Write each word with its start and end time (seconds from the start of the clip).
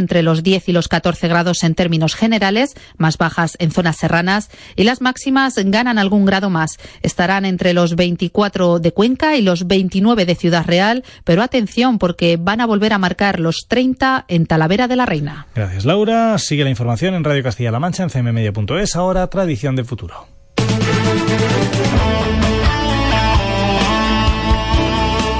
entre 0.00 0.24
los 0.24 0.42
10 0.42 0.68
y 0.68 0.72
los 0.72 0.88
14 0.88 1.28
grados 1.28 1.62
en 1.62 1.76
términos 1.76 2.16
generales, 2.16 2.74
más 2.96 3.16
bajas 3.16 3.56
en 3.60 3.70
zonas 3.70 3.96
serranas 3.96 4.50
y 4.74 4.82
las 4.82 5.00
máximas 5.00 5.54
ganan 5.56 5.98
algún 5.98 6.24
grado 6.24 6.50
más. 6.50 6.78
Estarán 7.02 7.44
entre 7.44 7.72
los 7.72 7.94
24 7.94 8.80
de 8.80 8.92
Cuenca 8.92 9.36
y 9.36 9.42
los 9.42 9.68
29 9.68 10.26
de 10.26 10.34
Ciudad 10.34 10.66
Real, 10.66 11.04
pero 11.24 11.42
atención 11.42 11.98
porque 11.98 12.36
van 12.36 12.60
a 12.60 12.66
volver 12.66 12.92
a 12.92 12.98
marcar 12.98 13.38
los 13.38 13.66
30 13.68 14.24
en 14.26 14.46
Talavera 14.46 14.88
de 14.88 14.96
la 14.96 15.06
Reina. 15.06 15.46
Gracias, 15.54 15.84
Laura. 15.84 16.36
Sigue 16.38 16.64
la 16.64 16.70
información 16.70 17.14
en 17.14 17.22
Radio 17.22 17.42
Castilla-La 17.42 17.78
Mancha 17.78 18.02
en 18.02 18.10
cmmedia.es. 18.10 18.96
Ahora, 18.96 19.28
Tradición 19.28 19.76
de 19.76 19.84
Futuro. 19.84 20.26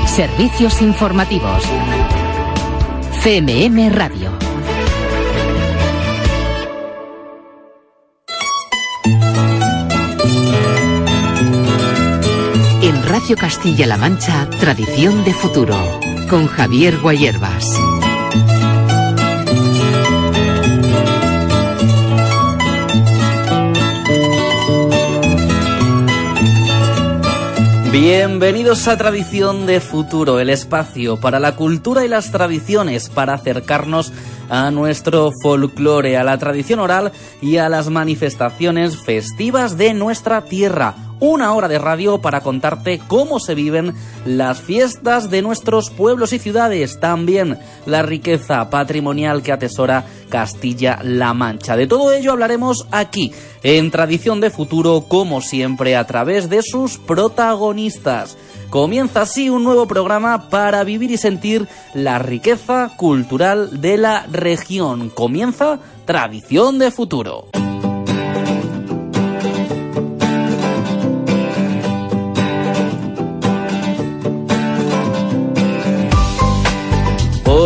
Servicios 0.06 0.82
informativos. 0.82 1.62
CMM 3.22 3.90
Radio. 3.92 4.49
Radio 13.20 13.36
Castilla-La 13.36 13.98
Mancha, 13.98 14.48
Tradición 14.48 15.24
de 15.24 15.34
Futuro, 15.34 15.76
con 16.30 16.46
Javier 16.46 16.98
Guayerbas. 17.00 17.78
Bienvenidos 27.92 28.88
a 28.88 28.96
Tradición 28.96 29.66
de 29.66 29.80
Futuro, 29.80 30.40
el 30.40 30.48
espacio 30.48 31.20
para 31.20 31.38
la 31.38 31.56
cultura 31.56 32.06
y 32.06 32.08
las 32.08 32.32
tradiciones, 32.32 33.10
para 33.10 33.34
acercarnos 33.34 34.14
a 34.48 34.70
nuestro 34.70 35.30
folclore, 35.42 36.16
a 36.16 36.24
la 36.24 36.38
tradición 36.38 36.80
oral 36.80 37.12
y 37.42 37.58
a 37.58 37.68
las 37.68 37.90
manifestaciones 37.90 38.96
festivas 38.96 39.76
de 39.76 39.92
nuestra 39.92 40.42
tierra. 40.42 41.09
Una 41.20 41.52
hora 41.52 41.68
de 41.68 41.78
radio 41.78 42.22
para 42.22 42.40
contarte 42.40 42.98
cómo 43.06 43.40
se 43.40 43.54
viven 43.54 43.94
las 44.24 44.62
fiestas 44.62 45.28
de 45.28 45.42
nuestros 45.42 45.90
pueblos 45.90 46.32
y 46.32 46.38
ciudades, 46.38 46.98
también 46.98 47.58
la 47.84 48.00
riqueza 48.00 48.70
patrimonial 48.70 49.42
que 49.42 49.52
atesora 49.52 50.06
Castilla-La 50.30 51.34
Mancha. 51.34 51.76
De 51.76 51.86
todo 51.86 52.10
ello 52.12 52.32
hablaremos 52.32 52.86
aquí, 52.90 53.34
en 53.62 53.90
Tradición 53.90 54.40
de 54.40 54.50
Futuro, 54.50 55.04
como 55.08 55.42
siempre, 55.42 55.94
a 55.94 56.06
través 56.06 56.48
de 56.48 56.62
sus 56.62 56.96
protagonistas. 56.96 58.38
Comienza 58.70 59.22
así 59.22 59.50
un 59.50 59.62
nuevo 59.62 59.86
programa 59.86 60.48
para 60.48 60.84
vivir 60.84 61.10
y 61.10 61.18
sentir 61.18 61.68
la 61.92 62.18
riqueza 62.18 62.92
cultural 62.96 63.82
de 63.82 63.98
la 63.98 64.26
región. 64.30 65.10
Comienza 65.10 65.80
Tradición 66.06 66.78
de 66.78 66.90
Futuro. 66.90 67.59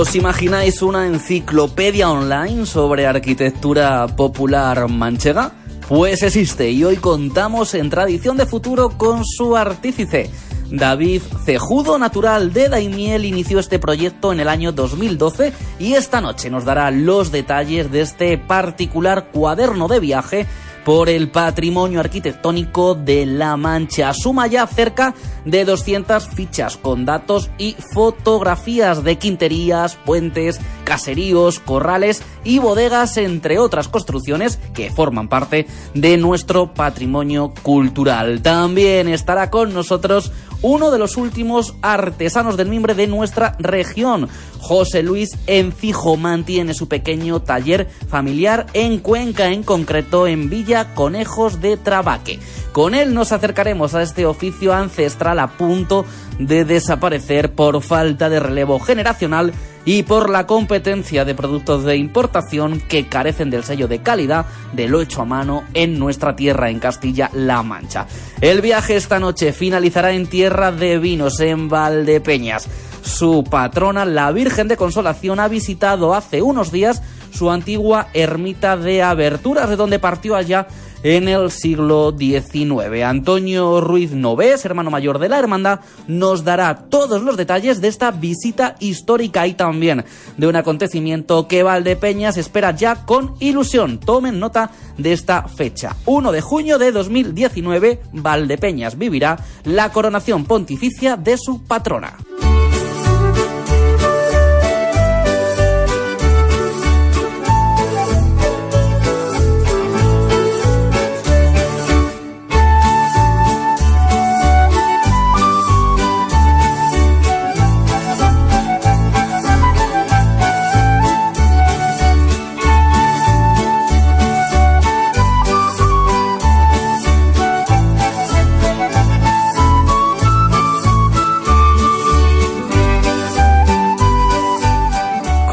¿Os 0.05 0.15
imagináis 0.15 0.83
una 0.83 1.07
enciclopedia 1.07 2.11
online 2.11 2.67
sobre 2.67 3.07
arquitectura 3.07 4.07
popular 4.07 4.87
manchega? 4.87 5.53
Pues 5.89 6.23
existe 6.23 6.71
y 6.71 6.85
hoy 6.85 6.97
contamos 6.97 7.73
en 7.73 7.89
Tradición 7.89 8.37
de 8.37 8.45
Futuro 8.45 8.99
con 8.99 9.25
su 9.25 9.57
artífice. 9.57 10.31
David 10.71 11.23
Cejudo, 11.47 11.99
natural 11.99 12.53
de 12.53 12.69
Daimiel, 12.69 13.25
inició 13.25 13.59
este 13.59 13.79
proyecto 13.79 14.31
en 14.31 14.41
el 14.41 14.49
año 14.51 14.73
2012 14.73 15.55
y 15.79 15.95
esta 15.95 16.21
noche 16.21 16.51
nos 16.51 16.67
dará 16.67 16.91
los 16.91 17.33
detalles 17.33 17.91
de 17.91 18.03
este 18.03 18.37
particular 18.37 19.31
cuaderno 19.33 19.89
de 19.89 20.01
viaje 20.01 20.47
por 20.85 21.09
el 21.09 21.29
patrimonio 21.29 22.01
arquitectónico 22.01 22.95
de 22.95 23.27
La 23.27 23.57
Mancha. 23.57 24.13
Suma 24.13 24.47
ya 24.47 24.67
cerca 24.67 25.15
de 25.45 25.65
200 25.65 26.29
fichas 26.29 26.77
con 26.77 27.05
datos 27.05 27.51
y 27.59 27.77
fotografías 27.93 29.03
de 29.03 29.17
quinterías, 29.17 29.97
puentes, 30.05 30.61
caseríos, 30.85 31.61
corrales 31.61 32.23
y 32.45 32.59
bodegas, 32.59 33.17
entre 33.17 33.59
otras 33.59 33.89
construcciones 33.89 34.59
que 34.75 34.91
forman 34.91 35.29
parte 35.29 35.67
de 35.95 36.17
nuestro 36.17 36.73
patrimonio 36.75 37.53
cultural. 37.63 38.43
También 38.43 39.09
estará 39.09 39.51
con 39.51 39.73
nosotros 39.73 40.33
uno 40.65 40.91
de 40.91 40.99
los 40.99 41.19
últimos 41.19 41.75
artesanos 41.83 42.57
del 42.57 42.71
mimbre 42.71 42.95
de 42.95 43.07
nuestra 43.07 43.55
región. 43.59 44.31
José 44.61 45.03
Luis 45.03 45.37
Encijo 45.47 46.17
mantiene 46.17 46.73
su 46.73 46.89
pequeño 46.89 47.43
taller 47.43 47.87
familiar 48.09 48.65
en 48.73 48.99
Cuenca, 49.01 49.51
en 49.51 49.63
concreto 49.63 50.27
en 50.27 50.49
Villa 50.49 50.95
Conejos 50.95 51.61
de 51.61 51.77
Trabaque. 51.77 52.41
Con 52.73 52.95
él 52.95 53.13
nos 53.13 53.31
acercaremos 53.31 53.95
a 53.95 54.01
este 54.01 54.25
oficio 54.25 54.73
ancestral 54.73 55.39
a 55.39 55.49
punto 55.49 56.07
de 56.39 56.65
desaparecer 56.65 57.53
por 57.53 57.83
falta 57.83 58.31
de 58.31 58.41
relevo 58.41 58.81
generacional 58.81 59.53
y 59.85 60.03
por 60.05 60.31
la 60.31 60.47
competencia 60.47 61.25
de 61.25 61.35
productos 61.35 61.85
de 61.85 61.97
importación 61.97 62.81
que 62.81 63.07
carecen 63.07 63.51
del 63.51 63.65
sello 63.65 63.89
de 63.89 64.01
calidad 64.01 64.47
de 64.73 64.89
lo 64.89 65.01
hecho 65.01 65.23
a 65.23 65.25
mano 65.25 65.65
en 65.75 65.99
nuestra 65.99 66.37
tierra, 66.37 66.71
en 66.71 66.81
Castilla-La 66.81 67.63
Mancha. 67.63 68.07
El 68.41 68.61
viaje 68.61 68.97
esta 68.97 69.19
noche 69.19 69.53
finalizará 69.53 70.13
en 70.13 70.27
Tierra 70.27 70.73
de 70.73 70.99
Vinos, 70.99 71.41
en 71.41 71.69
Valdepeñas. 71.69 72.69
Su 73.03 73.45
patrona, 73.45 74.05
la 74.07 74.33
Virgen 74.33 74.69
de 74.69 74.79
Consolación, 74.79 75.39
ha 75.39 75.49
visitado 75.49 76.15
hace 76.15 76.41
unos 76.41 76.73
días 76.73 77.03
su 77.31 77.51
antigua 77.51 78.09
ermita 78.15 78.77
de 78.77 79.03
aberturas, 79.03 79.69
de 79.69 79.77
donde 79.77 79.99
partió 79.99 80.37
allá 80.37 80.67
en 81.05 81.29
el 81.29 81.51
siglo 81.51 82.17
XIX. 82.19 83.05
Antonio 83.05 83.81
Ruiz 83.81 84.13
Novés, 84.13 84.65
hermano 84.65 84.91
mayor 84.91 85.19
de 85.19 85.29
la 85.29 85.39
hermandad, 85.39 85.81
nos 86.09 86.45
dará 86.45 86.87
todos 86.89 87.23
los 87.23 87.37
detalles 87.37 87.81
de 87.81 87.89
esta 87.89 88.11
visita 88.11 88.75
histórica 88.81 89.47
y 89.47 89.53
también 89.53 90.05
de 90.39 90.47
un 90.49 90.57
acontecimiento 90.57 91.47
que 91.47 91.63
Valdepeñas 91.63 92.39
espera 92.39 92.75
ya 92.75 93.05
con 93.05 93.35
ilusión. 93.39 94.01
Tomen 94.01 94.41
nota 94.41 94.71
de 94.97 95.13
esta 95.13 95.47
fecha. 95.47 95.95
1 96.07 96.33
de 96.33 96.41
junio 96.41 96.79
de 96.79 96.91
2019, 96.91 98.01
Valdepeñas 98.13 98.97
vivirá 98.97 99.39
la 99.65 99.93
coronación 99.93 100.47
pontificia 100.47 101.17
de 101.17 101.37
su 101.37 101.63
patrona. 101.65 102.17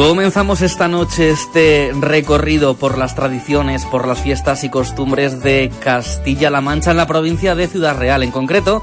Comenzamos 0.02 0.64
esta 0.64 0.88
noche 0.88 1.30
este 1.30 1.92
recorrido 1.94 2.74
por 2.74 2.98
las 2.98 3.14
tradiciones, 3.14 3.86
por 3.86 4.08
las 4.08 4.20
fiestas 4.20 4.64
y 4.64 4.70
costumbres 4.70 5.44
de 5.44 5.72
Castilla-La 5.80 6.60
Mancha 6.60 6.90
en 6.90 6.98
la 6.98 7.06
provincia 7.06 7.54
de 7.54 7.68
Ciudad 7.68 7.96
Real. 7.96 8.24
En 8.24 8.32
concreto, 8.32 8.82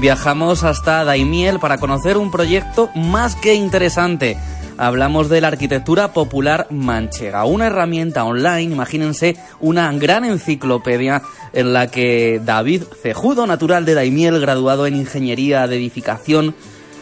viajamos 0.00 0.62
hasta 0.62 1.04
Daimiel 1.04 1.58
para 1.58 1.78
conocer 1.78 2.16
un 2.16 2.30
proyecto 2.30 2.88
más 2.94 3.34
que 3.34 3.54
interesante. 3.54 4.38
Hablamos 4.78 5.28
de 5.28 5.40
la 5.40 5.48
arquitectura 5.48 6.12
popular 6.12 6.68
manchega, 6.70 7.44
una 7.46 7.66
herramienta 7.66 8.24
online, 8.24 8.72
imagínense, 8.72 9.36
una 9.58 9.92
gran 9.94 10.24
enciclopedia 10.24 11.20
en 11.52 11.72
la 11.72 11.88
que 11.88 12.40
David 12.44 12.84
Cejudo, 13.02 13.44
natural 13.48 13.84
de 13.84 13.94
Daimiel, 13.94 14.40
graduado 14.40 14.86
en 14.86 14.94
Ingeniería 14.94 15.66
de 15.66 15.76
Edificación, 15.78 16.54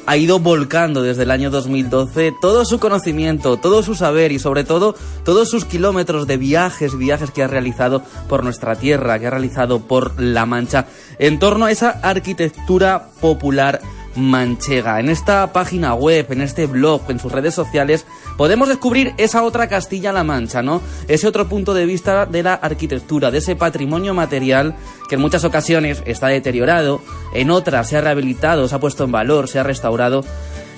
ha 0.08 0.16
ido 0.16 0.38
volcando 0.38 1.02
desde 1.02 1.24
el 1.24 1.30
año 1.30 1.50
2012 1.50 2.32
todo 2.40 2.64
su 2.64 2.80
conocimiento, 2.80 3.58
todo 3.58 3.82
su 3.82 3.94
saber 3.94 4.32
y 4.32 4.38
sobre 4.38 4.64
todo 4.64 4.94
todos 5.22 5.50
sus 5.50 5.66
kilómetros 5.66 6.26
de 6.26 6.38
viajes, 6.38 6.96
viajes 6.96 7.30
que 7.30 7.42
ha 7.42 7.46
realizado 7.46 8.02
por 8.26 8.42
nuestra 8.42 8.74
tierra, 8.74 9.18
que 9.18 9.26
ha 9.26 9.30
realizado 9.30 9.80
por 9.80 10.18
La 10.18 10.46
Mancha, 10.46 10.86
en 11.18 11.38
torno 11.38 11.66
a 11.66 11.70
esa 11.70 11.90
arquitectura 11.90 13.10
popular 13.20 13.82
manchega. 14.16 14.98
En 14.98 15.10
esta 15.10 15.52
página 15.52 15.94
web, 15.94 16.26
en 16.30 16.40
este 16.40 16.66
blog, 16.66 17.02
en 17.10 17.18
sus 17.18 17.30
redes 17.30 17.54
sociales, 17.54 18.06
podemos 18.38 18.68
descubrir 18.68 19.12
esa 19.18 19.42
otra 19.42 19.68
Castilla-La 19.68 20.24
Mancha, 20.24 20.62
¿no? 20.62 20.80
Ese 21.08 21.26
otro 21.26 21.48
punto 21.48 21.74
de 21.74 21.84
vista 21.84 22.24
de 22.24 22.44
la 22.44 22.54
arquitectura, 22.54 23.30
de 23.30 23.38
ese 23.38 23.56
patrimonio 23.56 24.14
material 24.14 24.76
que 25.08 25.16
en 25.16 25.20
muchas 25.20 25.44
ocasiones 25.44 26.02
está 26.06 26.28
deteriorado, 26.28 27.02
en 27.34 27.50
otras 27.50 27.88
se 27.88 27.98
ha 27.98 28.00
rehabilitado, 28.00 28.68
se 28.68 28.74
ha 28.76 28.80
puesto 28.80 29.04
en 29.04 29.12
valor, 29.12 29.48
se 29.48 29.58
ha 29.58 29.64
restaurado 29.64 30.24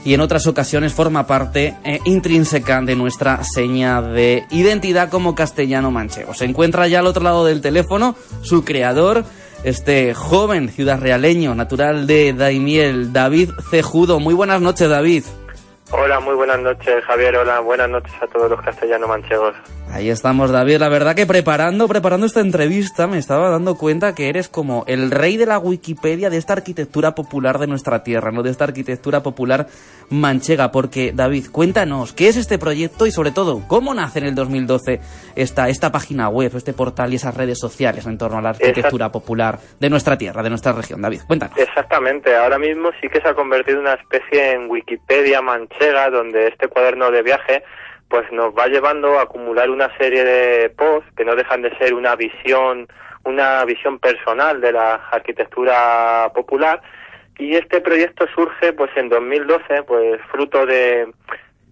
y 0.04 0.14
en 0.14 0.22
otras 0.22 0.46
ocasiones 0.46 0.94
forma 0.94 1.26
parte 1.26 1.76
eh, 1.84 2.00
intrínseca 2.06 2.80
de 2.80 2.96
nuestra 2.96 3.44
seña 3.44 4.00
de 4.00 4.46
identidad 4.50 5.10
como 5.10 5.34
castellano 5.34 5.90
manchego. 5.90 6.32
Se 6.32 6.46
encuentra 6.46 6.88
ya 6.88 7.00
al 7.00 7.06
otro 7.06 7.22
lado 7.22 7.44
del 7.44 7.60
teléfono 7.60 8.16
su 8.40 8.64
creador, 8.64 9.24
este 9.64 10.14
joven 10.14 10.70
ciudad 10.70 10.98
realeño, 10.98 11.54
natural 11.54 12.06
de 12.06 12.32
Daimiel, 12.32 13.12
David 13.12 13.50
Cejudo. 13.70 14.18
Muy 14.18 14.32
buenas 14.32 14.62
noches, 14.62 14.88
David. 14.88 15.24
Hola, 15.92 16.20
muy 16.20 16.34
buenas 16.36 16.60
noches, 16.60 17.04
Javier. 17.04 17.36
Hola, 17.36 17.58
buenas 17.58 17.90
noches 17.90 18.12
a 18.20 18.26
todos 18.28 18.48
los 18.48 18.62
castellanos 18.62 19.08
manchegos. 19.08 19.56
Ahí 19.92 20.08
estamos, 20.08 20.52
David. 20.52 20.78
La 20.78 20.88
verdad 20.88 21.16
que 21.16 21.26
preparando, 21.26 21.88
preparando 21.88 22.24
esta 22.24 22.40
entrevista 22.40 23.08
me 23.08 23.18
estaba 23.18 23.50
dando 23.50 23.76
cuenta 23.76 24.14
que 24.14 24.28
eres 24.28 24.48
como 24.48 24.84
el 24.86 25.10
rey 25.10 25.36
de 25.36 25.46
la 25.46 25.58
Wikipedia 25.58 26.30
de 26.30 26.36
esta 26.36 26.52
arquitectura 26.52 27.16
popular 27.16 27.58
de 27.58 27.66
nuestra 27.66 28.04
tierra, 28.04 28.30
¿no? 28.30 28.44
De 28.44 28.50
esta 28.50 28.64
arquitectura 28.64 29.22
popular 29.22 29.66
manchega. 30.08 30.70
Porque, 30.70 31.10
David, 31.12 31.46
cuéntanos, 31.50 32.12
¿qué 32.12 32.28
es 32.28 32.36
este 32.36 32.56
proyecto 32.56 33.04
y 33.06 33.10
sobre 33.10 33.32
todo, 33.32 33.62
cómo 33.66 33.92
nace 33.92 34.20
en 34.20 34.26
el 34.26 34.34
2012 34.36 35.00
esta, 35.34 35.68
esta 35.68 35.90
página 35.90 36.28
web, 36.28 36.52
este 36.54 36.72
portal 36.72 37.12
y 37.12 37.16
esas 37.16 37.36
redes 37.36 37.58
sociales 37.58 38.06
en 38.06 38.16
torno 38.16 38.38
a 38.38 38.42
la 38.42 38.50
arquitectura 38.50 39.10
popular 39.10 39.58
de 39.80 39.90
nuestra 39.90 40.16
tierra, 40.16 40.44
de 40.44 40.50
nuestra 40.50 40.72
región? 40.72 41.02
David, 41.02 41.22
cuéntanos. 41.26 41.58
Exactamente. 41.58 42.36
Ahora 42.36 42.58
mismo 42.58 42.90
sí 43.00 43.08
que 43.08 43.20
se 43.20 43.28
ha 43.28 43.34
convertido 43.34 43.78
en 43.78 43.86
una 43.86 43.94
especie 43.94 44.52
en 44.52 44.70
Wikipedia 44.70 45.42
manchega 45.42 46.10
donde 46.10 46.46
este 46.46 46.68
cuaderno 46.68 47.10
de 47.10 47.22
viaje 47.22 47.64
pues 48.10 48.30
nos 48.32 48.52
va 48.52 48.66
llevando 48.66 49.18
a 49.18 49.22
acumular 49.22 49.70
una 49.70 49.96
serie 49.96 50.24
de 50.24 50.68
posts 50.70 51.08
que 51.16 51.24
no 51.24 51.36
dejan 51.36 51.62
de 51.62 51.74
ser 51.78 51.94
una 51.94 52.16
visión, 52.16 52.88
una 53.24 53.64
visión 53.64 54.00
personal 54.00 54.60
de 54.60 54.72
la 54.72 54.96
arquitectura 55.12 56.28
popular. 56.34 56.82
Y 57.38 57.54
este 57.54 57.80
proyecto 57.80 58.26
surge 58.34 58.72
pues 58.72 58.90
en 58.96 59.08
2012 59.08 59.84
pues 59.84 60.20
fruto 60.32 60.66
de 60.66 61.08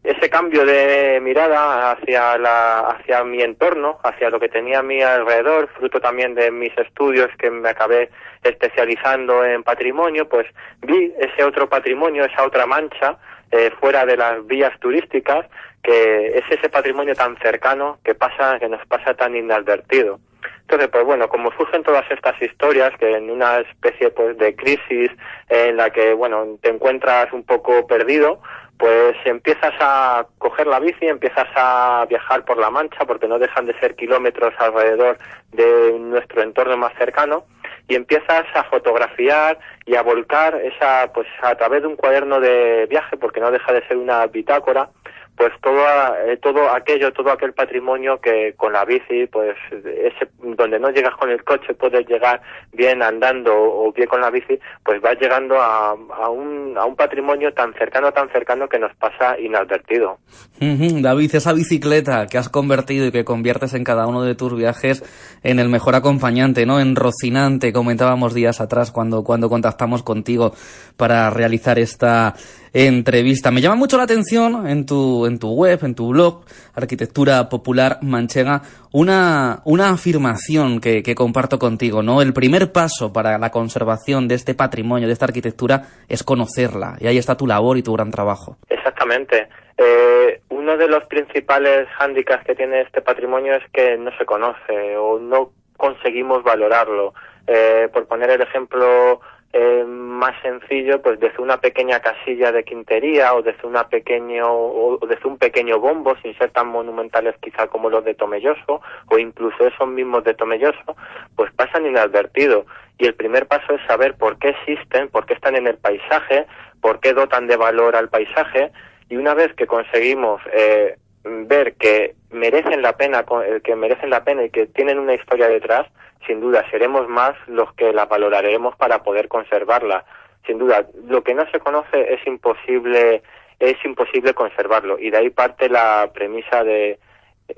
ese 0.05 0.31
cambio 0.31 0.65
de 0.65 1.19
mirada 1.21 1.91
hacia 1.91 2.39
la 2.39 2.79
hacia 2.91 3.25
mi 3.25 3.43
entorno, 3.43 3.99
hacia 4.05 4.31
lo 4.31 4.39
que 4.39 4.49
tenía 4.49 4.79
a 4.79 4.85
mi 4.85 5.03
alrededor, 5.03 5.69
fruto 5.77 6.01
también 6.01 6.37
de 6.37 6.53
mis 6.53 6.73
estudios 6.79 7.29
que 7.37 7.51
me 7.51 7.71
acabé 7.71 8.11
especializando 8.45 9.45
en 9.45 9.65
patrimonio, 9.65 10.29
pues 10.29 10.47
vi 10.83 11.13
ese 11.19 11.43
otro 11.43 11.69
patrimonio, 11.69 12.25
esa 12.25 12.45
otra 12.45 12.65
mancha 12.65 13.19
eh, 13.51 13.73
fuera 13.81 14.07
de 14.07 14.17
las 14.17 14.47
vías 14.47 14.79
turísticas 14.79 15.47
que 15.83 16.39
es 16.39 16.45
ese 16.51 16.69
patrimonio 16.69 17.15
tan 17.15 17.37
cercano 17.39 17.99
que 18.05 18.15
pasa, 18.15 18.59
que 18.59 18.69
nos 18.69 18.85
pasa 18.87 19.15
tan 19.15 19.37
inadvertido. 19.37 20.21
Entonces, 20.63 20.89
pues 20.89 21.05
bueno, 21.05 21.29
como 21.29 21.51
surgen 21.53 21.83
todas 21.83 22.05
estas 22.11 22.41
historias, 22.43 22.93
que 22.99 23.17
en 23.17 23.31
una 23.31 23.61
especie 23.61 24.11
pues 24.11 24.37
de 24.37 24.55
crisis 24.55 25.11
en 25.49 25.79
la 25.79 25.91
que, 25.91 26.13
bueno, 26.13 26.59
te 26.61 26.69
encuentras 26.69 27.33
un 27.33 27.43
poco 27.43 27.87
perdido, 27.87 28.41
pues 28.79 29.17
empiezas 29.25 29.73
a 29.81 30.27
coger 30.39 30.67
la 30.67 30.79
bici, 30.79 31.07
empiezas 31.07 31.49
a 31.57 32.07
viajar 32.09 32.45
por 32.45 32.59
la 32.59 32.71
Mancha, 32.71 33.07
porque 33.07 33.27
no 33.27 33.39
dejan 33.39 33.67
de 33.67 33.79
ser 33.81 33.97
kilómetros 33.97 34.55
alrededor 34.59 35.19
de 35.53 35.99
nuestro 35.99 36.43
entorno 36.43 36.77
más 36.77 36.93
cercano, 36.99 37.45
y 37.89 37.95
empiezas 37.95 38.45
a 38.55 38.65
fotografiar 38.65 39.59
y 39.87 39.97
a 39.97 40.03
volcar 40.03 40.55
esa, 40.63 41.11
pues 41.13 41.27
a 41.43 41.55
través 41.57 41.83
de 41.83 41.89
un 41.89 41.97
cuaderno 41.97 42.41
de 42.41 42.87
viaje, 42.87 43.17
porque 43.17 43.41
no 43.41 43.51
deja 43.51 43.73
de 43.73 43.87
ser 43.89 43.97
una 43.97 44.27
bitácora, 44.27 44.91
pues 45.39 45.53
todo 45.63 45.79
eh, 46.27 46.37
todo 46.43 46.69
aquello 46.69 47.13
todo 47.13 47.31
aquel 47.31 47.53
patrimonio 47.53 48.21
que 48.21 48.55
con 48.57 48.73
la 48.73 48.85
bici 48.85 49.27
pues 49.27 49.57
ese 49.71 50.29
donde 50.43 50.81
no 50.81 50.91
llegas 50.91 51.15
con 51.15 51.31
el 51.31 51.45
coche 51.45 51.75
puedes 51.75 52.07
llegar 52.09 52.43
bien 52.73 53.03
andando 53.03 53.53
o 53.55 53.93
bien 53.93 54.09
con 54.09 54.21
la 54.21 54.31
bici 54.31 54.59
pues 54.85 55.01
vas 55.01 55.17
llegando 55.21 55.55
a, 55.61 55.91
a 55.91 56.29
un 56.29 56.77
a 56.77 56.85
un 56.85 56.97
patrimonio 56.97 57.53
tan 57.53 57.73
cercano 57.75 58.11
tan 58.11 58.29
cercano 58.31 58.69
que 58.69 58.81
nos 58.81 58.95
pasa 58.97 59.39
inadvertido. 59.39 60.19
David 60.59 61.37
esa 61.37 61.53
bicicleta 61.53 62.27
que 62.27 62.37
has 62.37 62.49
convertido 62.49 63.07
y 63.07 63.13
que 63.13 63.25
conviertes 63.25 63.75
en 63.75 63.85
cada 63.85 64.09
uno 64.09 64.23
de 64.23 64.35
tus 64.35 64.57
viajes 64.57 65.05
en 65.45 65.61
el 65.61 65.69
mejor 65.69 65.95
acompañante 65.95 66.67
no 66.67 66.81
en 66.81 66.97
Rocinante 66.97 67.73
comentábamos 67.73 68.35
días 68.35 68.61
atrás 68.61 68.91
cuando 68.91 69.23
cuando 69.23 69.49
contactamos 69.49 70.03
contigo 70.03 70.53
para 70.97 71.31
realizar 71.31 71.79
esta 71.79 72.35
entrevista. 72.73 73.51
Me 73.51 73.61
llama 73.61 73.77
mucho 73.77 73.97
la 73.97 74.05
atención 74.05 74.67
en 74.69 74.87
tu, 74.87 75.27
en 75.27 75.39
tu 75.39 75.53
web, 75.55 75.79
en 75.83 75.95
tu 75.95 76.09
blog, 76.11 76.45
Arquitectura 76.75 77.49
Popular 77.49 77.99
Manchega, 78.03 78.63
una, 78.93 79.61
una 79.65 79.91
afirmación 79.91 80.81
que, 80.81 81.03
que 81.03 81.15
comparto 81.15 81.59
contigo, 81.59 82.03
¿no? 82.03 82.23
El 82.23 82.33
primer 82.33 82.73
paso 82.73 83.13
para 83.13 83.39
la 83.39 83.51
conservación 83.51 84.29
de 84.29 84.35
este 84.35 84.55
patrimonio, 84.55 85.07
de 85.07 85.13
esta 85.13 85.27
arquitectura, 85.27 85.83
es 86.09 86.23
conocerla. 86.23 86.97
Y 87.01 87.07
ahí 87.07 87.19
está 87.19 87.37
tu 87.37 87.47
labor 87.47 87.77
y 87.77 87.83
tu 87.83 87.93
gran 87.93 88.11
trabajo. 88.11 88.57
Exactamente. 88.69 89.49
Eh, 89.77 90.41
uno 90.51 90.77
de 90.77 90.89
los 90.89 91.05
principales 91.05 91.87
hándicaps 91.99 92.45
que 92.45 92.55
tiene 92.55 92.81
este 92.81 93.01
patrimonio 93.01 93.55
es 93.55 93.63
que 93.73 93.97
no 93.97 94.11
se 94.19 94.25
conoce 94.25 94.97
o 94.97 95.19
no 95.19 95.53
conseguimos 95.77 96.43
valorarlo. 96.43 97.15
Eh, 97.47 97.89
por 97.93 98.07
poner 98.07 98.29
el 98.29 98.43
ejemplo 98.43 99.21
eh, 99.53 99.85
más 99.87 100.35
sencillo, 100.43 101.01
pues 101.01 101.19
desde 101.21 101.41
una 101.41 101.59
pequeña 101.59 102.01
casilla 102.01 102.53
de 102.53 102.65
quintería 102.65 103.35
o 103.35 103.41
desde 103.41 103.67
una 103.67 103.89
pequeño 103.89 104.47
o 104.47 104.99
desde 105.07 105.27
un 105.27 105.39
pequeño 105.39 105.81
bombo, 105.81 106.15
sin 106.23 106.37
ser 106.37 106.51
tan 106.51 106.69
monumentales 106.69 107.35
quizá 107.41 107.67
como 107.67 107.89
los 107.89 108.05
de 108.05 108.15
Tomelloso 108.15 108.83
o 109.07 109.19
incluso 109.19 109.67
esos 109.67 109.89
mismos 109.89 110.25
de 110.25 110.35
Tomelloso, 110.35 110.97
pues 111.35 111.51
pasan 111.53 111.87
inadvertidos. 111.87 112.67
Y 112.99 113.07
el 113.07 113.15
primer 113.15 113.47
paso 113.47 113.75
es 113.75 113.81
saber 113.87 114.15
por 114.15 114.39
qué 114.39 114.51
existen, 114.51 115.09
por 115.09 115.25
qué 115.25 115.35
están 115.35 115.57
en 115.57 115.67
el 115.67 115.79
paisaje, 115.79 116.47
por 116.83 117.01
qué 117.01 117.15
dotan 117.15 117.47
de 117.47 117.57
valor 117.57 117.97
al 117.97 118.11
paisaje. 118.11 118.71
Y 119.09 119.17
una 119.17 119.33
vez 119.33 119.55
que 119.55 119.67
conseguimos 119.67 120.43
eh, 120.53 120.97
ver 121.25 121.75
que 121.75 122.17
merecen 122.31 122.83
la 122.83 122.97
pena, 122.97 123.25
que 123.65 123.77
merecen 123.77 124.11
la 124.11 124.25
pena 124.25 124.45
y 124.45 124.51
que 124.51 124.67
tienen 124.67 124.99
una 124.99 125.15
historia 125.15 125.49
detrás, 125.49 125.87
sin 126.27 126.41
duda 126.41 126.65
seremos 126.71 127.09
más 127.09 127.35
los 127.47 127.73
que 127.75 127.93
la 127.93 128.07
valoraremos 128.07 128.77
para 128.77 129.03
poder 129.03 129.29
conservarla. 129.29 130.05
Sin 130.47 130.59
duda, 130.59 130.87
lo 131.07 131.23
que 131.23 131.35
no 131.35 131.49
se 131.51 131.61
conoce 131.61 132.15
es 132.15 132.27
imposible, 132.27 133.23
es 133.59 133.77
imposible 133.85 134.35
conservarlo 134.35 134.99
y 134.99 135.11
de 135.11 135.19
ahí 135.19 135.31
parte 135.31 135.69
la 135.69 136.11
premisa 136.13 136.65
de 136.65 136.99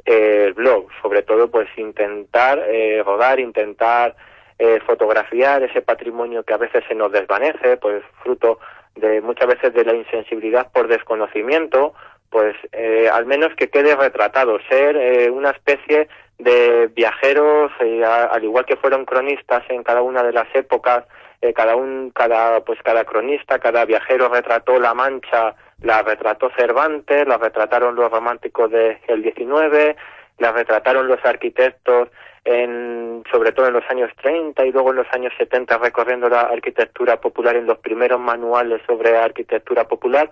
eh, 0.04 0.52
blog, 0.56 0.86
sobre 1.02 1.22
todo 1.22 1.50
pues 1.50 1.68
intentar 1.76 2.58
eh, 2.68 3.02
rodar, 3.04 3.40
intentar 3.40 4.16
eh, 4.58 4.78
fotografiar 4.86 5.62
ese 5.62 5.82
patrimonio 5.82 6.42
que 6.42 6.54
a 6.54 6.58
veces 6.58 6.84
se 6.86 6.94
nos 6.94 7.10
desvanece, 7.12 7.76
pues 7.78 8.02
fruto 8.22 8.58
de 8.94 9.20
muchas 9.20 9.48
veces 9.48 9.72
de 9.72 9.84
la 9.84 9.94
insensibilidad 9.94 10.70
por 10.72 10.88
desconocimiento, 10.88 11.94
pues 12.28 12.54
eh, 12.72 13.08
al 13.12 13.26
menos 13.26 13.54
que 13.56 13.70
quede 13.70 13.96
retratado, 13.96 14.58
ser 14.68 14.96
eh, 14.96 15.30
una 15.30 15.50
especie 15.50 16.08
de 16.40 16.88
viajeros, 16.88 17.70
eh, 17.80 18.04
a, 18.04 18.24
al 18.24 18.44
igual 18.44 18.64
que 18.64 18.76
fueron 18.76 19.04
cronistas 19.04 19.62
en 19.68 19.82
cada 19.82 20.02
una 20.02 20.22
de 20.22 20.32
las 20.32 20.48
épocas, 20.54 21.04
eh, 21.42 21.52
cada 21.52 21.76
un, 21.76 22.10
cada, 22.14 22.60
pues 22.60 22.78
cada 22.82 23.04
cronista, 23.04 23.58
cada 23.58 23.84
viajero 23.84 24.28
retrató 24.28 24.78
la 24.78 24.94
Mancha, 24.94 25.54
la 25.82 26.02
retrató 26.02 26.50
Cervantes, 26.56 27.26
la 27.26 27.38
retrataron 27.38 27.94
los 27.94 28.10
románticos 28.10 28.70
del 28.70 29.22
XIX, 29.22 29.96
la 30.38 30.52
retrataron 30.52 31.08
los 31.08 31.24
arquitectos 31.24 32.08
en, 32.44 33.22
sobre 33.30 33.52
todo 33.52 33.68
en 33.68 33.74
los 33.74 33.84
años 33.90 34.10
30 34.22 34.66
y 34.66 34.72
luego 34.72 34.90
en 34.90 34.96
los 34.96 35.06
años 35.12 35.32
70 35.38 35.78
recorriendo 35.78 36.28
la 36.28 36.42
arquitectura 36.42 37.20
popular 37.20 37.56
en 37.56 37.66
los 37.66 37.78
primeros 37.78 38.20
manuales 38.20 38.80
sobre 38.86 39.16
arquitectura 39.16 39.84
popular, 39.84 40.30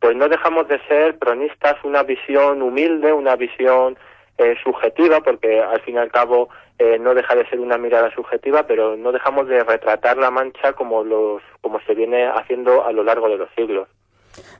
pues 0.00 0.16
no 0.16 0.28
dejamos 0.28 0.68
de 0.68 0.80
ser 0.86 1.18
cronistas, 1.18 1.76
una 1.82 2.02
visión 2.02 2.62
humilde, 2.62 3.12
una 3.12 3.36
visión 3.36 3.98
eh, 4.38 4.54
subjetiva, 4.62 5.20
porque 5.20 5.60
al 5.60 5.80
fin 5.80 5.96
y 5.96 5.98
al 5.98 6.10
cabo 6.10 6.48
eh, 6.78 6.98
no 6.98 7.12
deja 7.14 7.34
de 7.34 7.48
ser 7.48 7.58
una 7.58 7.76
mirada 7.76 8.14
subjetiva, 8.14 8.66
pero 8.66 8.96
no 8.96 9.10
dejamos 9.10 9.48
de 9.48 9.64
retratar 9.64 10.16
la 10.16 10.30
mancha 10.30 10.74
como 10.74 11.02
los, 11.02 11.42
como 11.60 11.80
se 11.80 11.94
viene 11.94 12.26
haciendo 12.26 12.84
a 12.86 12.92
lo 12.92 13.02
largo 13.02 13.28
de 13.28 13.36
los 13.36 13.48
siglos. 13.56 13.88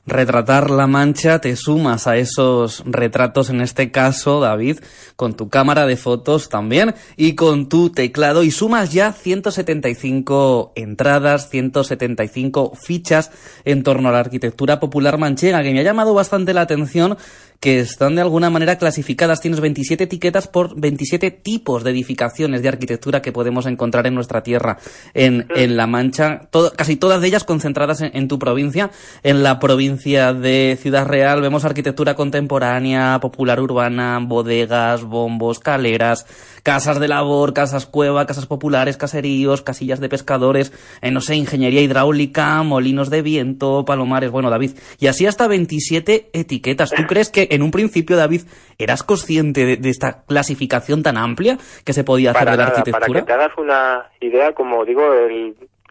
Retratar 0.05 0.69
la 0.71 0.87
mancha, 0.87 1.39
te 1.39 1.55
sumas 1.55 2.07
a 2.07 2.17
esos 2.17 2.83
retratos, 2.85 3.49
en 3.49 3.61
este 3.61 3.91
caso, 3.91 4.39
David, 4.39 4.79
con 5.15 5.35
tu 5.35 5.49
cámara 5.49 5.85
de 5.85 5.97
fotos 5.97 6.49
también 6.49 6.95
y 7.15 7.35
con 7.35 7.69
tu 7.69 7.91
teclado 7.91 8.43
y 8.43 8.51
sumas 8.51 8.91
ya 8.91 9.13
175 9.13 10.73
entradas, 10.75 11.49
175 11.49 12.73
fichas 12.75 13.31
en 13.65 13.83
torno 13.83 14.09
a 14.09 14.11
la 14.11 14.19
arquitectura 14.19 14.79
popular 14.79 15.17
manchega, 15.17 15.61
que 15.61 15.73
me 15.73 15.81
ha 15.81 15.83
llamado 15.83 16.13
bastante 16.13 16.53
la 16.53 16.61
atención 16.61 17.17
que 17.59 17.79
están 17.79 18.15
de 18.15 18.21
alguna 18.21 18.49
manera 18.49 18.77
clasificadas. 18.77 19.41
Tienes 19.41 19.59
27 19.59 20.05
etiquetas 20.05 20.47
por 20.47 20.79
27 20.79 21.31
tipos 21.31 21.83
de 21.83 21.91
edificaciones 21.91 22.61
de 22.61 22.69
arquitectura 22.69 23.21
que 23.21 23.31
podemos 23.31 23.65
encontrar 23.65 24.07
en 24.07 24.15
nuestra 24.15 24.43
tierra, 24.43 24.77
en, 25.13 25.47
en 25.55 25.75
La 25.75 25.87
Mancha, 25.87 26.49
casi 26.75 26.95
todas 26.95 27.21
de 27.21 27.27
ellas 27.27 27.43
concentradas 27.43 28.01
en, 28.01 28.27
tu 28.27 28.39
provincia. 28.39 28.91
En 29.23 29.43
la 29.43 29.59
provincia 29.59 30.33
de 30.33 30.77
Ciudad 30.81 31.05
Real 31.05 31.41
vemos 31.41 31.65
arquitectura 31.65 32.15
contemporánea, 32.15 33.19
popular 33.19 33.59
urbana, 33.59 34.19
bodegas, 34.21 35.03
bombos, 35.03 35.59
caleras, 35.59 36.25
casas 36.69 36.99
de 36.99 37.07
labor, 37.07 37.55
casas 37.55 37.87
cueva, 37.87 38.27
casas 38.27 38.45
populares, 38.45 38.95
caseríos, 38.95 39.63
casillas 39.63 39.99
de 39.99 40.07
pescadores, 40.07 40.71
eh, 41.01 41.09
no 41.09 41.19
sé, 41.19 41.33
ingeniería 41.33 41.81
hidráulica, 41.81 42.61
molinos 42.61 43.09
de 43.09 43.23
viento, 43.23 43.85
palomares, 43.85 44.29
bueno, 44.29 44.51
David, 44.51 44.77
y 44.99 45.07
así 45.07 45.25
hasta 45.25 45.47
27 45.47 46.29
etiquetas. 46.31 46.91
¿Tú 46.91 47.07
crees 47.07 47.31
que 47.31 47.47
en 47.49 47.63
un 47.63 47.71
principio, 47.71 48.15
David, 48.17 48.41
eras 48.77 49.01
consciente 49.01 49.77
de, 49.77 49.89
esta 49.89 50.21
clasificación 50.27 51.01
tan 51.01 51.17
amplia 51.17 51.57
que 51.83 51.93
se 51.93 52.03
podía 52.03 52.31
hacer 52.31 52.51
de 52.51 52.57
la 52.57 52.65
arquitectura? 52.65 52.99
Para 52.99 53.19
que 53.19 53.25
te 53.25 53.33
hagas 53.33 53.57
una 53.57 54.05
idea, 54.19 54.53
como 54.53 54.85
digo, 54.85 55.01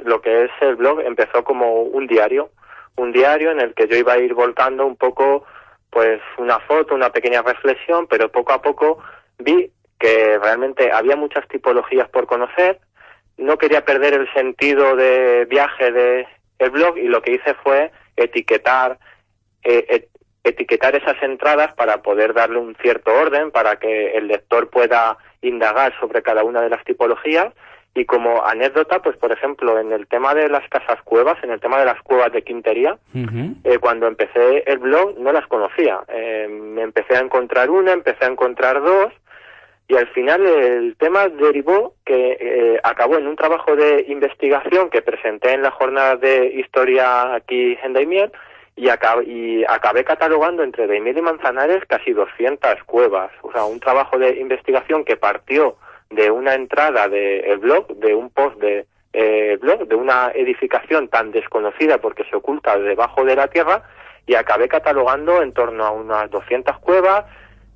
lo 0.05 0.21
que 0.21 0.45
es 0.45 0.51
el 0.61 0.77
blog 0.77 1.01
empezó 1.01 1.43
como 1.43 1.83
un 1.83 2.07
diario, 2.07 2.51
un 2.95 3.11
diario 3.11 3.51
en 3.51 3.59
el 3.59 3.75
que 3.75 3.89
yo 3.89 3.97
iba 3.97 4.13
a 4.13 4.19
ir 4.19 4.33
volcando 4.33 4.87
un 4.87 4.95
poco 4.95 5.45
pues 5.91 6.21
una 6.39 6.61
foto, 6.61 6.95
una 6.95 7.11
pequeña 7.11 7.43
reflexión, 7.43 8.07
pero 8.07 8.31
poco 8.31 8.53
a 8.53 8.63
poco 8.63 8.99
vi 9.41 9.73
que 9.99 10.39
realmente 10.39 10.93
había 10.93 11.17
muchas 11.17 11.47
tipologías 11.49 12.09
por 12.09 12.27
conocer, 12.27 12.81
no 13.37 13.57
quería 13.59 13.85
perder 13.85 14.15
el 14.15 14.33
sentido 14.33 14.97
de 14.97 15.45
viaje 15.47 15.93
de 15.93 16.27
el 16.59 16.71
blog 16.71 16.99
y 16.99 17.09
lo 17.09 17.23
que 17.23 17.33
hice 17.33 17.55
fue 17.63 17.93
etiquetar 18.17 18.99
eh, 19.63 20.09
etiquetar 20.45 20.95
esas 20.97 21.21
entradas 21.23 21.73
para 21.75 22.03
poder 22.03 22.33
darle 22.35 22.59
un 22.59 22.75
cierto 22.77 23.13
orden 23.13 23.51
para 23.51 23.77
que 23.77 24.17
el 24.17 24.29
lector 24.29 24.71
pueda 24.71 25.19
indagar 25.43 25.93
sobre 26.01 26.23
cada 26.23 26.43
una 26.45 26.61
de 26.61 26.71
las 26.71 26.83
tipologías 26.85 27.53
y 27.95 28.05
como 28.05 28.45
anécdota, 28.45 29.01
pues 29.03 29.17
por 29.17 29.33
ejemplo, 29.33 29.79
en 29.79 29.93
el 29.93 30.07
tema 30.07 30.35
de 30.35 30.49
las 30.49 30.69
casas 30.69 31.03
cuevas, 31.03 31.43
en 31.43 31.51
el 31.51 31.61
tema 31.61 31.79
de 31.79 31.87
las 31.87 32.01
cuevas 32.03 32.33
de 32.33 32.43
Quintería, 32.43 32.99
eh, 33.65 33.79
cuando 33.81 34.07
empecé 34.07 34.63
el 34.67 34.79
blog 34.79 35.19
no 35.19 35.33
las 35.33 35.47
conocía. 35.49 36.01
Eh, 36.09 36.47
me 36.49 36.83
empecé 36.83 37.17
a 37.17 37.21
encontrar 37.21 37.71
una, 37.71 37.93
empecé 37.93 38.25
a 38.25 38.29
encontrar 38.29 38.81
dos, 38.83 39.13
y 39.89 39.97
al 39.97 40.07
final 40.09 40.47
el 40.47 40.97
tema 40.97 41.29
derivó 41.29 41.95
que 42.05 42.37
eh, 42.39 42.81
acabó 42.83 43.17
en 43.17 43.27
un 43.27 43.37
trabajo 43.37 43.75
de 43.75 44.05
investigación 44.09 44.91
que 44.91 45.01
presenté 45.01 45.53
en 45.55 45.63
la 45.63 45.71
jornada 45.71 46.17
de 46.17 46.47
historia 46.47 47.35
aquí 47.35 47.77
en 47.83 47.95
Daimiel 47.95 48.31
y, 48.77 48.89
acabé, 48.91 50.05
catalogando 50.05 50.63
entre 50.63 50.87
Daimiel 50.87 51.19
y 51.19 51.23
Manzanares 51.23 51.85
casi 51.89 52.13
200 52.13 52.85
cuevas. 52.85 53.33
O 53.43 53.51
sea, 53.51 53.65
un 53.65 53.81
trabajo 53.81 54.19
de 54.19 54.39
investigación 54.39 55.05
que 55.05 55.17
partió 55.17 55.77
de 56.11 56.31
una 56.31 56.55
entrada 56.55 57.09
del 57.09 57.59
blog, 57.59 57.89
de 57.97 58.15
un 58.15 58.31
post 58.31 58.59
de 58.59 58.87
eh, 59.15 59.59
blog, 59.61 59.89
de 59.89 59.95
una 59.95 60.31
edificación 60.35 61.09
tan 61.09 61.33
desconocida 61.33 61.99
porque 61.99 62.25
se 62.25 62.37
oculta 62.37 62.79
debajo 62.79 63.25
de 63.25 63.37
la 63.37 63.49
tierra 63.49 63.83
y 64.27 64.35
acabé 64.35 64.69
catalogando 64.69 65.43
en 65.43 65.53
torno 65.53 65.85
a 65.85 65.91
unas 65.91 66.31
200 66.31 66.79
cuevas, 66.79 67.25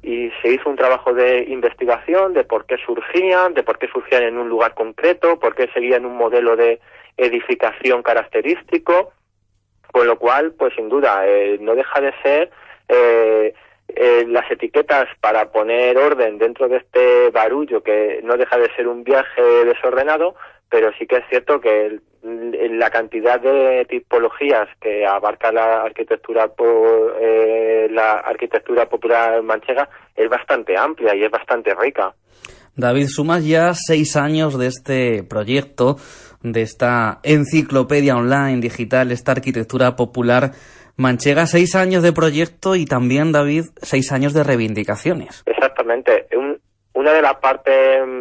y 0.03 0.31
se 0.43 0.49
hizo 0.49 0.69
un 0.69 0.77
trabajo 0.77 1.15
de 1.15 1.45
investigación 1.49 2.33
de 2.35 2.45
por 2.45 2.67
qué 2.67 2.77
surgían, 2.85 3.55
de 3.55 3.63
por 3.63 3.79
qué 3.79 3.87
surgían 3.87 4.25
en 4.25 4.37
un 4.37 4.49
lugar 4.49 4.75
concreto, 4.75 5.39
por 5.39 5.55
qué 5.55 5.69
seguían 5.73 6.05
un 6.05 6.17
modelo 6.17 6.57
de 6.57 6.81
edificación 7.17 8.03
característico, 8.03 9.13
con 9.93 10.07
lo 10.07 10.19
cual, 10.19 10.53
pues 10.59 10.75
sin 10.75 10.89
duda, 10.89 11.27
eh, 11.27 11.59
no 11.61 11.75
deja 11.75 12.01
de 12.01 12.13
ser 12.23 12.51
eh, 12.89 13.55
eh, 13.89 14.25
las 14.27 14.51
etiquetas 14.51 15.07
para 15.21 15.53
poner 15.53 15.97
orden 15.99 16.39
dentro 16.39 16.69
de 16.69 16.79
este 16.79 17.31
barullo 17.31 17.83
que 17.83 18.21
no 18.25 18.37
deja 18.37 18.59
de 18.59 18.75
ser 18.75 18.89
un 18.89 19.05
viaje 19.05 19.43
desordenado, 19.65 20.35
pero 20.73 20.91
sí 20.99 21.07
que 21.07 21.17
es 21.17 21.25
cierto 21.29 21.61
que 21.61 22.01
la 22.23 22.89
cantidad 22.89 23.39
de 23.39 23.85
tipologías 23.85 24.67
que 24.81 25.05
abarca 25.05 25.53
la 25.53 25.83
arquitectura 25.83 26.51
eh, 27.21 27.89
la 27.91 28.13
arquitectura 28.13 28.89
popular 28.89 29.43
manchega 29.43 29.91
es 30.17 30.31
bastante 30.31 30.75
amplia 30.79 31.15
y 31.15 31.25
es 31.25 31.31
bastante 31.31 31.75
rica. 31.75 32.15
David, 32.75 33.09
sumas 33.09 33.47
ya 33.47 33.75
seis 33.75 34.17
años 34.17 34.59
de 34.59 34.69
este 34.69 35.25
proyecto, 35.25 35.97
de 36.43 36.63
esta 36.63 37.21
enciclopedia 37.23 38.17
online 38.17 38.63
digital, 38.63 39.13
esta 39.13 39.33
arquitectura 39.33 39.95
popular 39.95 40.53
manchega, 40.97 41.47
seis 41.47 41.75
años 41.75 42.03
de 42.03 42.15
proyecto 42.15 42.77
y 42.77 42.87
también, 42.87 43.31
David, 43.33 43.65
seis 43.83 44.11
años 44.11 44.33
de 44.33 44.43
reivindicaciones. 44.43 45.43
Exactamente 45.45 46.27
una 47.03 47.15
de 47.15 47.23
las 47.23 47.35
partes, 47.39 47.75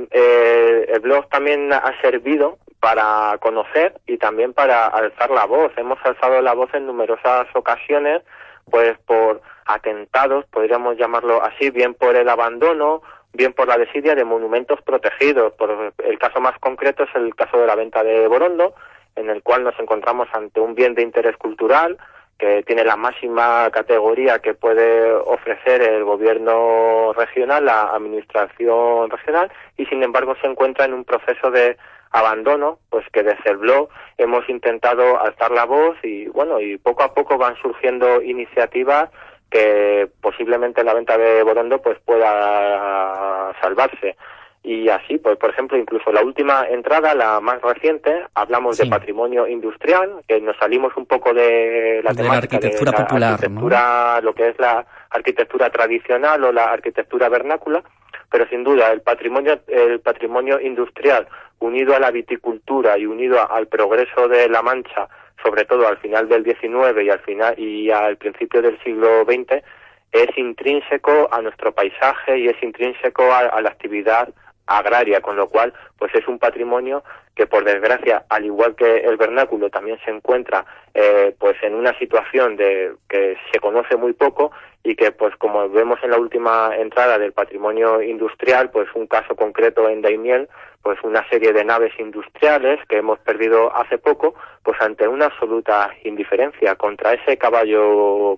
eh, 0.09 0.85
el 0.89 0.99
blog 1.01 1.29
también 1.29 1.71
ha 1.71 1.93
servido 2.01 2.57
para 2.79 3.37
conocer 3.39 3.93
y 4.07 4.17
también 4.17 4.53
para 4.53 4.87
alzar 4.87 5.29
la 5.29 5.45
voz. 5.45 5.71
Hemos 5.77 5.99
alzado 6.03 6.41
la 6.41 6.53
voz 6.53 6.73
en 6.73 6.87
numerosas 6.87 7.45
ocasiones, 7.53 8.23
pues 8.71 8.97
por 9.05 9.39
atentados, 9.67 10.45
podríamos 10.45 10.97
llamarlo 10.97 11.43
así, 11.43 11.69
bien 11.69 11.93
por 11.93 12.15
el 12.15 12.27
abandono, 12.27 13.03
bien 13.33 13.53
por 13.53 13.67
la 13.67 13.77
desidia 13.77 14.15
de 14.15 14.25
monumentos 14.25 14.81
protegidos. 14.81 15.53
Por 15.53 15.93
el 16.03 16.17
caso 16.17 16.41
más 16.41 16.57
concreto 16.57 17.03
es 17.03 17.09
el 17.13 17.35
caso 17.35 17.59
de 17.59 17.67
la 17.67 17.75
venta 17.75 18.03
de 18.03 18.27
Borondo, 18.27 18.73
en 19.15 19.29
el 19.29 19.43
cual 19.43 19.63
nos 19.63 19.79
encontramos 19.79 20.27
ante 20.33 20.59
un 20.59 20.73
bien 20.73 20.95
de 20.95 21.03
interés 21.03 21.37
cultural, 21.37 21.99
que 22.41 22.63
tiene 22.63 22.83
la 22.83 22.95
máxima 22.95 23.69
categoría 23.69 24.39
que 24.39 24.55
puede 24.55 25.13
ofrecer 25.13 25.79
el 25.83 26.03
gobierno 26.03 27.13
regional, 27.13 27.65
la 27.65 27.83
administración 27.93 29.11
regional, 29.11 29.51
y 29.77 29.85
sin 29.85 30.01
embargo 30.01 30.33
se 30.41 30.47
encuentra 30.47 30.85
en 30.85 30.93
un 30.95 31.05
proceso 31.05 31.51
de 31.51 31.77
abandono, 32.09 32.79
pues 32.89 33.05
que 33.13 33.21
desde 33.21 33.51
el 33.51 33.57
blog 33.57 33.89
hemos 34.17 34.49
intentado 34.49 35.21
alzar 35.21 35.51
la 35.51 35.65
voz 35.65 35.95
y 36.01 36.29
bueno, 36.29 36.59
y 36.59 36.79
poco 36.79 37.03
a 37.03 37.13
poco 37.13 37.37
van 37.37 37.55
surgiendo 37.57 38.23
iniciativas 38.23 39.11
que 39.51 40.09
posiblemente 40.19 40.83
la 40.83 40.95
venta 40.95 41.19
de 41.19 41.43
Borondo 41.43 41.79
pues 41.79 41.99
pueda 41.99 43.53
salvarse 43.61 44.17
y 44.63 44.89
así, 44.89 45.17
pues 45.17 45.37
por 45.37 45.49
ejemplo, 45.49 45.75
incluso 45.77 46.11
la 46.11 46.23
última 46.23 46.67
entrada, 46.69 47.15
la 47.15 47.39
más 47.39 47.61
reciente, 47.63 48.25
hablamos 48.35 48.77
de 48.77 48.85
patrimonio 48.85 49.47
industrial, 49.47 50.21
que 50.27 50.39
nos 50.39 50.55
salimos 50.57 50.95
un 50.95 51.07
poco 51.07 51.33
de 51.33 52.01
la, 52.03 52.11
arquitectura 52.11 52.91
popular, 52.91 53.33
arquitectura, 53.33 54.21
lo 54.21 54.35
que 54.35 54.49
es 54.49 54.59
la 54.59 54.85
arquitectura 55.09 55.71
tradicional 55.71 56.43
o 56.43 56.51
la 56.51 56.65
arquitectura 56.65 57.27
vernácula, 57.27 57.83
pero 58.29 58.47
sin 58.49 58.63
duda 58.63 58.91
el 58.91 59.01
patrimonio, 59.01 59.59
el 59.67 59.99
patrimonio 59.99 60.59
industrial 60.61 61.27
unido 61.57 61.95
a 61.95 61.99
la 61.99 62.11
viticultura 62.11 62.99
y 62.99 63.07
unido 63.07 63.51
al 63.51 63.65
progreso 63.67 64.27
de 64.27 64.47
la 64.47 64.61
Mancha, 64.61 65.07
sobre 65.43 65.65
todo 65.65 65.87
al 65.87 65.97
final 65.97 66.29
del 66.29 66.43
XIX 66.43 67.03
y 67.03 67.09
al 67.09 67.19
final 67.21 67.57
y 67.57 67.89
al 67.89 68.17
principio 68.17 68.61
del 68.61 68.79
siglo 68.83 69.23
XX, 69.23 69.63
es 70.11 70.37
intrínseco 70.37 71.29
a 71.31 71.41
nuestro 71.41 71.71
paisaje 71.71 72.37
y 72.37 72.47
es 72.47 72.61
intrínseco 72.61 73.23
a 73.33 73.59
la 73.59 73.69
actividad 73.69 74.29
agraria, 74.67 75.21
con 75.21 75.35
lo 75.35 75.49
cual 75.49 75.73
pues 75.97 76.13
es 76.15 76.27
un 76.27 76.39
patrimonio 76.39 77.03
que 77.35 77.47
por 77.47 77.63
desgracia, 77.63 78.25
al 78.29 78.45
igual 78.45 78.75
que 78.75 78.97
el 78.97 79.17
vernáculo, 79.17 79.69
también 79.69 79.97
se 80.03 80.11
encuentra 80.11 80.65
eh, 80.93 81.33
pues 81.39 81.55
en 81.63 81.75
una 81.75 81.97
situación 81.97 82.57
de 82.57 82.93
que 83.09 83.37
se 83.51 83.59
conoce 83.59 83.95
muy 83.95 84.13
poco 84.13 84.51
y 84.83 84.95
que 84.95 85.11
pues 85.11 85.35
como 85.37 85.69
vemos 85.69 85.99
en 86.03 86.11
la 86.11 86.19
última 86.19 86.71
entrada 86.75 87.17
del 87.17 87.33
patrimonio 87.33 88.01
industrial, 88.01 88.71
pues 88.71 88.87
un 88.95 89.07
caso 89.07 89.35
concreto 89.35 89.87
en 89.87 90.01
Daimiel, 90.01 90.49
pues 90.81 90.97
una 91.03 91.27
serie 91.29 91.53
de 91.53 91.63
naves 91.63 91.93
industriales 91.99 92.79
que 92.89 92.97
hemos 92.97 93.19
perdido 93.19 93.73
hace 93.75 93.97
poco, 93.97 94.33
pues 94.63 94.79
ante 94.81 95.07
una 95.07 95.25
absoluta 95.25 95.91
indiferencia 96.03 96.75
contra 96.75 97.13
ese 97.13 97.37
caballo, 97.37 98.37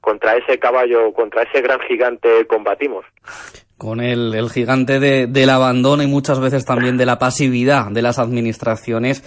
contra 0.00 0.36
ese 0.36 0.58
caballo, 0.58 1.12
contra 1.14 1.42
ese 1.42 1.62
gran 1.62 1.80
gigante 1.80 2.46
combatimos 2.46 3.06
con 3.80 4.02
el, 4.02 4.34
el 4.34 4.50
gigante 4.50 5.00
de, 5.00 5.26
del 5.26 5.48
abandono 5.48 6.02
y 6.02 6.06
muchas 6.06 6.38
veces 6.38 6.66
también 6.66 6.98
de 6.98 7.06
la 7.06 7.18
pasividad 7.18 7.90
de 7.90 8.02
las 8.02 8.18
administraciones. 8.18 9.24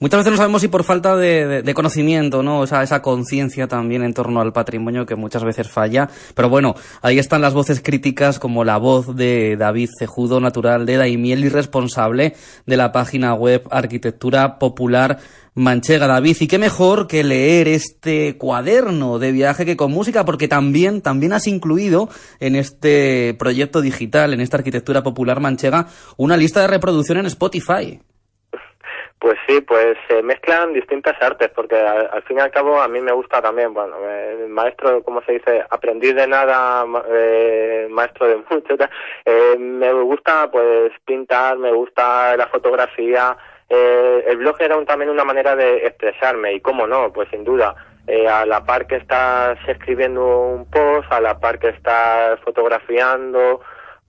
Muchas 0.00 0.18
veces 0.18 0.30
no 0.30 0.36
sabemos 0.36 0.60
si 0.60 0.68
por 0.68 0.84
falta 0.84 1.16
de, 1.16 1.62
de, 1.62 1.74
conocimiento, 1.74 2.44
¿no? 2.44 2.60
O 2.60 2.66
sea, 2.68 2.84
esa 2.84 3.02
conciencia 3.02 3.66
también 3.66 4.04
en 4.04 4.14
torno 4.14 4.40
al 4.40 4.52
patrimonio 4.52 5.06
que 5.06 5.16
muchas 5.16 5.42
veces 5.42 5.68
falla. 5.68 6.08
Pero 6.36 6.48
bueno, 6.48 6.76
ahí 7.02 7.18
están 7.18 7.40
las 7.40 7.52
voces 7.52 7.80
críticas 7.80 8.38
como 8.38 8.62
la 8.62 8.76
voz 8.76 9.16
de 9.16 9.56
David 9.56 9.90
Cejudo, 9.98 10.38
natural 10.38 10.86
de 10.86 10.98
Daimiel 10.98 11.44
y 11.44 11.48
responsable 11.48 12.36
de 12.64 12.76
la 12.76 12.92
página 12.92 13.34
web 13.34 13.66
Arquitectura 13.72 14.60
Popular 14.60 15.18
Manchega, 15.58 16.06
David, 16.06 16.36
y 16.38 16.46
qué 16.46 16.58
mejor 16.58 17.08
que 17.08 17.24
leer 17.24 17.66
este 17.66 18.36
cuaderno 18.36 19.18
de 19.18 19.32
viaje 19.32 19.66
que 19.66 19.76
con 19.76 19.90
música, 19.90 20.24
porque 20.24 20.46
también, 20.46 21.00
también 21.00 21.32
has 21.32 21.48
incluido 21.48 22.08
en 22.38 22.54
este 22.54 23.34
proyecto 23.36 23.80
digital, 23.80 24.32
en 24.32 24.40
esta 24.40 24.58
arquitectura 24.58 25.02
popular 25.02 25.40
manchega, 25.40 25.88
una 26.16 26.36
lista 26.36 26.60
de 26.60 26.68
reproducción 26.68 27.18
en 27.18 27.26
Spotify. 27.26 28.00
Pues 29.20 29.36
sí, 29.48 29.60
pues 29.62 29.96
se 30.08 30.22
mezclan 30.22 30.72
distintas 30.72 31.20
artes, 31.20 31.50
porque 31.54 31.76
al, 31.76 32.22
fin 32.22 32.38
y 32.38 32.40
al 32.40 32.52
cabo 32.52 32.80
a 32.80 32.86
mí 32.86 33.00
me 33.00 33.10
gusta 33.10 33.42
también, 33.42 33.74
bueno, 33.74 33.96
eh, 34.00 34.46
maestro, 34.48 35.02
como 35.02 35.20
se 35.22 35.32
dice, 35.32 35.64
aprendí 35.70 36.12
de 36.12 36.28
nada, 36.28 36.86
eh, 37.10 37.88
maestro 37.90 38.28
de 38.28 38.36
mucho, 38.50 38.76
eh, 39.24 39.56
me 39.58 39.92
gusta 39.92 40.48
pues 40.52 40.92
pintar, 41.04 41.58
me 41.58 41.72
gusta 41.72 42.36
la 42.36 42.46
fotografía, 42.46 43.36
eh, 43.68 44.24
el 44.26 44.38
blog 44.38 44.56
era 44.60 44.76
un, 44.76 44.86
también 44.86 45.10
una 45.10 45.24
manera 45.24 45.54
de 45.54 45.86
expresarme, 45.86 46.54
y 46.54 46.60
cómo 46.60 46.86
no, 46.86 47.12
pues 47.12 47.28
sin 47.30 47.44
duda, 47.44 47.74
eh, 48.06 48.26
a 48.26 48.46
la 48.46 48.64
par 48.64 48.86
que 48.86 48.96
estás 48.96 49.58
escribiendo 49.68 50.24
un 50.24 50.70
post, 50.70 51.12
a 51.12 51.20
la 51.20 51.38
par 51.38 51.58
que 51.58 51.68
estás 51.68 52.40
fotografiando, 52.40 53.60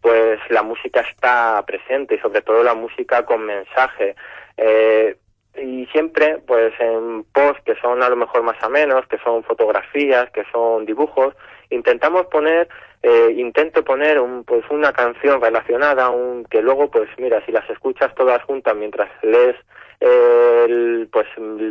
pues 0.01 0.39
la 0.50 0.63
música 0.63 1.01
está 1.01 1.62
presente 1.66 2.16
y 2.16 2.20
sobre 2.20 2.42
todo 2.42 2.63
la 2.63 2.74
música 2.74 3.25
con 3.25 3.46
mensaje. 3.46 4.16
Eh, 4.62 5.16
y 5.58 5.86
siempre, 5.88 6.42
pues 6.46 6.74
en 6.80 7.24
posts 7.34 7.63
que 7.66 7.75
son 7.75 8.04
a 8.04 8.10
lo 8.10 8.16
mejor 8.16 8.44
más 8.44 8.62
o 8.63 8.70
menos, 8.70 9.08
que 9.08 9.18
son 9.20 9.44
fotografías, 9.44 10.30
que 10.32 10.44
son 10.51 10.86
dibujos, 10.86 11.34
intentamos 11.70 12.28
poner, 12.28 12.68
eh, 13.01 13.34
intento 13.36 13.84
poner 13.84 14.20
un, 14.20 14.44
pues 14.44 14.63
una 14.70 14.92
canción 14.94 15.42
relacionada, 15.42 16.10
un, 16.10 16.46
que 16.46 16.62
luego, 16.62 16.89
pues 16.92 17.10
mira, 17.18 17.44
si 17.46 17.51
las 17.51 17.70
escuchas 17.70 18.13
todas 18.16 18.44
juntas 18.44 18.75
mientras 18.75 19.10
lees, 19.24 19.56
eh, 20.01 20.66
el, 20.68 21.10
pues 21.12 21.28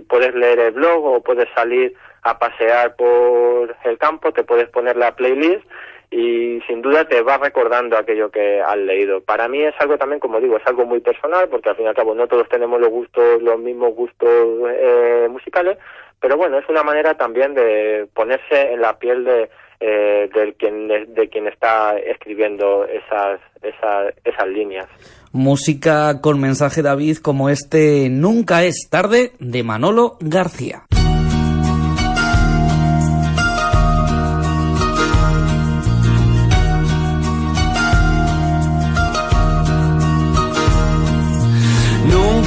puedes 0.08 0.34
leer 0.34 0.58
el 0.58 0.72
blog 0.72 1.04
o 1.04 1.22
puedes 1.22 1.48
salir 1.54 1.94
a 2.22 2.38
pasear 2.38 2.96
por 2.96 3.74
el 3.84 3.98
campo, 3.98 4.32
te 4.32 4.44
puedes 4.44 4.68
poner 4.70 4.96
la 4.96 5.14
playlist 5.14 5.64
y 6.10 6.60
sin 6.66 6.80
duda 6.80 7.04
te 7.06 7.22
va 7.22 7.36
recordando 7.36 7.96
aquello 7.96 8.30
que 8.30 8.60
has 8.60 8.76
leído. 8.76 9.20
Para 9.20 9.46
mí 9.48 9.62
es 9.62 9.74
algo 9.78 9.98
también, 9.98 10.20
como 10.20 10.40
digo, 10.40 10.56
es 10.56 10.66
algo 10.66 10.84
muy 10.86 11.00
personal, 11.00 11.48
porque 11.48 11.68
al 11.68 11.76
fin 11.76 11.84
y 11.84 11.88
al 11.88 11.94
cabo 11.94 12.14
no 12.14 12.26
todos 12.26 12.48
tenemos 12.48 12.80
los 12.80 12.90
gustos, 12.90 13.42
los 13.42 13.58
mismos 13.58 13.94
gustos 13.94 14.28
eh, 14.70 15.28
musicales, 15.30 15.78
pero 16.20 16.36
bueno, 16.36 16.58
es 16.58 16.68
una 16.68 16.82
manera 16.82 17.14
también 17.14 17.54
de 17.54 18.08
ponerse 18.14 18.72
en 18.72 18.80
la 18.80 18.98
piel 18.98 19.24
de 19.24 19.50
eh, 19.80 20.28
del 20.34 20.54
quien 20.54 20.88
de 20.88 21.28
quien 21.30 21.46
está 21.46 21.96
escribiendo 21.98 22.84
esas, 22.84 23.40
esas 23.62 24.12
esas 24.24 24.48
líneas. 24.48 24.86
Música 25.30 26.20
con 26.20 26.40
mensaje 26.40 26.82
David 26.82 27.18
como 27.18 27.48
este 27.48 28.08
Nunca 28.10 28.64
es 28.64 28.88
tarde 28.90 29.32
de 29.38 29.62
Manolo 29.62 30.16
García. 30.20 30.82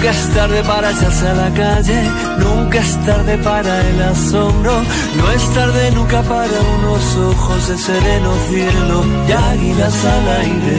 Nunca 0.02 0.18
es 0.18 0.34
tarde 0.34 0.64
para 0.64 0.90
echarse 0.90 1.28
a 1.28 1.34
la 1.36 1.54
calle, 1.54 2.02
nunca 2.40 2.80
es 2.80 3.06
tarde 3.06 3.38
para 3.38 3.88
el 3.88 4.02
asombro, 4.02 4.82
no 5.16 5.32
es 5.32 5.54
tarde 5.54 5.92
nunca 5.92 6.24
para 6.24 6.60
unos 6.80 7.18
ojos 7.18 7.68
de 7.68 7.78
sereno 7.78 8.34
cielo 8.50 9.06
y 9.28 9.32
águilas 9.32 10.06
al 10.06 10.28
aire. 10.40 10.78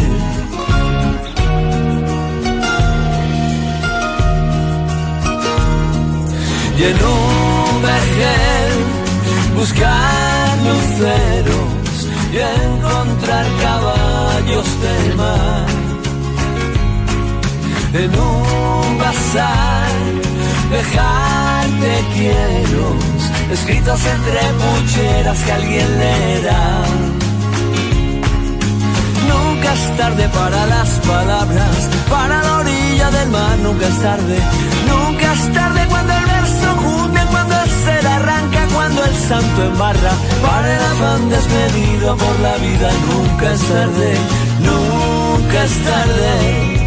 Y 6.78 6.82
en 6.82 6.96
un 6.96 7.82
vergel 7.82 8.72
buscar 9.54 10.58
luceros 10.66 12.08
y 12.32 12.38
encontrar 12.38 13.46
caballos 13.62 14.66
de 14.82 15.14
mar 15.14 15.81
en 17.94 18.10
un 18.18 18.98
bazar, 18.98 19.92
dejarte 20.70 22.04
quiero, 22.14 22.96
escritos 23.52 24.00
entre 24.06 24.40
pucheras 24.60 25.38
que 25.40 25.52
alguien 25.52 25.98
leerá. 25.98 26.84
Nunca 29.28 29.72
es 29.74 29.96
tarde 29.98 30.28
para 30.30 30.66
las 30.66 30.88
palabras, 31.00 31.88
para 32.08 32.42
la 32.42 32.58
orilla 32.58 33.10
del 33.10 33.28
mar, 33.28 33.58
nunca 33.62 33.86
es 33.86 33.98
tarde, 34.00 34.38
nunca 34.88 35.32
es 35.34 35.52
tarde 35.52 35.86
cuando 35.88 36.12
el 36.14 36.24
verso 36.24 36.68
junta, 36.84 37.26
cuando 37.26 37.54
el 37.62 37.70
ser 37.70 38.06
arranca, 38.06 38.66
cuando 38.74 39.04
el 39.04 39.14
santo 39.14 39.64
embarra, 39.64 40.12
para 40.40 40.76
el 40.76 40.82
afán 40.82 41.28
desmedido 41.28 42.16
por 42.16 42.40
la 42.40 42.56
vida, 42.56 42.90
nunca 43.10 43.52
es 43.52 43.60
tarde, 43.60 44.16
nunca 44.60 45.64
es 45.64 45.84
tarde 45.84 46.81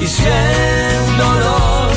Y 0.00 0.06
si 0.06 0.22
el 0.24 1.16
dolor 1.16 1.90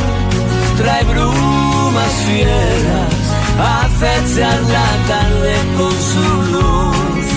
trae 0.77 1.03
brumas 1.05 2.11
fieras, 2.27 3.23
acechan 3.59 4.61
la 4.71 4.89
tarde 5.07 5.55
con 5.77 5.91
su 6.11 6.27
luz. 6.53 7.27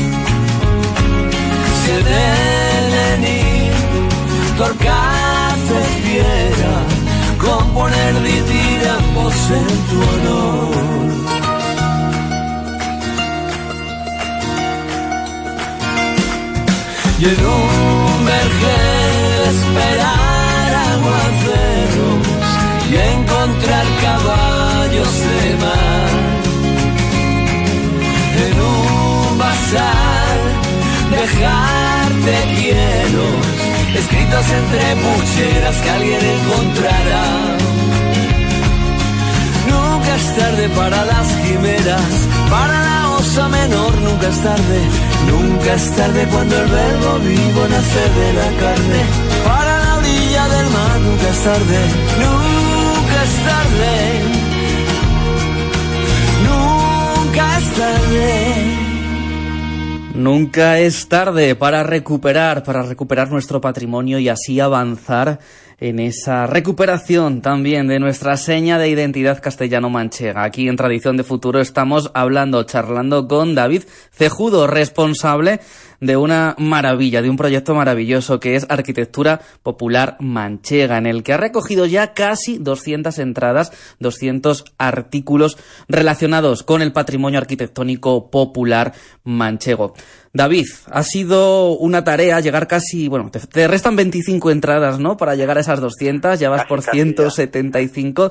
Si 1.78 1.90
el 1.90 2.06
enemigo 3.14 3.78
torcaces 4.58 5.88
fiera, 6.02 6.74
componer 7.38 8.14
en 9.28 9.66
tu 9.88 9.98
honor. 10.10 10.68
Y 17.20 17.24
en 17.24 17.46
un 17.46 18.24
vergel 18.24 19.40
esperar 19.54 20.70
aguaceros 20.92 22.26
y 22.90 22.94
encontrar 22.96 23.86
caballos 24.02 25.12
de 25.28 25.56
mar. 25.64 26.10
En 28.46 28.60
un 28.60 29.38
bazar 29.38 30.38
dejarte 31.10 32.34
quiero 32.56 33.26
escritos 33.94 34.46
entre 34.50 34.96
pucheras 35.02 35.76
que 35.82 35.90
alguien 35.90 36.20
encontrará. 36.22 37.67
Tarde 40.38 40.68
para 40.68 41.04
las 41.04 41.26
quimeras, 41.42 42.28
para 42.48 42.80
la 42.80 43.10
osa 43.16 43.48
menor, 43.48 43.92
nunca 44.02 44.28
es 44.28 44.40
tarde, 44.40 44.80
nunca 45.28 45.74
es 45.74 45.96
tarde 45.96 46.28
cuando 46.30 46.62
el 46.62 46.68
verbo 46.70 47.18
vivo 47.18 47.66
nace 47.68 48.04
de 48.20 48.32
la 48.34 48.48
carne. 48.60 49.00
Para 49.44 49.78
la 49.84 49.96
orilla 49.96 50.48
del 50.48 50.70
mar, 50.70 51.00
nunca 51.00 51.28
es 51.28 51.42
tarde, 51.42 51.80
nunca 52.22 53.18
es 53.26 53.34
tarde, 53.50 53.94
nunca 56.48 57.58
es 57.58 57.66
tarde. 57.74 58.88
Nunca 60.14 60.78
es 60.78 61.08
tarde 61.08 61.54
para 61.56 61.82
recuperar, 61.82 62.62
para 62.62 62.82
recuperar 62.82 63.30
nuestro 63.30 63.60
patrimonio 63.60 64.18
y 64.18 64.28
así 64.28 64.60
avanzar 64.60 65.40
en 65.80 66.00
esa 66.00 66.46
recuperación 66.46 67.40
también 67.40 67.86
de 67.86 68.00
nuestra 68.00 68.36
seña 68.36 68.78
de 68.78 68.88
identidad 68.88 69.40
castellano-manchega. 69.40 70.42
Aquí 70.42 70.68
en 70.68 70.76
Tradición 70.76 71.16
de 71.16 71.22
Futuro 71.22 71.60
estamos 71.60 72.10
hablando, 72.14 72.64
charlando 72.64 73.28
con 73.28 73.54
David 73.54 73.84
Cejudo, 74.10 74.66
responsable 74.66 75.60
de 76.00 76.16
una 76.16 76.54
maravilla, 76.58 77.22
de 77.22 77.30
un 77.30 77.36
proyecto 77.36 77.74
maravilloso 77.74 78.40
que 78.40 78.56
es 78.56 78.66
Arquitectura 78.68 79.40
Popular 79.62 80.16
Manchega, 80.20 80.98
en 80.98 81.06
el 81.06 81.22
que 81.22 81.32
ha 81.32 81.36
recogido 81.36 81.86
ya 81.86 82.14
casi 82.14 82.58
200 82.58 83.18
entradas, 83.18 83.72
200 83.98 84.64
artículos 84.78 85.58
relacionados 85.88 86.62
con 86.62 86.82
el 86.82 86.92
patrimonio 86.92 87.38
arquitectónico 87.38 88.30
popular 88.30 88.92
manchego. 89.24 89.94
David, 90.32 90.66
ha 90.90 91.02
sido 91.02 91.72
una 91.72 92.04
tarea 92.04 92.40
llegar 92.40 92.68
casi, 92.68 93.08
bueno, 93.08 93.30
te, 93.30 93.66
restan 93.66 93.96
25 93.96 94.50
entradas, 94.50 94.98
¿no? 94.98 95.16
Para 95.16 95.34
llegar 95.34 95.58
a 95.58 95.62
esas 95.62 95.80
200, 95.80 96.38
ya 96.38 96.50
vas 96.50 96.66
por 96.66 96.82
175. 96.82 98.30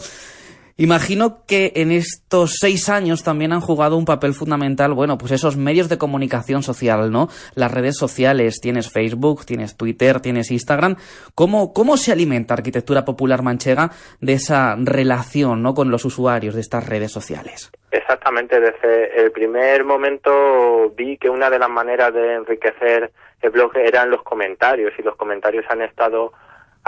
Imagino 0.80 1.40
que 1.48 1.72
en 1.78 1.92
estos 1.92 2.58
seis 2.60 2.88
años 2.88 3.24
también 3.24 3.52
han 3.52 3.62
jugado 3.62 3.98
un 3.98 4.06
papel 4.06 4.34
fundamental, 4.34 4.94
bueno, 4.94 5.18
pues 5.18 5.32
esos 5.32 5.58
medios 5.58 5.90
de 5.90 5.98
comunicación 5.98 6.62
social, 6.62 7.12
¿no? 7.12 7.30
Las 7.56 7.74
redes 7.74 7.98
sociales, 7.98 8.60
tienes 8.62 8.92
Facebook, 8.92 9.44
tienes 9.44 9.76
Twitter, 9.76 10.20
tienes 10.20 10.52
Instagram. 10.52 10.98
¿Cómo, 11.34 11.74
cómo 11.74 11.98
se 11.98 12.12
alimenta 12.12 12.54
Arquitectura 12.54 13.06
Popular 13.06 13.42
Manchega 13.42 13.90
de 14.22 14.34
esa 14.34 14.76
relación, 14.80 15.64
¿no? 15.64 15.74
Con 15.74 15.90
los 15.90 16.06
usuarios 16.06 16.54
de 16.54 16.62
estas 16.62 16.88
redes 16.88 17.12
sociales? 17.12 17.72
Exactamente, 17.90 18.60
desde 18.60 19.20
el 19.20 19.32
primer 19.32 19.84
momento 19.84 20.92
vi 20.96 21.18
que 21.18 21.32
una 21.32 21.50
de 21.50 21.58
las 21.58 21.70
maneras 21.70 22.14
de 22.14 22.36
enriquecer 22.36 23.12
el 23.42 23.50
blog 23.50 23.76
eran 23.78 24.12
los 24.12 24.22
comentarios 24.22 24.94
y 25.00 25.02
los 25.02 25.16
comentarios 25.16 25.66
han 25.70 25.82
estado 25.82 26.34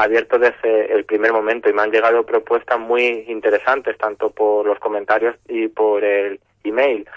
abierto 0.04 0.40
desde 0.40 0.94
el 0.94 1.06
primer 1.06 1.34
momento 1.34 1.70
y 1.70 1.74
me 1.74 1.82
han 1.82 1.92
llegado 1.92 2.26
propuestas 2.26 2.80
muy 2.80 3.26
interesantes, 3.28 3.98
tanto 3.98 4.30
por 4.30 4.66
los 4.66 4.80
comentarios 4.80 5.36
y 5.48 5.68
por 5.68 6.04
el 6.04 6.40
email. 6.64 7.08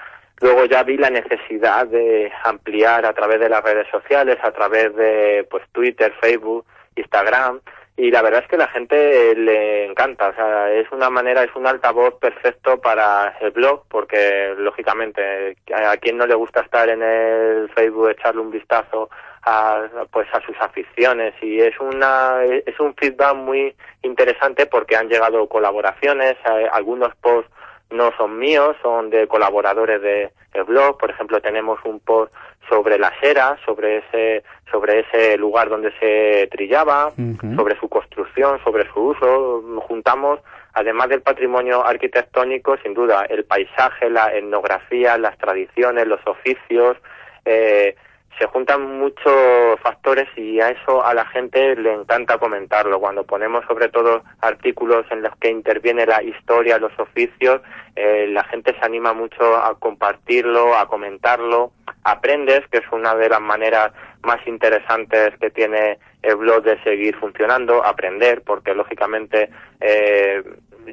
Luego 0.41 0.65
ya 0.65 0.83
vi 0.83 0.97
la 0.97 1.11
necesidad 1.11 1.87
de 1.87 2.33
ampliar 2.45 3.07
a 3.07 3.13
través 3.13 3.39
de 3.39 3.49
las 3.49 3.63
redes 3.63 3.87
sociales, 3.91 4.39
a 4.43 4.51
través 4.51 4.95
de 4.97 5.47
pues 5.49 5.63
Twitter, 5.73 6.13
Facebook, 6.21 6.67
Instagram, 6.97 7.61
y 7.97 8.11
la 8.11 8.23
verdad 8.23 8.43
es 8.43 8.49
que 8.49 8.57
la 8.57 8.69
gente 8.69 9.35
le 9.37 9.85
encanta, 9.85 10.31
o 10.31 10.35
sea, 10.35 10.73
es 10.73 10.91
una 10.91 11.11
manera, 11.11 11.45
es 11.45 11.55
un 11.55 11.67
altavoz 11.67 12.15
perfecto 12.15 12.81
para 12.81 13.37
el 13.41 13.51
blog, 13.51 13.85
porque 13.89 14.55
lógicamente 14.57 15.57
a 15.75 15.97
quien 15.99 16.17
no 16.17 16.27
le 16.27 16.35
gusta 16.35 16.63
estar 16.63 16.89
en 16.89 17.03
el 17.03 17.69
Facebook, 17.75 18.11
echarle 18.11 18.41
un 18.41 18.51
vistazo 18.51 19.11
a, 19.43 19.87
pues 20.11 20.29
a 20.33 20.41
sus 20.45 20.57
aficiones. 20.61 21.35
Y 21.43 21.61
es 21.61 21.79
una 21.81 22.45
es 22.45 22.79
un 22.81 22.95
feedback 22.95 23.35
muy 23.35 23.75
interesante 24.03 24.67
porque 24.67 24.97
han 24.97 25.09
llegado 25.09 25.49
colaboraciones, 25.49 26.37
eh, 26.45 26.69
algunos 26.73 27.15
posts 27.17 27.51
no 27.91 28.11
son 28.17 28.39
míos, 28.39 28.75
son 28.83 29.11
de 29.11 29.27
colaboradores 29.27 30.01
de 30.01 30.31
blog, 30.67 30.99
por 30.99 31.11
ejemplo 31.11 31.41
tenemos 31.41 31.79
un 31.85 32.01
post 32.01 32.33
sobre 32.69 32.99
la 32.99 33.13
Sera, 33.21 33.59
sobre 33.67 33.99
ese 33.99 34.43
sobre 34.71 35.01
ese 35.01 35.37
lugar 35.37 35.69
donde 35.69 35.93
se 36.01 36.49
trillaba, 36.51 37.13
sobre 37.57 37.79
su 37.79 37.89
construcción, 37.91 38.59
sobre 38.65 38.91
su 38.91 39.01
uso, 39.01 39.63
juntamos 39.87 40.41
además 40.73 41.11
del 41.11 41.21
patrimonio 41.21 41.87
arquitectónico, 41.87 42.79
sin 42.79 42.95
duda, 42.95 43.27
el 43.29 43.45
paisaje, 43.45 44.09
la 44.09 44.35
etnografía, 44.35 45.19
las 45.19 45.37
tradiciones, 45.37 46.07
los 46.07 46.27
oficios, 46.27 46.97
eh, 47.45 47.95
se 48.39 48.47
juntan 48.47 48.99
muchos 48.99 49.79
factores 49.83 50.27
y 50.37 50.61
a 50.61 50.71
eso 50.71 51.05
a 51.05 51.15
la 51.15 51.25
gente 51.27 51.77
le 51.77 51.93
encanta 51.93 52.39
comentarlo. 52.39 52.99
Cuando 53.01 53.25
ponemos 53.25 53.65
sobre 53.67 53.89
todo 53.89 54.23
artículos 54.41 55.05
en 55.11 55.23
los 55.23 55.37
que 55.37 55.51
interviene 55.51 56.07
la 56.07 56.23
historia, 56.23 56.79
los 56.79 56.99
oficios, 56.99 57.61
eh, 57.95 58.27
la 58.29 58.45
gente 58.45 58.75
se 58.79 58.85
anima 58.85 59.13
mucho 59.13 59.57
a 59.57 59.79
compartirlo, 59.79 60.77
a 60.77 60.87
comentarlo. 60.87 61.73
Aprendes, 62.05 62.67
que 62.71 62.79
es 62.79 62.85
una 62.91 63.15
de 63.15 63.29
las 63.29 63.41
maneras 63.41 63.93
más 64.23 64.45
interesantes 64.47 65.37
que 65.39 65.51
tiene 65.51 65.99
el 66.23 66.37
blog 66.37 66.63
de 66.63 66.83
seguir 66.83 67.17
funcionando, 67.17 67.85
aprender, 67.85 68.43
porque 68.43 68.75
lógicamente 68.75 69.51
eh, 69.81 70.43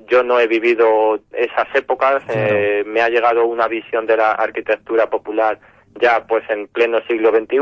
yo 0.08 0.24
no 0.24 0.40
he 0.40 0.48
vivido 0.48 1.20
esas 1.32 1.68
épocas, 1.74 2.24
eh, 2.30 2.84
me 2.86 3.02
ha 3.02 3.10
llegado 3.10 3.46
una 3.46 3.68
visión 3.68 4.06
de 4.06 4.18
la 4.18 4.32
arquitectura 4.32 5.10
popular 5.10 5.60
ya 6.00 6.26
pues 6.26 6.44
en 6.50 6.68
pleno 6.68 7.02
siglo 7.08 7.32
XXI 7.32 7.58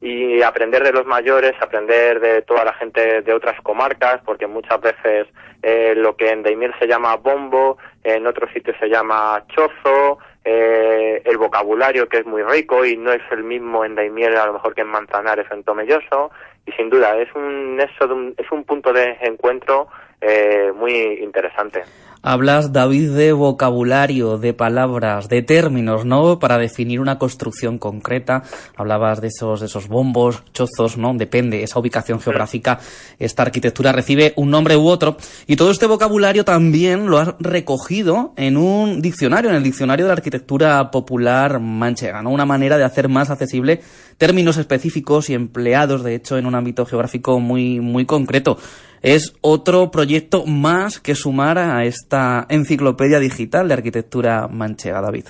y 0.00 0.42
aprender 0.42 0.82
de 0.82 0.92
los 0.92 1.06
mayores, 1.06 1.54
aprender 1.60 2.20
de 2.20 2.42
toda 2.42 2.64
la 2.64 2.74
gente 2.74 3.22
de 3.22 3.32
otras 3.32 3.58
comarcas, 3.62 4.20
porque 4.24 4.46
muchas 4.46 4.80
veces 4.80 5.26
eh, 5.62 5.94
lo 5.96 6.14
que 6.14 6.30
en 6.30 6.42
Daimiel 6.42 6.74
se 6.78 6.86
llama 6.86 7.16
bombo, 7.16 7.78
en 8.02 8.26
otros 8.26 8.50
sitios 8.52 8.76
se 8.78 8.88
llama 8.88 9.42
chozo, 9.48 10.18
eh, 10.44 11.22
el 11.24 11.38
vocabulario 11.38 12.06
que 12.06 12.18
es 12.18 12.26
muy 12.26 12.42
rico 12.42 12.84
y 12.84 12.98
no 12.98 13.12
es 13.12 13.22
el 13.30 13.44
mismo 13.44 13.82
en 13.82 13.94
Daimiel 13.94 14.36
a 14.36 14.44
lo 14.44 14.52
mejor 14.52 14.74
que 14.74 14.82
en 14.82 14.88
Manzanares 14.88 15.46
o 15.50 15.54
en 15.54 15.64
Tomelloso, 15.64 16.30
y 16.66 16.72
sin 16.72 16.90
duda 16.90 17.16
es 17.16 17.34
un, 17.34 17.80
eso, 17.80 18.34
es 18.36 18.52
un 18.52 18.64
punto 18.64 18.92
de 18.92 19.16
encuentro 19.22 19.88
eh, 20.26 20.72
muy 20.74 20.92
interesante. 21.22 21.82
Hablas, 22.26 22.72
David, 22.72 23.10
de 23.10 23.34
vocabulario, 23.34 24.38
de 24.38 24.54
palabras, 24.54 25.28
de 25.28 25.42
términos, 25.42 26.06
¿no? 26.06 26.38
Para 26.38 26.56
definir 26.56 26.98
una 26.98 27.18
construcción 27.18 27.76
concreta. 27.76 28.44
Hablabas 28.76 29.20
de 29.20 29.28
esos, 29.28 29.60
de 29.60 29.66
esos 29.66 29.88
bombos, 29.88 30.42
chozos, 30.54 30.96
¿no? 30.96 31.12
Depende, 31.12 31.62
esa 31.62 31.78
ubicación 31.78 32.20
geográfica, 32.20 32.80
esta 33.18 33.42
arquitectura 33.42 33.92
recibe 33.92 34.32
un 34.36 34.48
nombre 34.48 34.74
u 34.74 34.86
otro. 34.86 35.18
Y 35.46 35.56
todo 35.56 35.70
este 35.70 35.84
vocabulario 35.84 36.46
también 36.46 37.10
lo 37.10 37.18
has 37.18 37.34
recogido 37.40 38.32
en 38.38 38.56
un 38.56 39.02
diccionario, 39.02 39.50
en 39.50 39.56
el 39.56 39.62
diccionario 39.62 40.06
de 40.06 40.08
la 40.08 40.14
arquitectura 40.14 40.90
popular 40.90 41.60
manchega, 41.60 42.22
¿no? 42.22 42.30
Una 42.30 42.46
manera 42.46 42.78
de 42.78 42.84
hacer 42.84 43.10
más 43.10 43.28
accesible 43.28 43.82
términos 44.16 44.56
específicos 44.56 45.28
y 45.28 45.34
empleados, 45.34 46.02
de 46.02 46.14
hecho, 46.14 46.38
en 46.38 46.46
un 46.46 46.54
ámbito 46.54 46.86
geográfico 46.86 47.38
muy, 47.38 47.80
muy 47.80 48.06
concreto 48.06 48.56
es 49.04 49.36
otro 49.42 49.90
proyecto 49.90 50.46
más 50.46 50.98
que 50.98 51.14
sumar 51.14 51.58
a 51.58 51.84
esta 51.84 52.46
enciclopedia 52.48 53.18
digital 53.18 53.68
de 53.68 53.74
arquitectura 53.74 54.48
manchega, 54.48 55.02
David. 55.02 55.26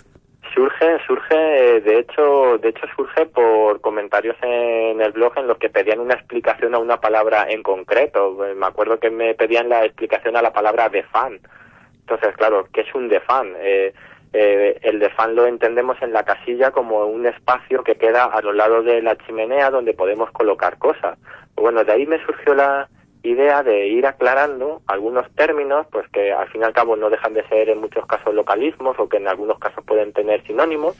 Surge, 0.54 0.98
surge, 1.04 1.80
de 1.80 1.98
hecho, 1.98 2.56
de 2.58 2.68
hecho 2.68 2.86
surge 2.94 3.26
por 3.26 3.80
comentarios 3.80 4.36
en 4.42 5.00
el 5.00 5.10
blog 5.10 5.36
en 5.38 5.48
los 5.48 5.58
que 5.58 5.70
pedían 5.70 5.98
una 5.98 6.14
explicación 6.14 6.72
a 6.76 6.78
una 6.78 7.00
palabra 7.00 7.46
en 7.50 7.64
concreto. 7.64 8.38
Me 8.56 8.64
acuerdo 8.64 9.00
que 9.00 9.10
me 9.10 9.34
pedían 9.34 9.68
la 9.68 9.84
explicación 9.84 10.36
a 10.36 10.42
la 10.42 10.52
palabra 10.52 10.88
de 10.88 11.02
fan. 11.02 11.40
Entonces, 11.98 12.36
claro, 12.36 12.68
¿qué 12.72 12.82
es 12.82 12.94
un 12.94 13.08
de 13.08 13.18
fan? 13.18 13.54
Eh, 13.58 13.92
eh, 14.32 14.78
el 14.82 15.00
de 15.00 15.10
fan 15.10 15.34
lo 15.34 15.46
entendemos 15.46 16.00
en 16.00 16.12
la 16.12 16.22
casilla 16.22 16.70
como 16.70 17.06
un 17.06 17.26
espacio 17.26 17.82
que 17.82 17.96
queda 17.96 18.26
a 18.26 18.40
los 18.40 18.54
lados 18.54 18.84
de 18.84 19.02
la 19.02 19.16
chimenea 19.16 19.70
donde 19.70 19.94
podemos 19.94 20.30
colocar 20.30 20.78
cosas. 20.78 21.18
Bueno, 21.56 21.82
de 21.82 21.92
ahí 21.92 22.06
me 22.06 22.24
surgió 22.24 22.54
la, 22.54 22.88
idea 23.24 23.62
de 23.62 23.88
ir 23.88 24.06
aclarando 24.06 24.82
algunos 24.86 25.30
términos, 25.34 25.86
pues 25.90 26.08
que 26.10 26.32
al 26.32 26.48
fin 26.48 26.60
y 26.60 26.64
al 26.64 26.72
cabo 26.72 26.96
no 26.96 27.10
dejan 27.10 27.34
de 27.34 27.46
ser 27.48 27.68
en 27.68 27.78
muchos 27.80 28.06
casos 28.06 28.34
localismos 28.34 28.98
o 28.98 29.08
que 29.08 29.16
en 29.16 29.28
algunos 29.28 29.58
casos 29.58 29.84
pueden 29.84 30.12
tener 30.12 30.44
sinónimos. 30.46 30.96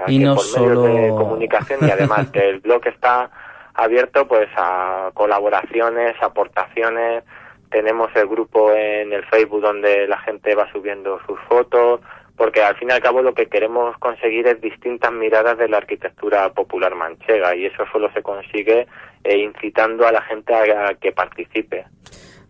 Y 0.06 0.18
no 0.18 0.34
por 0.34 0.44
solo... 0.44 0.82
de 0.82 1.08
comunicación 1.08 1.78
y 1.80 1.90
además 1.90 2.30
que 2.30 2.46
el 2.46 2.60
blog 2.60 2.86
está 2.88 3.30
abierto 3.72 4.28
pues 4.28 4.50
a 4.54 5.12
colaboraciones, 5.14 6.14
aportaciones. 6.20 7.24
Tenemos 7.70 8.14
el 8.14 8.26
grupo 8.26 8.70
en 8.70 9.14
el 9.14 9.24
Facebook 9.24 9.62
donde 9.62 10.06
la 10.06 10.18
gente 10.18 10.54
va 10.54 10.70
subiendo 10.72 11.18
sus 11.26 11.40
fotos, 11.48 12.02
porque 12.36 12.62
al 12.62 12.76
fin 12.76 12.90
y 12.90 12.92
al 12.92 13.00
cabo 13.00 13.22
lo 13.22 13.34
que 13.34 13.46
queremos 13.46 13.96
conseguir 13.98 14.46
es 14.46 14.60
distintas 14.60 15.12
miradas 15.12 15.58
de 15.58 15.68
la 15.68 15.78
arquitectura 15.78 16.52
popular 16.52 16.94
manchega 16.94 17.56
y 17.56 17.66
eso 17.66 17.84
solo 17.92 18.10
se 18.12 18.22
consigue 18.22 18.86
eh, 19.24 19.38
incitando 19.38 20.06
a 20.06 20.12
la 20.12 20.22
gente 20.22 20.54
a, 20.54 20.94
que 20.94 21.12
participe. 21.12 21.84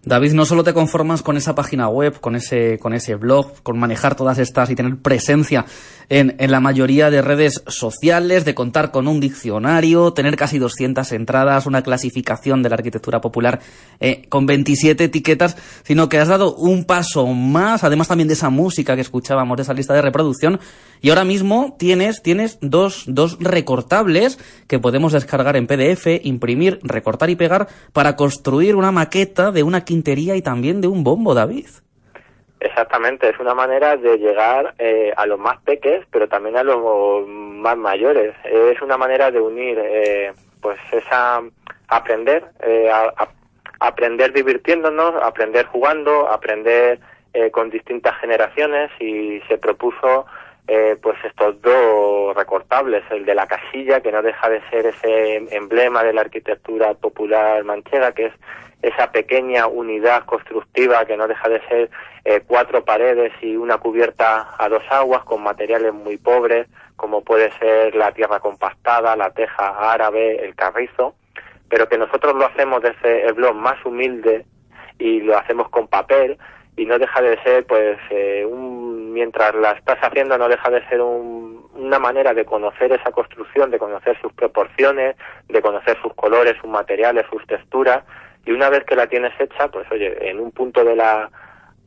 David, 0.03 0.35
no 0.35 0.45
solo 0.45 0.63
te 0.63 0.73
conformas 0.73 1.23
con 1.23 1.37
esa 1.37 1.57
página 1.57 1.89
web, 1.89 2.21
con 2.21 2.37
ese, 2.37 2.79
con 2.79 2.95
ese 2.95 3.17
blog, 3.17 3.63
con 3.65 3.77
manejar 3.77 4.15
todas 4.15 4.39
estas 4.39 4.71
y 4.71 4.77
tener 4.77 4.97
presencia 5.03 5.65
en, 6.09 6.37
en, 6.39 6.51
la 6.51 6.61
mayoría 6.61 7.11
de 7.11 7.23
redes 7.23 7.63
sociales, 7.67 8.45
de 8.45 8.55
contar 8.55 8.91
con 8.91 9.09
un 9.09 9.21
diccionario, 9.21 10.13
tener 10.13 10.37
casi 10.37 10.59
200 10.59 11.11
entradas, 11.13 11.67
una 11.67 11.83
clasificación 11.83 12.63
de 12.63 12.69
la 12.69 12.77
arquitectura 12.77 13.21
popular 13.21 13.61
eh, 14.01 14.27
con 14.29 14.47
27 14.47 15.05
etiquetas, 15.05 15.57
sino 15.85 16.09
que 16.09 16.19
has 16.19 16.29
dado 16.29 16.55
un 16.55 16.85
paso 16.85 17.27
más, 17.27 17.85
además 17.85 18.09
también 18.09 18.29
de 18.29 18.35
esa 18.35 18.51
música 18.51 18.95
que 18.95 19.03
escuchábamos, 19.03 19.57
de 19.57 19.63
esa 19.63 19.75
lista 19.75 19.95
de 19.95 20.03
reproducción, 20.03 20.61
y 21.01 21.11
ahora 21.11 21.25
mismo 21.25 21.77
tienes, 21.79 22.23
tienes 22.23 22.59
dos, 22.61 23.05
dos 23.07 23.39
recortables 23.41 24.39
que 24.67 24.79
podemos 24.79 25.13
descargar 25.13 25.57
en 25.57 25.67
PDF, 25.67 26.25
imprimir, 26.25 26.81
recortar 26.83 27.31
y 27.31 27.37
pegar 27.37 27.69
para 27.93 28.17
construir 28.17 28.77
una 28.77 28.93
maqueta 28.93 29.53
de 29.53 29.63
una 29.63 29.85
quintería 29.85 30.37
y 30.37 30.43
también 30.43 30.81
de 30.81 30.89
un 30.89 31.05
bombo, 31.05 31.35
David. 31.35 31.67
Exactamente, 32.59 33.29
es 33.29 33.39
una 33.39 33.55
manera 33.55 33.97
de 33.97 34.17
llegar 34.17 34.75
eh, 34.79 35.13
a 35.17 35.27
los 35.27 35.39
más 35.39 35.61
peques, 35.61 36.07
pero 36.11 36.27
también 36.27 36.57
a 36.57 36.63
los 36.63 37.27
más 37.29 37.77
mayores. 37.77 38.35
Es 38.45 38.81
una 38.81 38.97
manera 38.97 39.31
de 39.31 39.41
unir, 39.41 39.79
eh, 39.79 40.33
pues 40.63 40.79
esa 40.91 41.43
aprender, 41.89 42.45
eh, 42.63 42.91
aprender 43.81 44.33
divirtiéndonos, 44.33 45.23
aprender 45.23 45.67
jugando, 45.67 46.29
aprender 46.29 46.99
eh, 47.35 47.51
con 47.51 47.71
distintas 47.71 48.19
generaciones 48.21 48.91
y 48.99 49.41
se 49.49 49.59
propuso 49.59 50.27
eh, 50.69 50.97
pues 51.01 51.17
estos 51.25 51.61
dos 51.63 52.35
recortables, 52.35 53.05
el 53.11 53.25
de 53.25 53.35
la 53.35 53.47
casilla, 53.47 54.01
que 54.01 54.11
no 54.11 54.23
deja 54.23 54.49
de 54.49 54.61
ser 54.71 54.87
ese 54.87 55.37
emblema 55.55 56.03
de 56.03 56.13
la 56.13 56.23
arquitectura 56.23 56.95
popular 56.95 57.63
manchega, 57.65 58.13
que 58.13 58.27
es 58.27 58.33
esa 58.83 59.11
pequeña 59.11 59.67
unidad 59.67 60.25
constructiva 60.27 61.05
que 61.07 61.17
no 61.17 61.27
deja 61.27 61.49
de 61.49 61.61
ser 61.69 61.91
eh, 62.25 62.43
cuatro 62.47 62.85
paredes 62.85 63.33
y 63.41 63.57
una 63.57 63.79
cubierta 63.79 64.49
a 64.59 64.69
dos 64.69 64.83
aguas 64.91 65.25
con 65.25 65.43
materiales 65.43 65.93
muy 65.95 66.17
pobres, 66.19 66.67
como 66.97 67.23
puede 67.23 67.51
ser 67.59 67.95
la 67.95 68.13
tierra 68.13 68.41
compactada, 68.41 69.17
la 69.17 69.31
teja 69.31 69.93
árabe, 69.93 70.45
el 70.45 70.55
carrizo, 70.55 71.15
pero 71.69 71.89
que 71.89 71.99
nosotros 71.99 72.35
lo 72.35 72.47
hacemos 72.47 72.83
desde 72.83 73.27
el 73.27 73.35
blog 73.35 73.55
más 73.55 73.85
humilde 73.85 74.45
y 74.99 75.21
lo 75.21 75.37
hacemos 75.37 75.69
con 75.69 75.89
papel 75.89 76.39
y 76.77 76.85
no 76.87 76.99
deja 76.99 77.21
de 77.23 77.43
ser 77.43 77.67
pues 77.67 77.99
eh, 78.11 78.45
un, 78.49 79.13
mientras 79.13 79.55
la 79.55 79.73
estás 79.73 79.99
haciendo 80.01 80.37
no 80.39 80.49
deja 80.49 80.71
de 80.71 80.87
ser 80.89 81.01
un- 81.01 81.67
una 81.75 81.99
manera 81.99 82.33
de 82.35 82.45
conocer 82.45 82.93
esa 82.93 83.11
construcción, 83.11 83.71
de 83.71 83.79
conocer 83.79 84.19
sus 84.21 84.33
proporciones, 84.33 85.17
de 85.49 85.61
conocer 85.63 85.99
sus 86.03 86.15
colores, 86.15 86.57
sus 86.61 86.71
materiales, 86.71 87.27
sus 87.31 87.47
texturas 87.47 88.03
y 88.47 88.53
una 88.53 88.71
vez 88.71 88.85
que 88.85 88.97
la 88.97 89.07
tienes 89.07 89.33
hecha 89.39 89.69
pues 89.69 89.87
oye 89.91 90.31
en 90.31 90.41
un 90.41 90.53
punto 90.53 90.85
de 90.85 90.97
la 90.97 91.31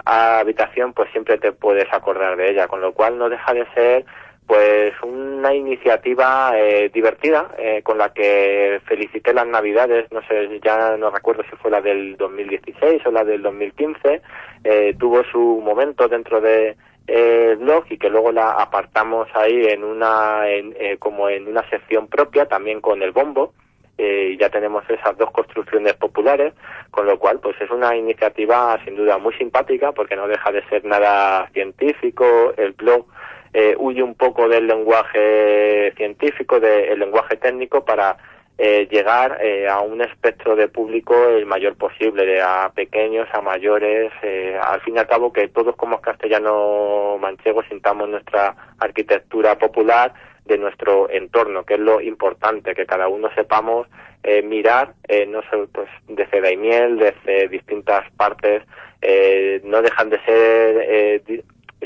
habitación 0.05 0.93
pues 0.93 1.09
siempre 1.11 1.37
te 1.37 1.51
puedes 1.51 1.91
acordar 1.91 2.37
de 2.37 2.51
ella 2.51 2.67
con 2.67 2.81
lo 2.81 2.93
cual 2.93 3.17
no 3.17 3.29
deja 3.29 3.53
de 3.53 3.65
ser 3.73 4.05
pues 4.45 4.93
una 5.03 5.53
iniciativa 5.53 6.51
eh, 6.55 6.89
divertida 6.91 7.51
eh, 7.59 7.81
con 7.83 7.99
la 7.99 8.11
que 8.11 8.81
felicité 8.85 9.31
las 9.31 9.45
navidades, 9.45 10.11
no 10.11 10.21
sé, 10.23 10.59
ya 10.63 10.97
no 10.97 11.11
recuerdo 11.11 11.43
si 11.43 11.55
fue 11.57 11.69
la 11.69 11.81
del 11.81 12.17
2016 12.17 13.05
o 13.05 13.11
la 13.11 13.23
del 13.23 13.43
2015, 13.43 14.21
eh, 14.63 14.95
tuvo 14.97 15.23
su 15.25 15.61
momento 15.63 16.07
dentro 16.07 16.41
de 16.41 16.75
eh, 17.11 17.49
el 17.51 17.57
blog 17.57 17.85
y 17.89 17.97
que 17.97 18.09
luego 18.09 18.31
la 18.31 18.51
apartamos 18.51 19.27
ahí 19.33 19.65
en 19.65 19.83
una, 19.83 20.47
en, 20.47 20.75
eh, 20.79 20.97
como 20.99 21.27
en 21.27 21.47
una 21.47 21.67
sección 21.69 22.07
propia, 22.07 22.47
también 22.47 22.81
con 22.81 23.01
el 23.01 23.11
bombo, 23.11 23.53
eh, 23.99 24.37
ya 24.39 24.49
tenemos 24.49 24.83
esas 24.89 25.17
dos 25.17 25.29
construcciones 25.31 25.93
populares, 25.95 26.53
con 26.89 27.05
lo 27.05 27.19
cual 27.19 27.39
pues 27.41 27.59
es 27.59 27.69
una 27.69 27.95
iniciativa 27.97 28.79
sin 28.85 28.95
duda 28.95 29.17
muy 29.17 29.33
simpática 29.33 29.91
porque 29.91 30.15
no 30.15 30.25
deja 30.27 30.51
de 30.53 30.63
ser 30.69 30.85
nada 30.85 31.49
científico, 31.51 32.53
el 32.55 32.71
blog 32.71 33.05
eh, 33.53 33.75
huye 33.77 34.01
un 34.01 34.15
poco 34.15 34.47
del 34.47 34.67
lenguaje 34.67 35.91
científico, 35.97 36.61
del 36.61 36.97
lenguaje 36.97 37.35
técnico 37.35 37.83
para 37.83 38.15
eh, 38.57 38.87
llegar 38.91 39.37
eh, 39.41 39.67
a 39.69 39.79
un 39.79 40.01
espectro 40.01 40.55
de 40.55 40.67
público 40.67 41.15
el 41.29 41.45
mayor 41.45 41.75
posible, 41.75 42.25
de 42.25 42.41
a 42.41 42.71
pequeños, 42.75 43.27
a 43.33 43.41
mayores, 43.41 44.11
eh, 44.21 44.59
al 44.61 44.81
fin 44.81 44.95
y 44.95 44.99
al 44.99 45.07
cabo 45.07 45.31
que 45.31 45.47
todos 45.47 45.75
como 45.75 46.01
castellano 46.01 47.17
manchegos 47.19 47.65
sintamos 47.69 48.09
nuestra 48.09 48.55
arquitectura 48.79 49.57
popular 49.57 50.13
de 50.49 50.57
nuestro 50.57 51.09
entorno, 51.09 51.63
que 51.63 51.75
es 51.75 51.79
lo 51.79 52.01
importante, 52.01 52.75
que 52.75 52.85
cada 52.85 53.07
uno 53.07 53.29
sepamos 53.35 53.87
eh, 54.23 54.41
mirar, 54.41 54.93
eh, 55.07 55.25
no 55.25 55.41
sé, 55.43 55.67
pues 55.71 55.87
desde 56.09 56.41
Daimiel, 56.41 56.97
desde 56.97 57.47
distintas 57.47 58.03
partes, 58.17 58.63
eh, 59.01 59.61
no 59.63 59.81
dejan 59.81 60.09
de 60.09 60.19
ser, 60.25 60.85
eh, 60.89 61.43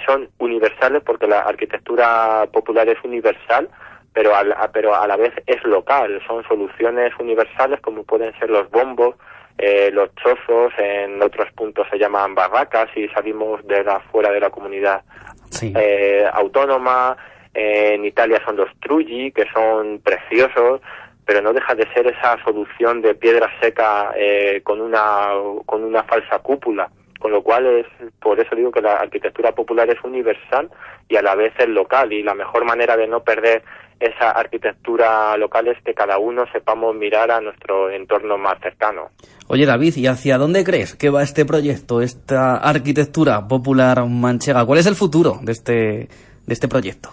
son 0.08 0.30
universales 0.39 1.04
porque 1.06 1.28
la 1.28 1.41
arquitectura 1.41 2.47
popular 2.52 2.89
es 2.89 2.97
universal, 3.04 3.69
pero 4.13 4.36
a, 4.36 4.43
la, 4.43 4.71
pero 4.71 4.95
a 4.95 5.06
la 5.08 5.17
vez 5.17 5.34
es 5.45 5.63
local, 5.65 6.19
son 6.26 6.43
soluciones 6.47 7.12
universales 7.19 7.80
como 7.82 8.04
pueden 8.04 8.34
ser 8.39 8.49
los 8.49 8.69
bombos, 8.71 9.15
eh, 9.60 9.91
los 9.93 10.10
chozos, 10.15 10.73
en 10.80 11.21
otros 11.21 11.52
puntos 11.54 11.86
se 11.91 11.99
llaman 11.99 12.34
barracas 12.34 12.89
y 12.95 13.08
salimos 13.10 13.65
de 13.67 13.84
la, 13.84 13.99
fuera 13.99 14.32
de 14.32 14.39
la 14.39 14.49
comunidad 14.49 15.04
Sí. 15.52 15.71
eh, 15.78 16.26
autónoma, 16.34 17.15
en 17.53 18.05
Italia 18.05 18.41
son 18.45 18.57
los 18.57 18.69
trulli, 18.79 19.31
que 19.31 19.45
son 19.53 19.99
preciosos, 19.99 20.81
pero 21.25 21.41
no 21.41 21.53
deja 21.53 21.75
de 21.75 21.87
ser 21.93 22.07
esa 22.07 22.37
solución 22.43 23.01
de 23.01 23.15
piedra 23.15 23.49
seca 23.61 24.11
eh, 24.15 24.61
con 24.63 24.81
una 24.81 25.29
con 25.65 25.83
una 25.83 26.03
falsa 26.03 26.39
cúpula, 26.39 26.89
con 27.19 27.31
lo 27.31 27.41
cual 27.41 27.65
es 27.67 27.85
por 28.19 28.39
eso 28.39 28.55
digo 28.55 28.71
que 28.71 28.81
la 28.81 28.97
arquitectura 28.97 29.51
popular 29.51 29.89
es 29.89 30.03
universal 30.03 30.69
y 31.07 31.15
a 31.15 31.21
la 31.21 31.35
vez 31.35 31.53
es 31.57 31.69
local 31.69 32.11
y 32.11 32.23
la 32.23 32.33
mejor 32.33 32.65
manera 32.65 32.97
de 32.97 33.07
no 33.07 33.23
perder 33.23 33.63
esa 33.99 34.31
arquitectura 34.31 35.37
local 35.37 35.67
es 35.69 35.81
que 35.83 35.93
cada 35.93 36.17
uno 36.17 36.43
sepamos 36.51 36.93
mirar 36.95 37.31
a 37.31 37.39
nuestro 37.39 37.89
entorno 37.89 38.37
más 38.37 38.59
cercano. 38.61 39.11
Oye 39.47 39.65
David, 39.65 39.95
¿y 39.95 40.07
hacia 40.07 40.37
dónde 40.37 40.65
crees 40.65 40.95
que 40.95 41.09
va 41.09 41.23
este 41.23 41.45
proyecto, 41.45 42.01
esta 42.01 42.57
arquitectura 42.57 43.47
popular 43.47 44.05
manchega? 44.05 44.65
¿Cuál 44.65 44.79
es 44.79 44.87
el 44.87 44.95
futuro 44.95 45.39
de 45.41 45.51
este, 45.53 45.73
de 45.73 46.53
este 46.53 46.67
proyecto? 46.67 47.11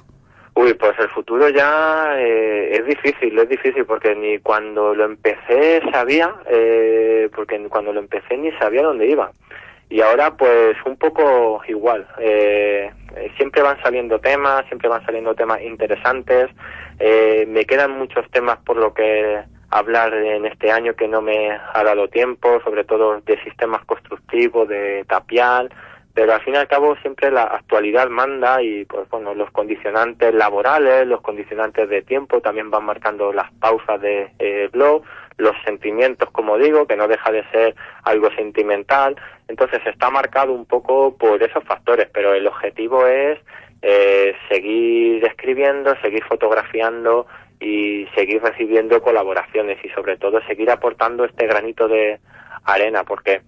Uy, 0.55 0.75
pues 0.75 0.99
el 0.99 1.09
futuro 1.11 1.49
ya 1.49 2.15
eh, 2.19 2.77
es 2.77 2.85
difícil, 2.87 3.39
es 3.39 3.49
difícil 3.49 3.85
porque 3.85 4.15
ni 4.15 4.39
cuando 4.39 4.95
lo 4.95 5.05
empecé 5.05 5.81
sabía, 5.93 6.35
eh, 6.47 7.29
porque 7.35 7.59
cuando 7.69 7.93
lo 7.93 8.01
empecé 8.01 8.37
ni 8.37 8.51
sabía 8.53 8.83
dónde 8.83 9.07
iba. 9.07 9.31
Y 9.89 10.01
ahora 10.03 10.37
pues 10.37 10.77
un 10.85 10.97
poco 10.97 11.61
igual. 11.67 12.07
Eh, 12.19 12.91
siempre 13.37 13.63
van 13.63 13.81
saliendo 13.83 14.21
temas, 14.21 14.65
siempre 14.67 14.89
van 14.89 15.05
saliendo 15.05 15.35
temas 15.35 15.61
interesantes. 15.63 16.51
Eh, 16.99 17.45
me 17.49 17.65
quedan 17.65 17.93
muchos 17.99 18.29
temas 18.31 18.59
por 18.59 18.77
lo 18.77 18.95
que 18.95 19.41
hablar 19.71 20.15
en 20.15 20.47
este 20.47 20.71
año 20.71 20.95
que 20.95 21.09
no 21.09 21.23
me 21.23 21.51
ha 21.51 21.83
dado 21.83 22.09
tiempo, 22.09 22.61
sobre 22.63 22.85
todo 22.85 23.21
de 23.21 23.43
sistemas 23.43 23.85
constructivos, 23.85 24.69
de 24.69 25.05
tapial, 25.09 25.71
pero 26.15 26.35
al 26.35 26.41
fin 26.43 26.55
y 26.55 26.57
al 26.57 26.69
cabo 26.69 26.97
siempre 26.97 27.31
la 27.31 27.45
actualidad 27.45 28.09
manda 28.09 28.63
y 28.63 28.85
pues 28.85 29.09
bueno 29.11 29.35
los 29.35 29.51
condicionantes 29.51 30.35
laborales 30.35 31.07
los 31.07 31.21
condicionantes 31.21 31.89
de 31.89 32.03
tiempo 32.03 32.41
también 32.41 32.71
van 32.71 32.85
marcando 32.85 33.33
las 33.33 33.53
pausas 33.55 34.01
de 34.01 34.31
eh, 34.39 34.69
blog 34.73 35.03
los 35.37 35.55
sentimientos 35.65 36.31
como 36.31 36.59
digo 36.59 36.87
que 36.87 36.97
no 36.97 37.09
deja 37.09 37.31
de 37.31 37.45
ser 37.51 37.75
algo 38.03 38.31
sentimental. 38.33 39.17
Entonces 39.49 39.81
está 39.87 40.11
marcado 40.11 40.53
un 40.53 40.67
poco 40.67 41.17
por 41.17 41.43
esos 41.43 41.65
factores 41.65 42.09
pero 42.13 42.35
el 42.35 42.47
objetivo 42.47 43.07
es 43.07 43.39
eh, 43.83 44.35
seguir 44.51 45.25
escribiendo 45.25 45.95
seguir 46.03 46.25
fotografiando 46.25 47.27
y 47.61 48.07
seguir 48.15 48.43
recibiendo 48.43 49.01
colaboraciones 49.01 49.79
y 49.85 49.89
sobre 49.91 50.17
todo 50.17 50.41
seguir 50.47 50.71
aportando 50.71 51.25
este 51.25 51.47
granito 51.47 51.89
de 51.89 52.19
arena 52.65 53.05
porque 53.05 53.43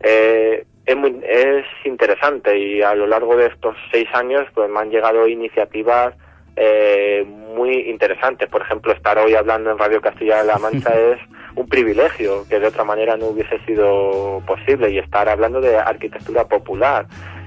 eh, 0.00 0.64
es, 0.86 0.96
muy, 0.96 1.20
es 1.26 1.64
interesante 1.84 2.58
y 2.58 2.82
a 2.82 2.94
lo 2.94 3.06
largo 3.06 3.36
de 3.36 3.46
estos 3.46 3.76
seis 3.90 4.08
años 4.12 4.42
pues 4.54 4.70
me 4.70 4.80
han 4.80 4.90
llegado 4.90 5.26
iniciativas 5.26 6.14
eh, 6.56 7.24
muy 7.26 7.90
interesantes. 7.90 8.48
Por 8.48 8.62
ejemplo, 8.62 8.92
estar 8.92 9.18
hoy 9.18 9.34
hablando 9.34 9.70
en 9.70 9.78
Radio 9.78 10.00
Castilla-La 10.00 10.58
Mancha 10.62 10.94
es 10.94 11.18
un 11.56 11.68
privilegio 11.68 12.46
que 12.48 12.58
de 12.58 12.68
otra 12.68 12.84
manera 12.84 13.16
no 13.16 13.26
hubiese 13.26 13.58
sido 13.64 14.42
posible 14.46 14.90
y 14.90 14.98
estar 14.98 15.28
hablando 15.28 15.60
de 15.60 15.76
arquitectura 15.76 16.46
popular, 16.46 17.06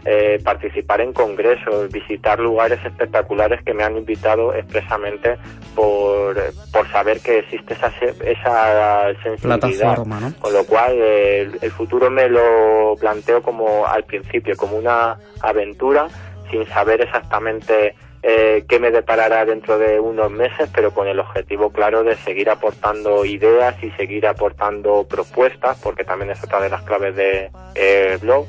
eh, 0.09 0.39
participar 0.41 1.01
en 1.01 1.11
congresos, 1.11 1.91
visitar 1.91 2.39
lugares 2.39 2.79
espectaculares 2.85 3.61
que 3.63 3.73
me 3.73 3.83
han 3.83 3.97
invitado 3.97 4.53
expresamente 4.53 5.37
por, 5.75 6.35
por 6.71 6.89
saber 6.91 7.19
que 7.19 7.39
existe 7.39 7.73
esa, 7.73 7.91
esa 8.23 9.13
sensibilidad. 9.21 9.59
Plataforma, 9.59 10.19
¿no? 10.21 10.33
Con 10.39 10.53
lo 10.53 10.63
cual, 10.65 10.93
eh, 10.93 11.41
el, 11.41 11.59
el 11.61 11.71
futuro 11.71 12.09
me 12.09 12.29
lo 12.29 12.95
planteo 12.97 13.41
como 13.41 13.85
al 13.85 14.05
principio, 14.05 14.55
como 14.55 14.77
una 14.77 15.17
aventura, 15.41 16.07
sin 16.49 16.65
saber 16.67 17.01
exactamente 17.01 17.93
eh, 18.23 18.63
qué 18.67 18.79
me 18.79 18.91
deparará 18.91 19.43
dentro 19.43 19.77
de 19.77 19.99
unos 19.99 20.31
meses, 20.31 20.69
pero 20.73 20.91
con 20.91 21.07
el 21.07 21.19
objetivo 21.19 21.69
claro 21.71 22.03
de 22.03 22.15
seguir 22.15 22.49
aportando 22.49 23.25
ideas 23.25 23.75
y 23.83 23.91
seguir 23.91 24.25
aportando 24.25 25.05
propuestas, 25.07 25.77
porque 25.83 26.03
también 26.05 26.31
es 26.31 26.43
otra 26.43 26.61
de 26.61 26.69
las 26.69 26.81
claves 26.83 27.15
de 27.15 27.51
eh, 27.75 28.17
blog. 28.21 28.45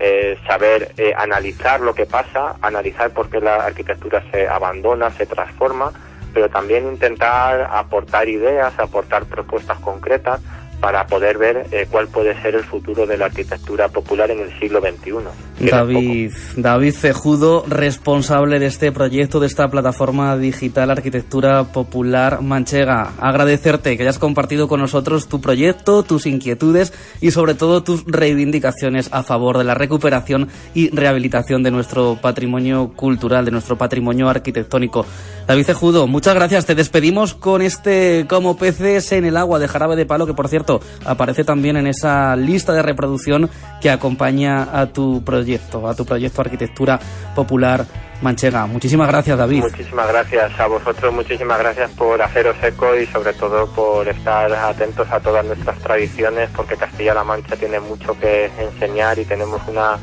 Eh, 0.00 0.38
saber 0.46 0.92
eh, 0.96 1.12
analizar 1.16 1.80
lo 1.80 1.94
que 1.94 2.06
pasa, 2.06 2.56
analizar 2.62 3.10
por 3.10 3.30
qué 3.30 3.40
la 3.40 3.56
arquitectura 3.56 4.22
se 4.30 4.48
abandona, 4.48 5.10
se 5.10 5.26
transforma, 5.26 5.92
pero 6.32 6.48
también 6.48 6.86
intentar 6.86 7.68
aportar 7.72 8.28
ideas, 8.28 8.78
aportar 8.78 9.24
propuestas 9.24 9.78
concretas 9.80 10.40
para 10.80 11.06
poder 11.06 11.38
ver 11.38 11.66
eh, 11.72 11.86
cuál 11.90 12.08
puede 12.08 12.40
ser 12.40 12.54
el 12.54 12.64
futuro 12.64 13.06
de 13.06 13.16
la 13.16 13.26
arquitectura 13.26 13.88
popular 13.88 14.30
en 14.30 14.40
el 14.40 14.58
siglo 14.58 14.80
XXI. 14.80 15.68
David, 15.70 16.32
David 16.56 16.92
Cejudo, 16.92 17.64
responsable 17.66 18.58
de 18.58 18.66
este 18.66 18.92
proyecto, 18.92 19.40
de 19.40 19.48
esta 19.48 19.68
plataforma 19.68 20.36
digital 20.36 20.90
Arquitectura 20.90 21.64
Popular 21.64 22.42
Manchega. 22.42 23.12
Agradecerte 23.18 23.96
que 23.96 24.04
hayas 24.04 24.18
compartido 24.18 24.68
con 24.68 24.80
nosotros 24.80 25.28
tu 25.28 25.40
proyecto, 25.40 26.04
tus 26.04 26.26
inquietudes 26.26 26.92
y 27.20 27.32
sobre 27.32 27.54
todo 27.54 27.82
tus 27.82 28.04
reivindicaciones 28.04 29.08
a 29.12 29.24
favor 29.24 29.58
de 29.58 29.64
la 29.64 29.74
recuperación 29.74 30.48
y 30.74 30.90
rehabilitación 30.90 31.62
de 31.62 31.72
nuestro 31.72 32.18
patrimonio 32.20 32.92
cultural, 32.94 33.44
de 33.44 33.50
nuestro 33.50 33.76
patrimonio 33.76 34.28
arquitectónico. 34.28 35.06
David 35.48 35.64
Cejudo, 35.64 36.06
muchas 36.06 36.34
gracias. 36.34 36.66
Te 36.66 36.74
despedimos 36.74 37.32
con 37.32 37.62
este 37.62 38.26
Como 38.28 38.58
peces 38.58 39.12
en 39.12 39.24
el 39.24 39.34
agua 39.38 39.58
de 39.58 39.66
jarabe 39.66 39.96
de 39.96 40.04
palo, 40.04 40.26
que 40.26 40.34
por 40.34 40.46
cierto 40.46 40.82
aparece 41.06 41.42
también 41.42 41.78
en 41.78 41.86
esa 41.86 42.36
lista 42.36 42.74
de 42.74 42.82
reproducción 42.82 43.48
que 43.80 43.88
acompaña 43.88 44.68
a 44.78 44.92
tu 44.92 45.24
proyecto, 45.24 45.88
a 45.88 45.94
tu 45.94 46.04
proyecto 46.04 46.42
Arquitectura 46.42 47.00
Popular 47.34 47.86
Manchega. 48.20 48.66
Muchísimas 48.66 49.08
gracias, 49.08 49.38
David. 49.38 49.62
Muchísimas 49.62 50.08
gracias 50.08 50.60
a 50.60 50.66
vosotros, 50.66 51.14
muchísimas 51.14 51.58
gracias 51.58 51.92
por 51.92 52.20
haceros 52.20 52.56
eco 52.62 52.94
y 52.94 53.06
sobre 53.06 53.32
todo 53.32 53.72
por 53.72 54.06
estar 54.06 54.52
atentos 54.52 55.10
a 55.10 55.18
todas 55.18 55.46
nuestras 55.46 55.78
tradiciones, 55.78 56.50
porque 56.54 56.76
Castilla-La 56.76 57.24
Mancha 57.24 57.56
tiene 57.56 57.80
mucho 57.80 58.14
que 58.20 58.50
enseñar 58.58 59.18
y 59.18 59.24
tenemos 59.24 59.62
una, 59.66 59.96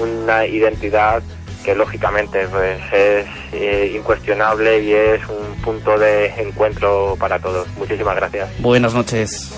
una 0.00 0.44
identidad 0.44 1.22
que 1.68 1.74
lógicamente 1.74 2.48
pues, 2.48 2.80
es 2.94 3.26
eh, 3.52 3.92
incuestionable 3.94 4.82
y 4.82 4.92
es 4.94 5.20
un 5.28 5.60
punto 5.60 5.98
de 5.98 6.28
encuentro 6.38 7.14
para 7.20 7.38
todos. 7.38 7.68
Muchísimas 7.76 8.16
gracias. 8.16 8.48
Buenas 8.60 8.94
noches. 8.94 9.52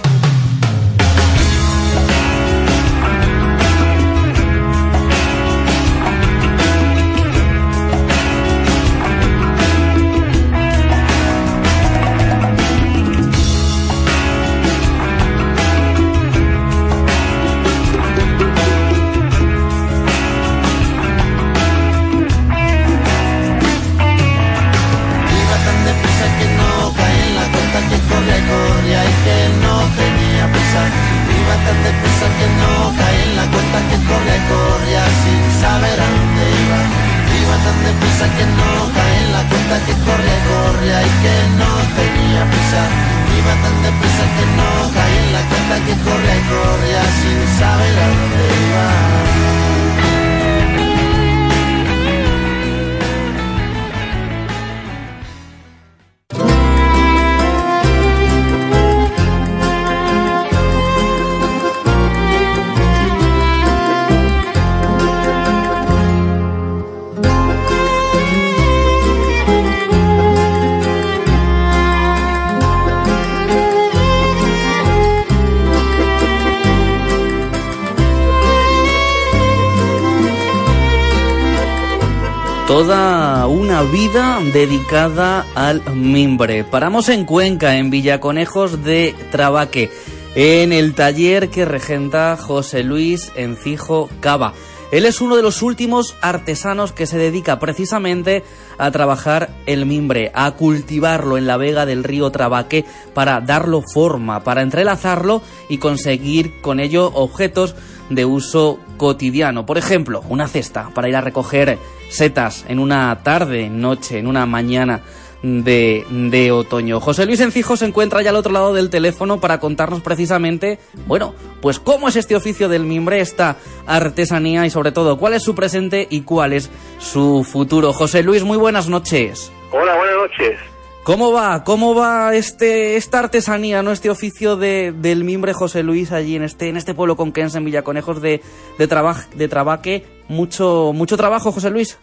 Toda 82.70 83.48
una 83.48 83.82
vida 83.82 84.38
dedicada 84.54 85.44
al 85.56 85.82
mimbre. 85.92 86.62
Paramos 86.62 87.08
en 87.08 87.24
Cuenca, 87.24 87.76
en 87.76 87.90
Villaconejos 87.90 88.84
de 88.84 89.12
Trabaque, 89.32 89.90
en 90.36 90.72
el 90.72 90.94
taller 90.94 91.50
que 91.50 91.64
regenta 91.64 92.36
José 92.36 92.84
Luis 92.84 93.32
Encijo 93.34 94.08
Cava. 94.20 94.52
Él 94.92 95.04
es 95.04 95.20
uno 95.20 95.34
de 95.34 95.42
los 95.42 95.62
últimos 95.62 96.14
artesanos 96.22 96.92
que 96.92 97.06
se 97.06 97.18
dedica 97.18 97.58
precisamente 97.58 98.44
a 98.78 98.92
trabajar 98.92 99.50
el 99.66 99.84
mimbre, 99.84 100.30
a 100.32 100.52
cultivarlo 100.52 101.38
en 101.38 101.48
la 101.48 101.56
vega 101.56 101.86
del 101.86 102.04
río 102.04 102.30
Trabaque 102.30 102.84
para 103.14 103.40
darlo 103.40 103.82
forma, 103.82 104.44
para 104.44 104.62
entrelazarlo 104.62 105.42
y 105.68 105.78
conseguir 105.78 106.60
con 106.60 106.78
ello 106.78 107.10
objetos 107.14 107.74
de 108.10 108.24
uso 108.24 108.78
cotidiano. 108.96 109.66
Por 109.66 109.76
ejemplo, 109.76 110.22
una 110.28 110.46
cesta 110.46 110.90
para 110.94 111.08
ir 111.08 111.16
a 111.16 111.20
recoger 111.20 111.80
setas 112.10 112.66
en 112.68 112.78
una 112.78 113.18
tarde, 113.22 113.70
noche, 113.70 114.18
en 114.18 114.26
una 114.26 114.44
mañana 114.44 115.00
de, 115.42 116.04
de 116.10 116.52
otoño. 116.52 117.00
José 117.00 117.24
Luis 117.24 117.40
Encijo 117.40 117.74
se 117.74 117.86
encuentra 117.86 118.20
ya 118.20 118.28
al 118.28 118.36
otro 118.36 118.52
lado 118.52 118.74
del 118.74 118.90
teléfono 118.90 119.40
para 119.40 119.58
contarnos 119.58 120.02
precisamente, 120.02 120.78
bueno, 121.06 121.34
pues 121.62 121.78
cómo 121.78 122.08
es 122.08 122.16
este 122.16 122.36
oficio 122.36 122.68
del 122.68 122.84
mimbre, 122.84 123.20
esta 123.20 123.56
artesanía 123.86 124.66
y 124.66 124.70
sobre 124.70 124.92
todo 124.92 125.16
cuál 125.18 125.32
es 125.32 125.42
su 125.42 125.54
presente 125.54 126.06
y 126.10 126.20
cuál 126.22 126.52
es 126.52 126.68
su 126.98 127.42
futuro. 127.50 127.94
José 127.94 128.22
Luis, 128.22 128.44
muy 128.44 128.58
buenas 128.58 128.88
noches. 128.88 129.50
Hola, 129.72 129.96
buenas 129.96 130.16
noches. 130.16 130.58
¿Cómo 131.04 131.32
va? 131.32 131.64
¿Cómo 131.64 131.94
va 131.94 132.34
este 132.34 132.96
esta 132.96 133.20
artesanía, 133.20 133.82
no 133.82 133.90
este 133.90 134.10
oficio 134.10 134.56
de, 134.56 134.92
del 134.92 135.24
mimbre 135.24 135.54
José 135.54 135.82
Luis 135.82 136.12
allí 136.12 136.36
en 136.36 136.42
este 136.42 136.68
en 136.68 136.76
este 136.76 136.92
pueblo 136.92 137.16
conquense 137.16 137.56
en 137.56 137.64
Villaconejos 137.64 138.20
de 138.20 138.42
de, 138.78 138.86
traba- 138.88 139.24
de 139.34 139.48
Trabaque? 139.48 140.04
Mucho 140.30 140.92
mucho 140.94 141.16
trabajo, 141.16 141.50
José 141.52 141.70
Luis. 141.70 141.98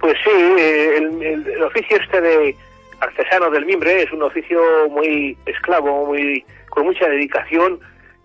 Pues 0.00 0.14
sí, 0.24 0.30
eh, 0.32 0.96
el, 0.96 1.22
el- 1.22 1.46
el 1.46 1.62
oficio 1.62 1.98
este 1.98 2.20
de 2.20 2.56
artesano 3.00 3.50
del 3.50 3.66
mimbre 3.66 4.02
es 4.02 4.10
un 4.12 4.22
oficio 4.22 4.58
muy 4.90 5.36
esclavo, 5.44 6.06
muy 6.06 6.42
con 6.70 6.86
mucha 6.86 7.06
dedicación 7.06 7.78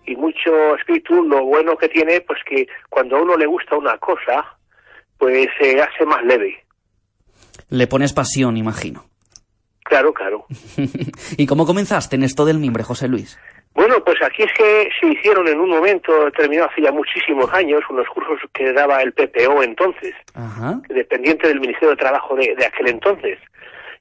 y 0.06 0.16
mucho 0.16 0.74
espíritu. 0.78 1.22
Lo 1.22 1.44
bueno 1.44 1.76
que 1.76 1.88
tiene, 1.88 2.22
pues 2.22 2.38
que 2.48 2.66
cuando 2.88 3.16
a 3.18 3.22
uno 3.22 3.36
le 3.36 3.44
gusta 3.46 3.76
una 3.76 3.98
cosa, 3.98 4.56
pues 5.18 5.48
se 5.60 5.80
hace 5.82 6.06
más 6.06 6.24
leve. 6.24 6.64
Le 7.68 7.86
pones 7.86 8.14
pasión, 8.14 8.56
imagino. 8.56 9.04
Claro, 9.84 10.14
claro. 10.14 10.46
¿Y 11.36 11.46
cómo 11.46 11.66
comenzaste 11.66 12.16
en 12.16 12.22
esto 12.24 12.44
del 12.46 12.58
mimbre, 12.58 12.84
José 12.84 13.06
Luis? 13.06 13.38
Bueno, 13.76 14.02
pues 14.02 14.16
aquí 14.22 14.42
es 14.42 14.52
que 14.54 14.88
se 14.98 15.06
hicieron 15.06 15.46
en 15.48 15.60
un 15.60 15.68
momento 15.68 16.24
determinado, 16.24 16.70
hace 16.70 16.80
ya 16.80 16.90
muchísimos 16.92 17.52
años, 17.52 17.82
unos 17.90 18.08
cursos 18.08 18.40
que 18.54 18.72
daba 18.72 19.02
el 19.02 19.12
PPO 19.12 19.62
entonces, 19.62 20.14
Ajá. 20.32 20.80
dependiente 20.88 21.46
del 21.46 21.60
Ministerio 21.60 21.90
de 21.90 21.96
Trabajo 21.96 22.34
de, 22.36 22.54
de 22.56 22.64
aquel 22.64 22.88
entonces. 22.88 23.38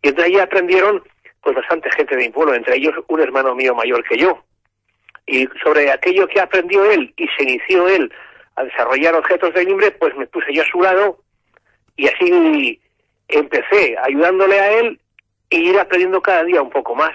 Y 0.02 0.08
entonces 0.08 0.32
allí 0.32 0.40
aprendieron 0.40 1.04
pues 1.42 1.58
bastante 1.58 1.92
gente 1.92 2.16
de 2.16 2.24
mi 2.24 2.30
pueblo, 2.30 2.56
entre 2.56 2.78
ellos 2.78 2.96
un 3.10 3.20
hermano 3.20 3.54
mío 3.54 3.76
mayor 3.76 4.02
que 4.06 4.18
yo. 4.18 4.42
Y 5.28 5.46
sobre 5.62 5.92
aquello 5.92 6.26
que 6.30 6.40
aprendió 6.40 6.90
él 6.90 7.14
y 7.18 7.28
se 7.38 7.44
inició 7.44 7.90
él 7.90 8.10
a 8.56 8.64
desarrollar 8.64 9.14
objetos 9.16 9.54
de 9.54 9.66
mimbre, 9.66 9.92
pues 9.92 10.16
me 10.16 10.26
puse 10.28 10.54
yo 10.54 10.62
a 10.64 10.68
su 10.68 10.82
lado 10.82 11.20
y 11.98 12.08
así 12.08 12.80
empecé 13.28 13.98
ayudándole 14.02 14.58
a 14.58 14.72
él 14.80 15.02
e 15.50 15.58
ir 15.58 15.78
aprendiendo 15.78 16.22
cada 16.22 16.46
día 16.46 16.62
un 16.62 16.70
poco 16.70 16.96
más. 16.96 17.14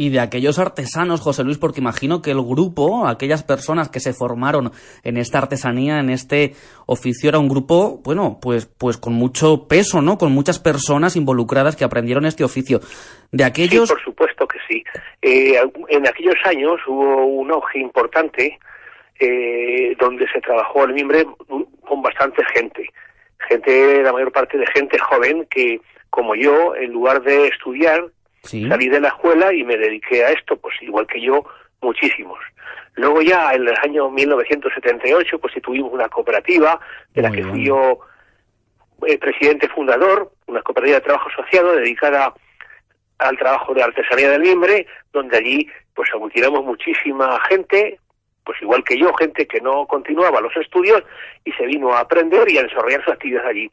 Y 0.00 0.10
de 0.10 0.20
aquellos 0.20 0.60
artesanos, 0.60 1.20
José 1.20 1.42
Luis, 1.42 1.58
porque 1.58 1.80
imagino 1.80 2.22
que 2.22 2.30
el 2.30 2.40
grupo, 2.40 3.08
aquellas 3.08 3.42
personas 3.42 3.88
que 3.88 3.98
se 3.98 4.12
formaron 4.12 4.70
en 5.02 5.16
esta 5.16 5.38
artesanía, 5.38 5.98
en 5.98 6.08
este 6.08 6.52
oficio, 6.86 7.28
era 7.28 7.40
un 7.40 7.48
grupo, 7.48 8.00
bueno, 8.04 8.38
pues, 8.40 8.66
pues 8.66 8.96
con 8.96 9.14
mucho 9.14 9.66
peso, 9.66 10.00
¿no? 10.00 10.16
Con 10.16 10.30
muchas 10.30 10.60
personas 10.60 11.16
involucradas 11.16 11.74
que 11.74 11.82
aprendieron 11.82 12.26
este 12.26 12.44
oficio. 12.44 12.78
De 13.32 13.42
aquellos, 13.42 13.88
Sí, 13.88 13.94
por 13.94 14.04
supuesto 14.04 14.46
que 14.46 14.58
sí. 14.68 14.84
Eh, 15.20 15.60
en 15.88 16.06
aquellos 16.06 16.36
años 16.44 16.78
hubo 16.86 17.26
un 17.26 17.50
auge 17.50 17.80
importante 17.80 18.56
eh, 19.18 19.96
donde 19.98 20.28
se 20.32 20.40
trabajó 20.40 20.84
el 20.84 20.92
mimbre 20.92 21.26
con 21.48 22.02
bastante 22.02 22.44
gente. 22.54 22.88
Gente, 23.48 24.04
la 24.04 24.12
mayor 24.12 24.30
parte 24.30 24.58
de 24.58 24.66
gente 24.68 24.96
joven 25.00 25.44
que, 25.50 25.80
como 26.10 26.36
yo, 26.36 26.76
en 26.76 26.92
lugar 26.92 27.20
de 27.22 27.48
estudiar, 27.48 28.12
sí, 28.48 28.68
salí 28.68 28.88
de 28.88 29.00
la 29.00 29.08
escuela 29.08 29.52
y 29.52 29.64
me 29.64 29.76
dediqué 29.76 30.24
a 30.24 30.30
esto, 30.30 30.56
pues 30.56 30.74
igual 30.82 31.06
que 31.06 31.20
yo, 31.20 31.44
muchísimos. 31.80 32.38
Luego 32.94 33.22
ya 33.22 33.52
en 33.52 33.68
el 33.68 33.74
año 33.82 34.10
1978 34.10 35.38
constituimos 35.38 35.92
una 35.92 36.08
cooperativa 36.08 36.80
de 37.14 37.22
la 37.22 37.30
que 37.30 37.36
bien. 37.36 37.50
fui 37.50 37.66
yo 37.66 38.00
eh, 39.06 39.18
presidente 39.18 39.68
fundador, 39.68 40.32
una 40.46 40.62
cooperativa 40.62 40.98
de 40.98 41.04
trabajo 41.04 41.28
asociado 41.28 41.76
dedicada 41.76 42.34
al 43.18 43.36
trabajo 43.36 43.74
de 43.74 43.82
artesanía 43.82 44.30
del 44.30 44.42
mimbre, 44.42 44.86
donde 45.12 45.36
allí 45.36 45.68
pues 45.94 46.08
aglutinamos 46.12 46.64
muchísima 46.64 47.38
gente, 47.48 48.00
pues 48.44 48.60
igual 48.62 48.82
que 48.82 48.98
yo, 48.98 49.12
gente 49.14 49.46
que 49.46 49.60
no 49.60 49.86
continuaba 49.86 50.40
los 50.40 50.56
estudios 50.56 51.02
y 51.44 51.52
se 51.52 51.66
vino 51.66 51.92
a 51.92 52.00
aprender 52.00 52.50
y 52.50 52.58
a 52.58 52.62
desarrollar 52.62 53.04
sus 53.04 53.12
actividades 53.12 53.48
allí. 53.48 53.70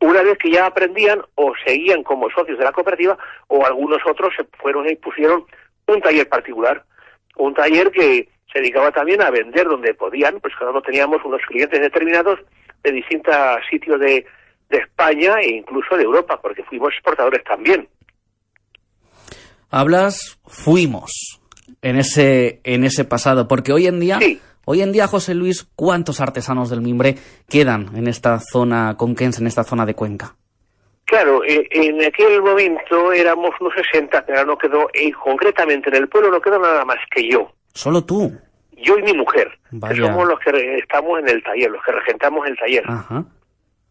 Una 0.00 0.22
vez 0.22 0.38
que 0.38 0.50
ya 0.50 0.66
aprendían 0.66 1.22
o 1.34 1.52
seguían 1.66 2.02
como 2.04 2.30
socios 2.30 2.58
de 2.58 2.64
la 2.64 2.72
cooperativa 2.72 3.18
o 3.48 3.66
algunos 3.66 3.98
otros 4.08 4.32
se 4.36 4.44
fueron 4.58 4.88
y 4.88 4.94
pusieron 4.96 5.44
un 5.86 6.00
taller 6.00 6.28
particular, 6.28 6.84
un 7.36 7.54
taller 7.54 7.90
que 7.90 8.28
se 8.52 8.60
dedicaba 8.60 8.92
también 8.92 9.22
a 9.22 9.30
vender 9.30 9.66
donde 9.66 9.94
podían, 9.94 10.38
pues 10.40 10.54
cada 10.58 10.70
uno 10.70 10.82
teníamos 10.82 11.24
unos 11.24 11.42
clientes 11.42 11.80
determinados 11.80 12.38
de 12.82 12.92
distintos 12.92 13.34
sitios 13.68 13.98
de, 14.00 14.24
de 14.70 14.78
España 14.78 15.34
e 15.40 15.56
incluso 15.56 15.96
de 15.96 16.04
Europa, 16.04 16.40
porque 16.40 16.62
fuimos 16.64 16.92
exportadores 16.94 17.42
también. 17.44 17.88
hablas 19.70 20.38
fuimos 20.46 21.40
en 21.82 21.96
ese, 21.96 22.60
en 22.64 22.84
ese 22.84 23.04
pasado, 23.04 23.48
porque 23.48 23.72
hoy 23.72 23.86
en 23.86 24.00
día, 24.00 24.18
Sí. 24.20 24.40
Hoy 24.70 24.82
en 24.82 24.92
día, 24.92 25.06
José 25.06 25.34
Luis, 25.34 25.66
¿cuántos 25.74 26.20
artesanos 26.20 26.68
del 26.68 26.82
mimbre 26.82 27.16
quedan 27.48 27.96
en 27.96 28.06
esta 28.06 28.38
zona 28.38 28.96
conquense, 28.98 29.40
en 29.40 29.46
esta 29.46 29.64
zona 29.64 29.86
de 29.86 29.94
Cuenca? 29.94 30.36
Claro, 31.06 31.42
eh, 31.42 31.66
en 31.70 32.04
aquel 32.04 32.42
momento 32.42 33.10
éramos 33.14 33.52
unos 33.60 33.72
60, 33.74 34.26
pero 34.26 34.44
no 34.44 34.58
quedó, 34.58 34.90
y 34.92 35.10
concretamente 35.12 35.88
en 35.88 35.96
el 35.96 36.08
pueblo 36.08 36.30
no 36.30 36.40
quedó 36.42 36.58
nada 36.58 36.84
más 36.84 36.98
que 37.10 37.26
yo. 37.30 37.50
Solo 37.72 38.04
tú. 38.04 38.30
Yo 38.72 38.98
y 38.98 39.02
mi 39.02 39.14
mujer, 39.14 39.50
Vaya. 39.70 39.94
que 39.94 40.00
somos 40.02 40.28
los 40.28 40.38
que 40.40 40.78
estamos 40.78 41.18
en 41.20 41.28
el 41.30 41.42
taller, 41.42 41.70
los 41.70 41.82
que 41.82 41.92
regentamos 41.92 42.46
el 42.46 42.56
taller. 42.58 42.84
Ajá. 42.86 43.24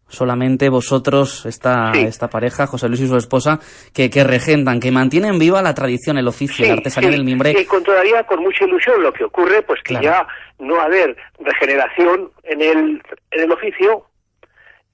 Solamente 0.08 0.68
vosotros, 0.70 1.44
esta, 1.46 1.92
Sí. 1.92 2.00
esta 2.00 2.28
pareja, 2.28 2.66
José 2.66 2.88
Luis 2.88 3.00
y 3.02 3.06
su 3.08 3.16
esposa, 3.16 3.60
que, 3.94 4.08
que 4.08 4.24
regentan, 4.24 4.80
que 4.80 4.90
mantienen 4.90 5.38
viva 5.38 5.60
la 5.62 5.74
tradición, 5.74 6.16
el 6.18 6.26
oficio, 6.28 6.66
la 6.66 6.72
artesanía 6.74 7.10
sí, 7.10 7.16
del 7.16 7.24
mimbre. 7.24 7.52
Y 7.58 7.64
con 7.66 7.82
todavía 7.84 8.22
con 8.24 8.40
mucha 8.40 8.64
ilusión 8.64 9.02
lo 9.02 9.12
que 9.12 9.24
ocurre, 9.24 9.62
pues 9.62 9.80
que 9.82 9.94
Claro. 9.98 10.04
ya 10.04 10.26
no 10.64 10.76
va 10.76 10.82
a 10.82 10.86
haber 10.86 11.14
regeneración 11.38 12.30
en 12.44 12.62
el, 12.62 13.02
en 13.30 13.40
el 13.44 13.52
oficio 13.52 14.06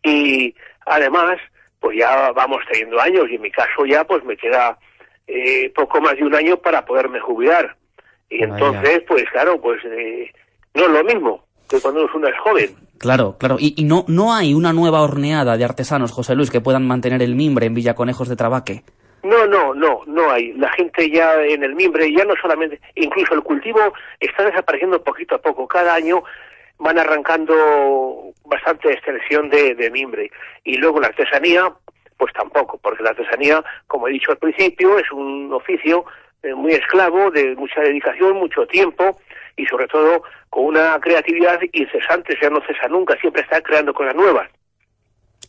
y 0.03 0.55
además, 0.87 1.39
pues 1.81 1.97
ya 1.99 2.33
vamos 2.33 2.59
teniendo 2.71 3.01
años 3.01 3.25
y 3.31 3.37
en 3.37 3.43
mi 3.43 3.51
caso 3.51 3.87
ya 3.87 4.05
pues 4.05 4.25
me 4.25 4.37
queda 4.37 4.79
eh, 5.27 5.71
poco 5.75 6.01
más 6.01 6.17
de 6.17 6.25
un 6.25 6.35
año 6.35 6.57
para 6.59 6.85
poderme 6.85 7.21
jubilar. 7.21 7.77
Y 8.29 8.41
Vaya. 8.45 8.53
entonces, 8.53 9.03
pues 9.07 9.25
claro, 9.33 9.61
pues 9.61 9.81
eh, 9.85 10.31
no 10.75 10.85
es 10.87 10.91
lo 10.91 11.05
mismo 11.05 11.47
que 11.69 11.81
cuando 11.81 12.07
uno 12.15 12.29
es 12.29 12.39
joven. 12.39 12.77
Claro, 12.99 13.37
claro. 13.39 13.57
Y, 13.59 13.75
y 13.77 13.85
no, 13.85 14.05
no 14.09 14.33
hay 14.33 14.55
una 14.55 14.73
nueva 14.73 15.03
horneada 15.03 15.57
de 15.57 15.65
artesanos, 15.65 16.13
José 16.13 16.35
Luis, 16.35 16.51
que 16.51 16.61
puedan 16.61 16.87
mantener 16.87 17.23
el 17.23 17.35
mimbre 17.35 17.67
en 17.67 17.75
Villaconejos 17.75 18.29
de 18.29 18.37
Trabaque. 18.37 18.83
No, 19.23 19.47
no, 19.47 19.75
no, 19.75 20.03
no 20.07 20.31
hay. 20.31 20.53
La 20.53 20.71
gente 20.73 21.11
ya 21.11 21.43
en 21.43 21.65
el 21.65 21.75
mimbre, 21.75 22.13
ya 22.13 22.25
no 22.25 22.35
solamente, 22.41 22.79
incluso 22.95 23.35
el 23.35 23.43
cultivo 23.43 23.81
está 24.21 24.45
desapareciendo 24.45 25.03
poquito 25.03 25.35
a 25.35 25.39
poco. 25.39 25.67
Cada 25.67 25.95
año 25.95 26.23
van 26.79 26.99
arrancando 26.99 28.33
bastante 28.45 28.93
extensión 28.93 29.49
de, 29.49 29.75
de 29.75 29.91
mimbre. 29.91 30.31
Y 30.63 30.77
luego 30.77 31.01
la 31.01 31.09
artesanía, 31.09 31.73
pues 32.19 32.33
tampoco, 32.35 32.79
porque 32.83 33.03
la 33.03 33.11
artesanía, 33.11 33.65
como 33.87 34.09
he 34.09 34.13
dicho 34.13 34.31
al 34.31 34.39
principio, 34.39 34.99
es 34.99 35.11
un 35.11 35.53
oficio 35.53 36.05
eh, 36.43 36.55
muy 36.55 36.73
esclavo, 36.73 37.31
de 37.31 37.57
mucha 37.57 37.81
dedicación, 37.81 38.37
mucho 38.37 38.67
tiempo 38.67 39.19
y 39.57 39.67
sobre 39.67 39.87
todo 39.87 40.23
con 40.51 40.67
una 40.67 40.99
creatividad 41.01 41.59
incesante, 41.73 42.35
o 42.35 42.39
sea, 42.39 42.51
no 42.51 42.61
cesa 42.67 42.89
nunca, 42.89 43.17
siempre 43.21 43.43
está 43.43 43.61
creando 43.61 43.93
cosas 43.93 44.15
nuevas. 44.15 44.49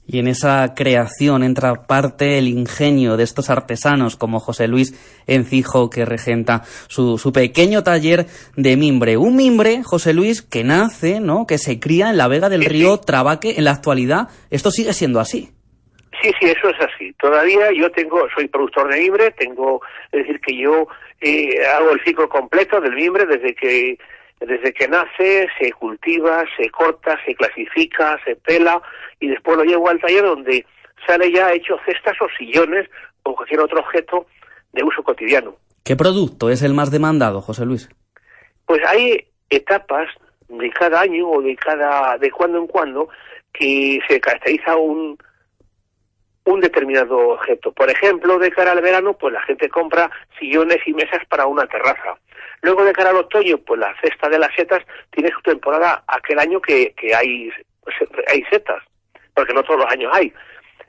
Y 0.08 0.20
en 0.20 0.28
esa 0.28 0.74
creación 0.76 1.44
entra 1.44 1.88
parte 1.88 2.38
el 2.38 2.48
ingenio 2.48 3.18
de 3.18 3.24
estos 3.24 3.50
artesanos 3.50 4.16
como 4.16 4.40
José 4.40 4.68
Luis 4.68 4.94
Encijo 5.26 5.90
que 5.90 6.06
regenta 6.06 6.62
su, 6.88 7.18
su 7.18 7.34
pequeño 7.34 7.84
taller 7.84 8.28
de 8.56 8.78
mimbre. 8.78 9.18
Un 9.18 9.36
mimbre, 9.36 9.82
José 9.84 10.14
Luis, 10.14 10.44
que 10.44 10.64
nace, 10.64 11.20
¿no? 11.20 11.48
Que 11.48 11.58
se 11.58 11.80
cría 11.80 12.12
en 12.12 12.18
la 12.18 12.28
vega 12.28 12.50
del 12.50 12.66
río 12.66 13.00
Trabaque 13.00 13.56
en 13.58 13.64
la 13.64 13.72
actualidad. 13.72 14.30
Esto 14.52 14.70
sigue 14.70 14.94
siendo 14.94 15.20
así. 15.20 15.56
Sí, 16.22 16.32
sí, 16.40 16.48
eso 16.48 16.70
es 16.70 16.80
así. 16.80 17.14
Todavía 17.14 17.72
yo 17.72 17.92
tengo, 17.92 18.28
soy 18.36 18.48
productor 18.48 18.92
de 18.92 19.02
mimbre, 19.02 19.32
tengo, 19.32 19.82
es 20.12 20.22
decir, 20.22 20.40
que 20.42 20.58
yo 20.58 20.88
eh, 21.22 21.66
hago 21.68 21.92
el 21.92 22.04
ciclo 22.04 22.30
completo 22.30 22.80
del 22.80 22.94
mimbre 22.94 23.26
desde 23.26 23.54
que 23.56 23.98
desde 24.40 24.74
que 24.74 24.88
nace, 24.88 25.48
se 25.58 25.72
cultiva, 25.72 26.44
se 26.58 26.70
corta, 26.70 27.18
se 27.26 27.34
clasifica, 27.36 28.20
se 28.26 28.36
pela 28.36 28.82
y 29.20 29.30
después 29.30 29.58
lo 29.58 29.64
llevo 29.64 29.90
al 29.90 30.00
taller 30.00 30.24
donde 30.24 30.66
sale 31.08 31.32
ya 31.32 31.54
hecho 31.54 31.78
cestas 31.86 32.16
o 32.22 32.28
sillones 32.38 32.90
o 33.24 33.34
cualquier 33.34 33.62
otro 33.62 33.80
objeto 33.80 34.28
de 34.74 34.84
uso 34.84 35.04
cotidiano. 35.04 35.56
¿Qué 35.84 35.96
producto 35.96 36.50
es 36.50 36.64
el 36.64 36.74
más 36.74 36.92
demandado, 36.92 37.42
José 37.42 37.66
Luis? 37.66 37.90
Pues 38.66 38.82
hay 38.88 39.26
etapas 39.50 40.10
de 40.48 40.70
cada 40.72 41.02
año 41.02 41.30
o 41.30 41.42
de 41.42 41.56
cada 41.56 42.18
de 42.18 42.30
cuando 42.32 42.58
en 42.60 42.68
cuando 42.68 43.10
que 43.54 44.00
se 44.08 44.20
caracteriza 44.20 44.76
un 44.76 45.18
un 46.46 46.62
determinado 46.62 47.18
objeto. 47.30 47.72
Por 47.72 47.90
ejemplo, 47.90 48.40
de 48.40 48.52
cara 48.52 48.72
al 48.72 48.82
verano, 48.82 49.14
pues 49.14 49.34
la 49.34 49.42
gente 49.42 49.68
compra 49.70 50.10
sillones 50.40 50.78
y 50.86 50.94
mesas 50.94 51.26
para 51.28 51.48
una 51.48 51.66
terraza. 51.68 52.18
Luego 52.62 52.84
de 52.84 52.94
cara 52.94 53.10
al 53.10 53.18
otoño, 53.18 53.58
pues 53.58 53.80
la 53.80 53.94
cesta 54.02 54.30
de 54.30 54.40
las 54.40 54.54
setas 54.56 54.84
tiene 55.12 55.32
su 55.32 55.42
temporada 55.42 56.04
aquel 56.08 56.40
año 56.40 56.62
que, 56.62 56.94
que 56.94 57.14
hay, 57.14 57.50
hay 58.28 58.44
setas, 58.50 58.82
porque 59.34 59.54
no 59.54 59.64
todos 59.64 59.82
los 59.82 59.92
años 59.92 60.12
hay. 60.14 60.32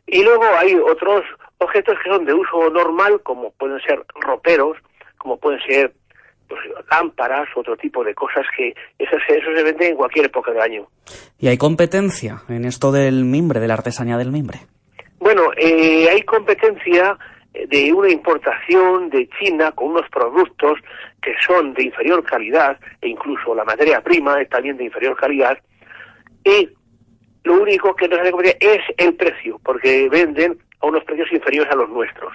Y 0.06 0.22
luego 0.22 0.44
hay 0.56 0.74
otros 0.74 1.24
objetos 1.58 1.98
que 2.02 2.10
son 2.10 2.24
de 2.24 2.34
uso 2.34 2.70
normal, 2.70 3.20
como 3.22 3.50
pueden 3.52 3.80
ser 3.80 4.04
roperos, 4.20 4.76
como 5.18 5.38
pueden 5.38 5.60
ser 5.66 5.92
pues, 6.48 6.60
lámparas, 6.90 7.48
otro 7.56 7.76
tipo 7.76 8.04
de 8.04 8.14
cosas 8.14 8.46
que 8.56 8.74
eso 8.98 9.16
eso 9.28 9.54
se 9.54 9.62
vende 9.62 9.88
en 9.88 9.96
cualquier 9.96 10.26
época 10.26 10.52
del 10.52 10.60
año. 10.60 10.86
¿Y 11.38 11.48
hay 11.48 11.58
competencia 11.58 12.42
en 12.48 12.64
esto 12.64 12.92
del 12.92 13.24
mimbre, 13.24 13.58
de 13.58 13.68
la 13.68 13.74
artesanía 13.74 14.16
del 14.18 14.30
mimbre? 14.30 14.60
Bueno, 15.18 15.50
eh, 15.56 16.08
hay 16.10 16.22
competencia 16.22 17.18
eh, 17.54 17.66
de 17.66 17.92
una 17.92 18.10
importación 18.10 19.10
de 19.10 19.28
China 19.38 19.72
con 19.72 19.88
unos 19.88 20.08
productos 20.10 20.78
que 21.22 21.34
son 21.44 21.74
de 21.74 21.84
inferior 21.84 22.22
calidad 22.24 22.78
e 23.00 23.08
incluso 23.08 23.54
la 23.54 23.64
materia 23.64 24.00
prima 24.00 24.40
es 24.40 24.48
también 24.48 24.76
de 24.76 24.84
inferior 24.84 25.16
calidad 25.16 25.58
y 26.44 26.68
lo 27.44 27.62
único 27.62 27.94
que 27.94 28.08
nos 28.08 28.20
hace 28.20 28.56
es 28.60 28.80
el 28.98 29.14
precio 29.14 29.60
porque 29.64 30.08
venden 30.08 30.58
a 30.80 30.86
unos 30.86 31.04
precios 31.04 31.30
inferiores 31.32 31.72
a 31.72 31.76
los 31.76 31.88
nuestros. 31.88 32.32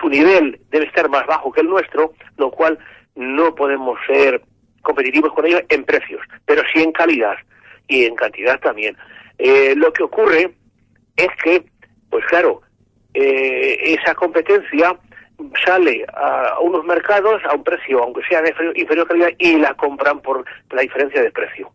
Su 0.00 0.08
nivel 0.08 0.60
debe 0.70 0.86
estar 0.86 1.08
más 1.08 1.26
bajo 1.26 1.52
que 1.52 1.60
el 1.60 1.68
nuestro, 1.68 2.12
lo 2.36 2.50
cual 2.50 2.78
no 3.14 3.54
podemos 3.54 3.98
ser 4.06 4.42
competitivos 4.82 5.32
con 5.32 5.46
ellos 5.46 5.62
en 5.68 5.84
precios, 5.84 6.20
pero 6.44 6.62
sí 6.72 6.82
en 6.82 6.92
calidad 6.92 7.36
y 7.88 8.04
en 8.04 8.14
cantidad 8.16 8.58
también. 8.60 8.96
Eh, 9.38 9.74
lo 9.76 9.92
que 9.92 10.02
ocurre 10.02 10.54
es 11.16 11.28
que 11.42 11.64
pues 12.12 12.26
claro, 12.26 12.60
eh, 13.14 13.96
esa 13.98 14.14
competencia 14.14 14.94
sale 15.64 16.04
a, 16.12 16.58
unos 16.60 16.84
mercados 16.84 17.40
a 17.48 17.54
un 17.54 17.64
precio, 17.64 18.02
aunque 18.02 18.20
sea 18.28 18.42
de 18.42 18.50
inferior, 18.50 18.78
inferior 18.78 19.08
calidad, 19.08 19.30
y 19.38 19.56
la 19.56 19.72
compran 19.72 20.20
por 20.20 20.44
la 20.70 20.82
diferencia 20.82 21.22
de 21.22 21.30
precio. 21.30 21.72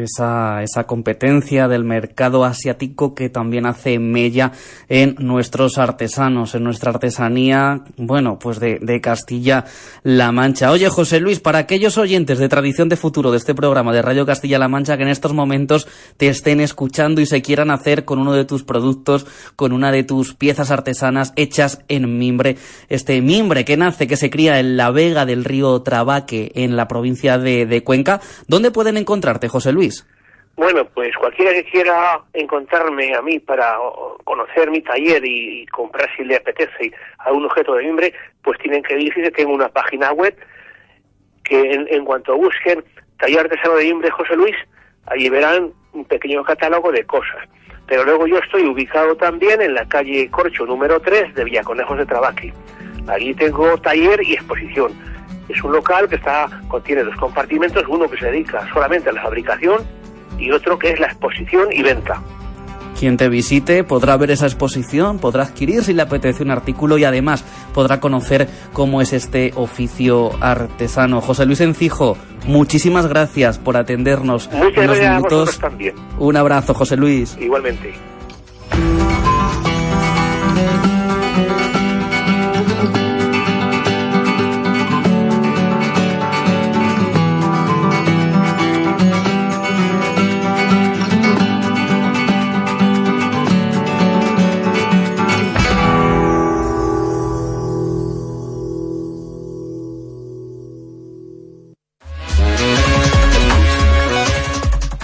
Esa, 0.00 0.62
esa 0.62 0.84
competencia 0.84 1.68
del 1.68 1.84
mercado 1.84 2.44
asiático 2.44 3.14
que 3.14 3.28
también 3.28 3.66
hace 3.66 3.98
mella 3.98 4.52
en 4.88 5.16
nuestros 5.18 5.78
artesanos, 5.78 6.54
en 6.54 6.64
nuestra 6.64 6.90
artesanía, 6.90 7.82
bueno, 7.96 8.38
pues 8.38 8.60
de, 8.60 8.78
de 8.80 9.00
Castilla-La 9.00 10.32
Mancha. 10.32 10.70
Oye, 10.70 10.88
José 10.88 11.20
Luis, 11.20 11.40
para 11.40 11.58
aquellos 11.58 11.98
oyentes 11.98 12.38
de 12.38 12.48
Tradición 12.48 12.88
de 12.88 12.96
Futuro 12.96 13.30
de 13.30 13.38
este 13.38 13.54
programa 13.54 13.92
de 13.92 14.02
Radio 14.02 14.26
Castilla-La 14.26 14.68
Mancha 14.68 14.96
que 14.96 15.02
en 15.02 15.08
estos 15.08 15.32
momentos 15.32 15.88
te 16.16 16.28
estén 16.28 16.60
escuchando 16.60 17.20
y 17.20 17.26
se 17.26 17.42
quieran 17.42 17.70
hacer 17.70 18.04
con 18.04 18.18
uno 18.18 18.32
de 18.32 18.44
tus 18.44 18.64
productos, 18.64 19.26
con 19.56 19.72
una 19.72 19.90
de 19.92 20.04
tus 20.04 20.34
piezas 20.34 20.70
artesanas 20.70 21.32
hechas 21.36 21.80
en 21.88 22.18
mimbre, 22.18 22.56
este 22.88 23.20
mimbre 23.22 23.64
que 23.64 23.76
nace, 23.76 24.06
que 24.06 24.16
se 24.16 24.30
cría 24.30 24.58
en 24.60 24.76
la 24.76 24.90
vega 24.90 25.26
del 25.26 25.44
río 25.44 25.82
Trabaque, 25.82 26.52
en 26.54 26.76
la 26.76 26.88
provincia 26.88 27.38
de, 27.38 27.66
de 27.66 27.84
Cuenca, 27.84 28.20
¿dónde 28.46 28.70
pueden 28.70 28.96
encontrarte, 28.96 29.48
José 29.48 29.72
Luis? 29.72 29.87
Bueno, 30.58 30.84
pues 30.92 31.16
cualquiera 31.16 31.52
que 31.52 31.62
quiera 31.70 32.20
encontrarme 32.32 33.14
a 33.14 33.22
mí 33.22 33.38
para 33.38 33.76
conocer 34.24 34.72
mi 34.72 34.82
taller 34.82 35.24
y, 35.24 35.64
comprar 35.66 36.08
si 36.16 36.24
le 36.24 36.34
apetece 36.34 36.90
algún 37.18 37.44
objeto 37.44 37.74
de 37.74 37.84
mimbre, 37.84 38.12
pues 38.42 38.58
tienen 38.58 38.82
que 38.82 38.96
dirigirse, 38.96 39.30
tengo 39.30 39.52
una 39.52 39.68
página 39.68 40.10
web 40.10 40.36
que 41.44 41.86
en, 41.88 42.04
cuanto 42.04 42.36
busquen 42.36 42.84
Taller 43.18 43.40
Artesano 43.40 43.76
de 43.76 43.84
Mimbre 43.84 44.10
José 44.10 44.34
Luis, 44.34 44.56
allí 45.06 45.28
verán 45.28 45.72
un 45.92 46.04
pequeño 46.04 46.42
catálogo 46.42 46.90
de 46.90 47.04
cosas. 47.04 47.48
Pero 47.86 48.02
luego 48.02 48.26
yo 48.26 48.38
estoy 48.38 48.66
ubicado 48.66 49.16
también 49.16 49.62
en 49.62 49.74
la 49.74 49.86
calle 49.86 50.28
Corcho 50.28 50.66
número 50.66 51.00
3 51.00 51.36
de 51.36 51.44
Villaconejos 51.44 51.98
de 51.98 52.06
Trabaque. 52.06 52.52
Allí 53.06 53.32
tengo 53.34 53.78
taller 53.78 54.22
y 54.24 54.34
exposición. 54.34 54.92
Es 55.48 55.62
un 55.64 55.72
local 55.72 56.08
que 56.08 56.16
está 56.16 56.48
contiene 56.68 57.02
dos 57.04 57.16
compartimentos, 57.16 57.84
uno 57.88 58.08
que 58.08 58.18
se 58.18 58.26
dedica 58.26 58.66
solamente 58.72 59.08
a 59.08 59.12
la 59.12 59.22
fabricación 59.22 59.82
y 60.38 60.50
otro 60.50 60.78
que 60.78 60.90
es 60.90 61.00
la 61.00 61.06
exposición 61.06 61.68
y 61.72 61.82
venta. 61.82 62.22
Quien 62.98 63.16
te 63.16 63.28
visite 63.28 63.84
podrá 63.84 64.16
ver 64.16 64.32
esa 64.32 64.46
exposición, 64.46 65.20
podrá 65.20 65.44
adquirir 65.44 65.84
si 65.84 65.94
le 65.94 66.02
apetece 66.02 66.42
un 66.42 66.50
artículo 66.50 66.98
y 66.98 67.04
además 67.04 67.44
podrá 67.72 68.00
conocer 68.00 68.48
cómo 68.72 69.00
es 69.00 69.12
este 69.12 69.52
oficio 69.54 70.30
artesano. 70.40 71.20
José 71.20 71.46
Luis 71.46 71.60
Encijo, 71.60 72.18
muchísimas 72.46 73.06
gracias 73.06 73.58
por 73.58 73.76
atendernos 73.76 74.48
Muchas 74.52 74.62
unos 74.62 74.74
gracias 74.74 75.06
a 75.06 75.10
minutos. 75.14 75.38
vosotros 75.38 75.58
también, 75.60 75.94
Un 76.18 76.36
abrazo, 76.36 76.74
José 76.74 76.96
Luis. 76.96 77.36
igualmente. 77.40 77.94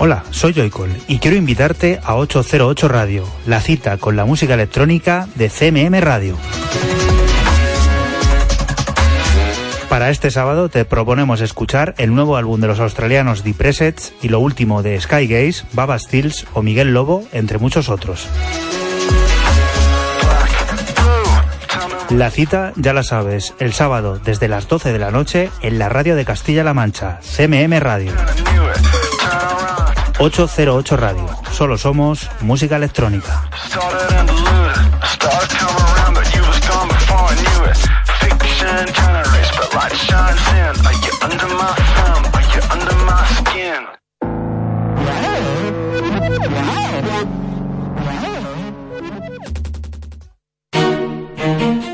Hola, 0.05 0.23
soy 0.29 0.53
Joycol 0.53 0.91
y 1.09 1.19
quiero 1.19 1.35
invitarte 1.35 1.99
a 2.05 2.17
808 2.17 2.89
Radio, 2.89 3.25
la 3.47 3.63
cita 3.63 3.97
con 3.97 4.17
la 4.17 4.27
música 4.27 4.53
electrónica 4.53 5.29
de 5.35 5.49
CMM 5.49 5.99
Radio. 6.03 6.37
Para 9.89 10.11
este 10.11 10.31
sábado 10.31 10.69
te 10.69 10.85
proponemos 10.85 11.41
escuchar 11.41 11.95
el 11.97 12.15
nuevo 12.15 12.37
álbum 12.37 12.61
de 12.61 12.67
los 12.67 12.81
australianos 12.81 13.45
The 13.45 13.55
Presets 13.55 14.13
y 14.21 14.29
lo 14.29 14.41
último 14.41 14.83
de 14.83 15.01
Sky 15.01 15.27
Gaze, 15.27 15.65
Baba 15.73 15.99
Stills 15.99 16.47
o 16.53 16.61
Miguel 16.61 16.93
Lobo, 16.93 17.25
entre 17.33 17.57
muchos 17.57 17.89
otros. 17.89 18.29
La 22.11 22.31
cita, 22.31 22.75
ya 22.77 22.93
la 22.93 23.05
sabes, 23.05 23.55
el 23.59 23.73
sábado 23.73 24.21
desde 24.23 24.49
las 24.49 24.69
12 24.69 24.93
de 24.93 24.99
la 24.99 25.11
noche 25.11 25.49
en 25.63 25.79
la 25.79 25.89
radio 25.89 26.15
de 26.15 26.27
Castilla-La 26.27 26.75
Mancha, 26.75 27.21
CMM 27.23 27.79
Radio. 27.81 28.13
808 30.25 30.97
Radio. 30.97 31.29
Solo 31.53 31.77
somos 31.77 32.31
música 32.41 32.77
electrónica. 32.77 33.47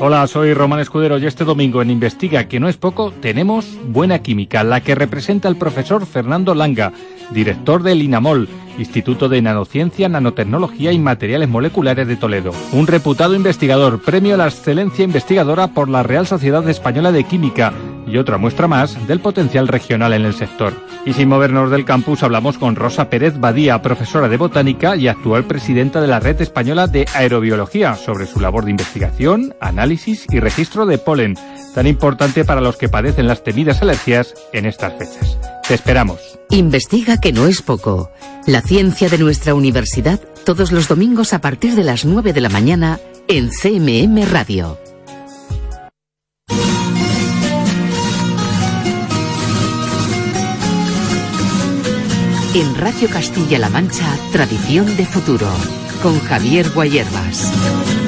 Hola, 0.03 0.25
soy 0.25 0.55
Román 0.55 0.79
Escudero 0.79 1.19
y 1.19 1.27
este 1.27 1.43
domingo 1.43 1.79
en 1.79 1.91
Investiga, 1.91 2.45
que 2.45 2.59
no 2.59 2.67
es 2.67 2.75
poco, 2.75 3.13
tenemos 3.21 3.67
Buena 3.85 4.17
Química, 4.17 4.63
la 4.63 4.81
que 4.81 4.95
representa 4.95 5.47
el 5.47 5.57
profesor 5.57 6.07
Fernando 6.07 6.55
Langa, 6.55 6.91
director 7.29 7.83
del 7.83 8.01
INAMOL, 8.01 8.49
Instituto 8.79 9.29
de 9.29 9.43
Nanociencia, 9.43 10.09
Nanotecnología 10.09 10.91
y 10.91 10.97
Materiales 10.97 11.49
Moleculares 11.49 12.07
de 12.07 12.15
Toledo. 12.15 12.51
Un 12.71 12.87
reputado 12.87 13.35
investigador, 13.35 14.01
premio 14.01 14.33
a 14.33 14.37
la 14.37 14.47
excelencia 14.47 15.05
investigadora 15.05 15.67
por 15.67 15.87
la 15.87 16.01
Real 16.01 16.25
Sociedad 16.25 16.67
Española 16.67 17.11
de 17.11 17.23
Química 17.23 17.71
y 18.07 18.17
otra 18.17 18.37
muestra 18.37 18.67
más 18.67 19.07
del 19.07 19.19
potencial 19.19 19.67
regional 19.67 20.13
en 20.13 20.25
el 20.25 20.33
sector. 20.33 20.73
Y 21.05 21.13
sin 21.13 21.29
movernos 21.29 21.71
del 21.71 21.85
campus 21.85 22.23
hablamos 22.23 22.57
con 22.57 22.75
Rosa 22.75 23.09
Pérez 23.09 23.39
Badía, 23.39 23.81
profesora 23.81 24.27
de 24.29 24.37
botánica 24.37 24.95
y 24.95 25.07
actual 25.07 25.45
presidenta 25.45 26.01
de 26.01 26.07
la 26.07 26.19
Red 26.19 26.41
Española 26.41 26.87
de 26.87 27.05
Aerobiología, 27.13 27.95
sobre 27.95 28.27
su 28.27 28.39
labor 28.39 28.65
de 28.65 28.71
investigación, 28.71 29.55
análisis 29.59 30.25
y 30.29 30.39
registro 30.39 30.85
de 30.85 30.97
polen, 30.97 31.35
tan 31.73 31.87
importante 31.87 32.45
para 32.45 32.61
los 32.61 32.77
que 32.77 32.89
padecen 32.89 33.27
las 33.27 33.43
temidas 33.43 33.81
alergias 33.81 34.33
en 34.53 34.65
estas 34.65 34.93
fechas. 34.93 35.37
Te 35.67 35.73
esperamos. 35.73 36.39
Investiga 36.49 37.19
que 37.19 37.31
no 37.31 37.47
es 37.47 37.61
poco. 37.61 38.11
La 38.45 38.61
ciencia 38.61 39.07
de 39.07 39.17
nuestra 39.17 39.53
universidad 39.53 40.19
todos 40.43 40.71
los 40.71 40.87
domingos 40.87 41.33
a 41.33 41.41
partir 41.41 41.75
de 41.75 41.83
las 41.83 42.05
9 42.05 42.33
de 42.33 42.41
la 42.41 42.49
mañana 42.49 42.99
en 43.27 43.49
CMM 43.49 44.25
Radio. 44.29 44.77
En 52.53 52.75
Radio 52.75 53.09
Castilla-La 53.09 53.69
Mancha, 53.69 54.17
Tradición 54.33 54.97
de 54.97 55.05
Futuro, 55.05 55.47
con 56.03 56.19
Javier 56.19 56.69
Guayerbas. 56.71 58.00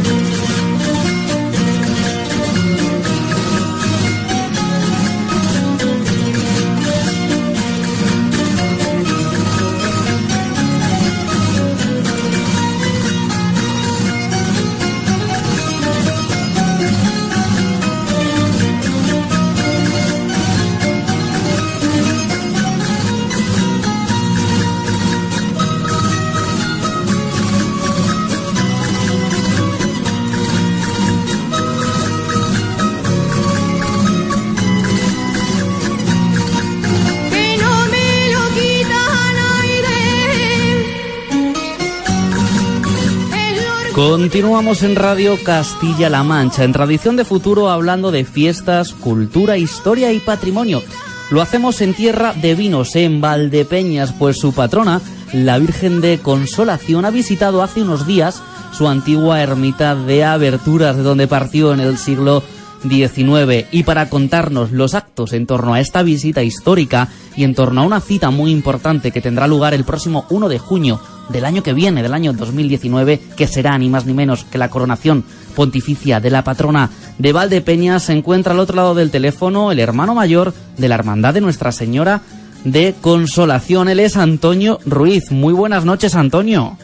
Continuamos 44.06 44.84
en 44.84 44.97
Radio 44.97 45.38
Castilla-La 45.41 46.24
Mancha, 46.24 46.66
en 46.66 46.74
Tradición 46.74 47.16
de 47.16 47.24
Futuro, 47.24 47.70
hablando 47.70 48.12
de 48.12 48.26
fiestas, 48.26 48.91
cultura, 48.91 49.58
historia 49.58 50.12
y 50.12 50.20
patrimonio. 50.20 50.84
Lo 51.32 51.41
hacemos 51.41 51.80
en 51.80 51.93
tierra 51.93 52.34
de 52.34 52.54
vinos, 52.54 52.97
en 52.97 53.22
Valdepeñas, 53.22 54.12
pues 54.12 54.38
su 54.38 54.54
patrona, 54.54 54.99
la 55.32 55.58
Virgen 55.58 56.01
de 56.01 56.20
Consolación, 56.20 57.06
ha 57.06 57.12
visitado 57.12 57.64
hace 57.64 57.82
unos 57.82 58.06
días 58.06 58.43
su 58.74 58.89
antigua 58.89 59.41
ermita 59.41 59.95
de 59.95 60.26
aberturas, 60.26 60.97
de 60.97 61.04
donde 61.04 61.28
partió 61.28 61.74
en 61.74 61.80
el 61.80 61.97
siglo 61.97 62.43
Y 62.86 63.84
para 63.84 64.10
contarnos 64.10 64.72
los 64.72 64.94
actos 64.94 65.34
en 65.34 65.46
torno 65.46 65.74
a 65.74 65.80
esta 65.80 66.04
visita 66.04 66.44
histórica 66.44 67.08
y 67.36 67.44
en 67.44 67.56
torno 67.56 67.82
a 67.82 67.86
una 67.86 68.02
cita 68.02 68.30
muy 68.30 68.52
importante 68.52 69.12
que 69.12 69.22
tendrá 69.22 69.48
lugar 69.48 69.74
el 69.74 69.86
próximo 69.86 70.26
1 70.30 70.50
de 70.50 70.60
junio 70.60 71.00
del 71.30 71.46
año 71.46 71.64
que 71.64 71.74
viene, 71.74 72.04
del 72.04 72.14
año 72.14 72.34
2019, 72.34 73.20
que 73.38 73.48
será 73.48 73.78
ni 73.78 73.90
más 73.90 74.06
ni 74.06 74.14
menos 74.14 74.44
que 74.44 74.58
la 74.58 74.70
coronación 74.70 75.24
pontificia 75.56 76.20
de 76.20 76.30
la 76.30 76.44
patrona 76.44 76.90
de 77.18 77.32
Valdepeñas, 77.32 78.04
se 78.04 78.14
encuentra 78.14 78.54
al 78.54 78.60
otro 78.60 78.76
lado 78.76 78.96
del 78.96 79.12
teléfono 79.12 79.72
el 79.72 79.80
hermano 79.80 80.14
mayor 80.14 80.54
de 80.78 80.90
la 80.90 80.96
Hermandad 80.96 81.34
de 81.34 81.42
Nuestra 81.42 81.72
Señora 81.72 82.22
de 82.66 82.96
Consolación. 83.00 83.88
Él 83.88 84.00
es 84.00 84.18
Antonio 84.18 84.80
Ruiz. 84.86 85.32
Muy 85.32 85.54
buenas 85.54 85.86
noches, 85.86 86.16
Antonio. 86.16 86.78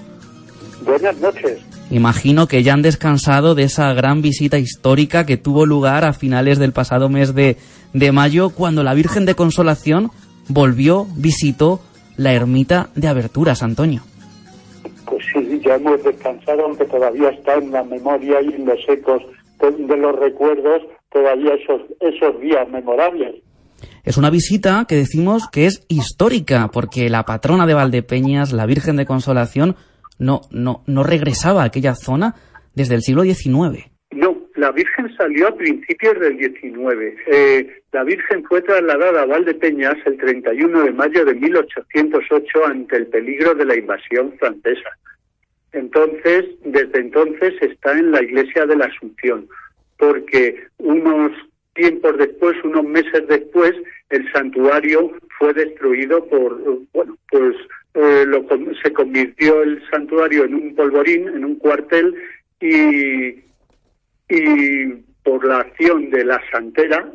Buenas 0.85 1.17
noches. 1.17 1.59
Imagino 1.91 2.47
que 2.47 2.61
ya 2.61 2.73
han 2.73 2.83
descansado 2.83 3.55
de 3.55 3.63
esa 3.63 3.93
gran 3.93 4.21
visita 4.21 4.59
histórica 4.59 5.25
que 5.25 5.37
tuvo 5.37 5.65
lugar 5.65 6.05
a 6.05 6.13
finales 6.13 6.59
del 6.59 6.71
pasado 6.71 7.09
mes 7.09 7.33
de, 7.33 7.57
de 7.93 8.11
mayo, 8.11 8.51
cuando 8.51 8.83
la 8.83 8.93
Virgen 8.93 9.25
de 9.25 9.35
Consolación 9.35 10.11
volvió, 10.47 11.07
visitó 11.15 11.79
la 12.15 12.33
ermita 12.33 12.89
de 12.95 13.07
Aberturas, 13.07 13.63
Antonio. 13.63 14.03
Pues 15.05 15.25
sí, 15.33 15.61
ya 15.65 15.75
hemos 15.75 16.03
descansado, 16.03 16.65
aunque 16.65 16.85
todavía 16.85 17.29
está 17.29 17.55
en 17.55 17.71
la 17.71 17.83
memoria 17.83 18.41
y 18.41 18.53
en 18.53 18.65
los 18.65 18.79
ecos 18.87 19.23
de, 19.59 19.97
los 19.97 20.15
recuerdos, 20.19 20.83
todavía 21.11 21.53
esos, 21.55 21.81
esos 21.99 22.39
días 22.39 22.67
memorables. 22.69 23.35
Es 24.03 24.17
una 24.17 24.29
visita 24.29 24.85
que 24.87 24.95
decimos 24.95 25.49
que 25.49 25.65
es 25.65 25.85
histórica, 25.87 26.69
porque 26.71 27.09
la 27.09 27.25
patrona 27.25 27.65
de 27.65 27.73
Valdepeñas, 27.73 28.53
la 28.53 28.65
Virgen 28.65 28.95
de 28.95 29.05
Consolación, 29.05 29.75
no, 30.19 30.41
no, 30.51 30.83
no 30.85 31.03
regresaba 31.03 31.63
a 31.63 31.65
aquella 31.65 31.95
zona 31.95 32.35
desde 32.75 32.95
el 32.95 33.01
siglo 33.01 33.23
XIX. 33.23 33.89
No, 34.11 34.37
la 34.55 34.71
Virgen 34.71 35.15
salió 35.15 35.47
a 35.47 35.55
principios 35.55 36.19
del 36.19 36.37
19. 36.37 37.15
Eh, 37.27 37.81
la 37.91 38.03
Virgen 38.03 38.43
fue 38.43 38.61
trasladada 38.61 39.23
a 39.23 39.25
Valdepeñas 39.25 39.95
el 40.05 40.17
31 40.17 40.83
de 40.83 40.91
mayo 40.91 41.25
de 41.25 41.33
1808 41.33 42.65
ante 42.65 42.97
el 42.97 43.07
peligro 43.07 43.55
de 43.55 43.65
la 43.65 43.75
invasión 43.75 44.33
francesa. 44.37 44.89
Entonces, 45.71 46.45
desde 46.65 46.99
entonces 46.99 47.53
está 47.61 47.97
en 47.97 48.11
la 48.11 48.23
iglesia 48.23 48.65
de 48.65 48.75
la 48.75 48.85
Asunción, 48.85 49.47
porque 49.97 50.63
unos 50.77 51.31
tiempos 51.75 52.17
después, 52.17 52.57
unos 52.63 52.83
meses 52.85 53.27
después, 53.27 53.73
el 54.09 54.31
santuario 54.31 55.11
fue 55.37 55.53
destruido 55.53 56.25
por, 56.25 56.59
bueno, 56.93 57.15
pues 57.29 57.55
eh, 57.93 58.23
lo 58.25 58.45
se 58.83 58.93
convirtió 58.93 59.61
el 59.63 59.81
santuario 59.89 60.45
en 60.45 60.53
un 60.55 60.75
polvorín, 60.75 61.27
en 61.27 61.45
un 61.45 61.55
cuartel, 61.55 62.15
y, 62.61 63.33
por 65.23 65.45
la 65.45 65.59
acción 65.59 66.09
de 66.09 66.23
la 66.23 66.41
santera, 66.51 67.11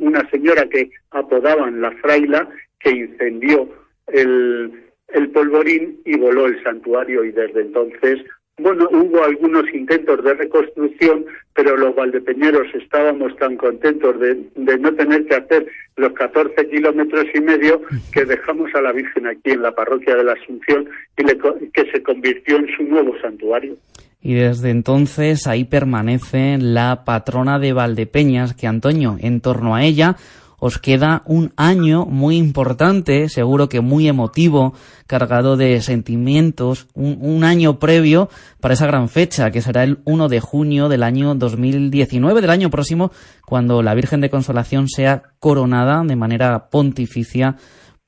una 0.00 0.28
señora 0.30 0.66
que 0.68 0.90
apodaban 1.10 1.80
la 1.80 1.92
fraila, 1.92 2.48
que 2.78 2.90
incendió 2.90 3.68
el 4.08 5.30
polvorín 5.32 6.00
y 6.04 6.16
voló 6.16 6.46
el 6.46 6.62
santuario 6.62 7.24
y 7.24 7.32
desde 7.32 7.60
entonces, 7.62 8.20
bueno, 8.62 8.88
hubo 8.90 9.24
algunos 9.24 9.64
intentos 9.72 10.22
de 10.22 10.34
reconstrucción, 10.34 11.24
pero 11.54 11.76
los 11.76 11.94
valdepeñeros 11.94 12.66
estábamos 12.74 13.36
tan 13.36 13.56
contentos 13.56 14.18
de, 14.20 14.36
no 14.78 14.94
tener 14.94 15.26
que 15.26 15.34
hacer 15.34 15.66
los 15.96 16.12
14 16.12 16.68
kilómetros 16.68 17.26
y 17.34 17.40
medio 17.40 17.82
que 18.12 18.24
dejamos 18.24 18.74
a 18.74 18.80
la 18.80 18.92
Virgen 18.92 19.26
aquí 19.26 19.50
en 19.50 19.62
la 19.62 19.74
parroquia 19.74 20.16
de 20.16 20.24
la 20.24 20.32
Asunción 20.32 20.88
y 21.16 21.22
le 21.24 21.38
que 21.72 21.90
se 21.90 22.02
convirtió 22.02 22.56
en 22.56 22.68
su 22.76 22.82
nuevo 22.84 23.14
santuario. 23.20 23.76
Y 24.22 24.34
desde 24.34 24.70
entonces 24.70 25.46
ahí 25.46 25.64
permanece 25.64 26.58
la 26.58 27.04
patrona 27.06 27.58
de 27.58 27.72
Valdepeñas, 27.72 28.54
que 28.54 28.66
Antonio, 28.66 29.16
en 29.20 29.40
torno 29.40 29.74
a 29.74 29.84
ella, 29.84 30.16
os 30.60 30.78
queda 30.78 31.22
un 31.26 31.52
año 31.56 32.06
muy 32.06 32.36
importante, 32.36 33.28
seguro 33.28 33.68
que 33.68 33.80
muy 33.80 34.06
emotivo, 34.06 34.74
cargado 35.06 35.56
de 35.56 35.80
sentimientos, 35.80 36.86
un, 36.94 37.18
un, 37.20 37.42
año 37.42 37.78
previo 37.78 38.28
para 38.60 38.74
esa 38.74 38.86
gran 38.86 39.08
fecha, 39.08 39.50
que 39.50 39.62
será 39.62 39.82
el 39.82 39.98
1 40.04 40.28
de 40.28 40.40
junio 40.40 40.88
del 40.88 41.02
año 41.02 41.34
2019, 41.34 42.40
del 42.40 42.50
año 42.50 42.70
próximo, 42.70 43.10
cuando 43.44 43.82
la 43.82 43.94
Virgen 43.94 44.20
de 44.20 44.30
Consolación 44.30 44.88
sea 44.88 45.22
coronada 45.40 46.04
de 46.04 46.16
manera 46.16 46.68
pontificia 46.70 47.56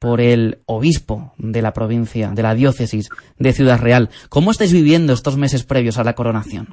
por 0.03 0.21
el 0.21 0.59
obispo 0.67 1.33
de 1.39 1.63
la 1.63 1.73
provincia, 1.73 2.33
de 2.35 2.43
la 2.43 2.57
diócesis 2.57 3.09
de 3.39 3.53
Ciudad 3.53 3.81
Real. 3.81 4.11
¿Cómo 4.29 4.51
estáis 4.51 4.73
viviendo 4.73 5.13
estos 5.13 5.37
meses 5.37 5.65
previos 5.65 5.97
a 5.97 6.03
la 6.03 6.15
coronación? 6.15 6.67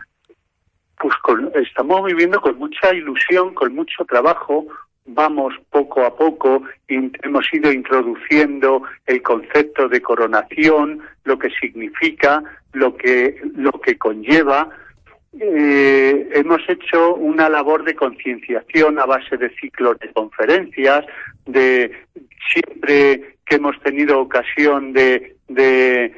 Pues 0.99 1.13
con, 1.21 1.51
estamos 1.53 2.03
viviendo 2.05 2.41
con 2.41 2.57
mucha 2.57 2.91
ilusión, 2.91 3.53
con 3.53 3.75
mucho 3.75 4.03
trabajo. 4.05 4.65
Vamos 5.11 5.55
poco 5.71 6.05
a 6.05 6.15
poco, 6.15 6.61
hemos 6.87 7.45
ido 7.51 7.71
introduciendo 7.71 8.83
el 9.07 9.23
concepto 9.23 9.89
de 9.89 10.01
coronación, 10.01 10.99
lo 11.23 11.39
que 11.39 11.49
significa, 11.59 12.43
lo 12.73 12.95
que, 12.95 13.41
lo 13.55 13.71
que 13.71 13.97
conlleva. 13.97 14.69
Eh, 15.39 16.29
hemos 16.33 16.61
hecho 16.69 17.15
una 17.15 17.49
labor 17.49 17.83
de 17.85 17.95
concienciación 17.95 18.99
a 18.99 19.05
base 19.05 19.35
de 19.37 19.49
ciclos 19.55 19.97
de 19.99 20.11
conferencias, 20.13 21.05
de 21.47 21.91
siempre 22.51 23.35
que 23.47 23.55
hemos 23.55 23.79
tenido 23.81 24.19
ocasión 24.19 24.93
de, 24.93 25.35
de, 25.47 26.13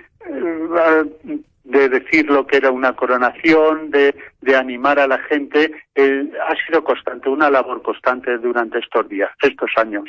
de 1.63 1.89
decir 1.89 2.25
lo 2.25 2.47
que 2.47 2.57
era 2.57 2.71
una 2.71 2.93
coronación, 2.93 3.91
de, 3.91 4.15
de 4.41 4.55
animar 4.55 4.99
a 4.99 5.07
la 5.07 5.19
gente, 5.19 5.71
eh, 5.95 6.31
ha 6.47 6.55
sido 6.65 6.83
constante, 6.83 7.29
una 7.29 7.49
labor 7.49 7.81
constante 7.81 8.37
durante 8.39 8.79
estos 8.79 9.07
días, 9.07 9.29
estos 9.41 9.69
años. 9.77 10.05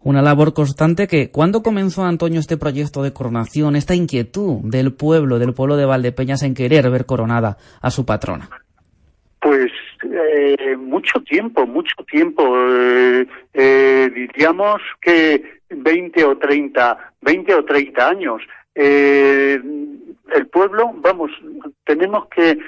Una 0.00 0.22
labor 0.22 0.54
constante 0.54 1.06
que, 1.06 1.30
¿cuándo 1.30 1.62
comenzó, 1.62 2.04
Antonio, 2.04 2.40
este 2.40 2.56
proyecto 2.56 3.02
de 3.02 3.12
coronación, 3.12 3.76
esta 3.76 3.94
inquietud 3.94 4.60
del 4.64 4.94
pueblo, 4.94 5.38
del 5.38 5.54
pueblo 5.54 5.76
de 5.76 5.84
Valdepeñas 5.84 6.42
en 6.42 6.54
querer 6.54 6.90
ver 6.90 7.06
coronada 7.06 7.58
a 7.82 7.90
su 7.90 8.06
patrona? 8.06 8.48
Pues 9.40 9.70
eh, 10.02 10.76
mucho 10.76 11.20
tiempo, 11.20 11.66
mucho 11.66 11.96
tiempo. 12.10 12.56
Eh, 12.70 13.26
eh, 13.52 14.10
diríamos 14.14 14.80
que 15.00 15.60
20 15.68 16.24
o 16.24 16.38
30, 16.38 17.12
20 17.20 17.54
o 17.54 17.64
30 17.64 18.08
años. 18.08 18.42
Eh, 18.74 19.60
el 20.34 20.46
pueblo, 20.48 20.92
vamos, 20.96 21.30
tenemos 21.84 22.26
que 22.28 22.58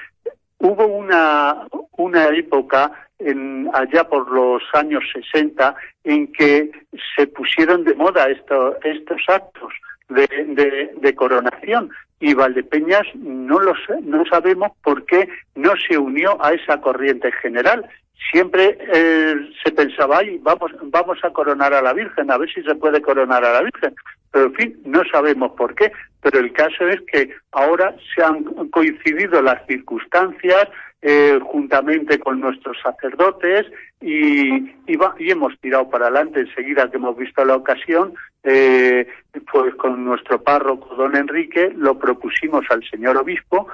hubo 0.58 0.86
una 0.86 1.66
una 1.96 2.28
época 2.28 2.92
en, 3.18 3.68
allá 3.72 4.04
por 4.04 4.30
los 4.30 4.62
años 4.74 5.04
60 5.12 5.74
en 6.04 6.32
que 6.32 6.70
se 7.16 7.26
pusieron 7.26 7.84
de 7.84 7.94
moda 7.94 8.28
esto, 8.28 8.76
estos 8.82 9.20
actos 9.28 9.72
de, 10.08 10.92
de, 11.00 11.14
coronación 11.14 11.90
y 12.20 12.34
Valdepeñas 12.34 13.06
no 13.14 13.58
lo 13.58 13.74
no 14.02 14.24
sabemos 14.26 14.70
por 14.82 15.04
qué 15.06 15.28
no 15.54 15.72
se 15.88 15.98
unió 15.98 16.42
a 16.44 16.52
esa 16.52 16.80
corriente 16.80 17.32
general. 17.32 17.84
Siempre 18.30 18.78
eh, 18.92 19.34
se 19.62 19.72
pensaba, 19.72 20.18
ay, 20.18 20.38
vamos, 20.42 20.72
vamos 20.82 21.18
a 21.22 21.30
coronar 21.30 21.74
a 21.74 21.82
la 21.82 21.92
Virgen, 21.92 22.30
a 22.30 22.38
ver 22.38 22.52
si 22.52 22.62
se 22.62 22.74
puede 22.76 23.02
coronar 23.02 23.44
a 23.44 23.52
la 23.52 23.62
Virgen. 23.62 23.94
Pero 24.32 24.46
en 24.46 24.54
fin, 24.54 24.80
no 24.84 25.02
sabemos 25.10 25.52
por 25.52 25.74
qué. 25.74 25.92
Pero 26.22 26.40
el 26.40 26.52
caso 26.52 26.88
es 26.88 27.00
que 27.12 27.30
ahora 27.52 27.94
se 28.14 28.22
han 28.22 28.44
coincidido 28.70 29.40
las 29.42 29.64
circunstancias 29.66 30.68
eh, 31.02 31.38
juntamente 31.42 32.18
con 32.18 32.40
nuestros 32.40 32.76
sacerdotes 32.82 33.66
y, 34.00 34.48
y, 34.48 34.98
y, 35.18 35.30
hemos 35.30 35.56
tirado 35.60 35.88
para 35.88 36.06
adelante 36.06 36.40
enseguida 36.40 36.90
que 36.90 36.96
hemos 36.96 37.16
visto 37.16 37.44
la 37.44 37.54
ocasión, 37.54 38.14
eh, 38.42 39.06
pues 39.52 39.74
con 39.76 40.04
nuestro 40.04 40.42
párroco 40.42 40.94
don 40.96 41.14
Enrique 41.14 41.70
lo 41.76 41.98
propusimos 41.98 42.64
al 42.70 42.82
señor 42.88 43.18
obispo 43.18 43.68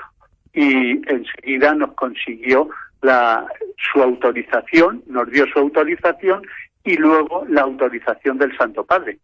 y 0.52 1.00
enseguida 1.10 1.74
nos 1.74 1.94
consiguió 1.94 2.68
la, 3.00 3.46
su 3.76 4.02
autorización, 4.02 5.02
nos 5.06 5.30
dio 5.30 5.46
su 5.46 5.58
autorización 5.58 6.42
y 6.84 6.96
luego 6.96 7.44
la 7.48 7.62
autorización 7.62 8.38
del 8.38 8.56
Santo 8.56 8.84
Padre. 8.84 9.18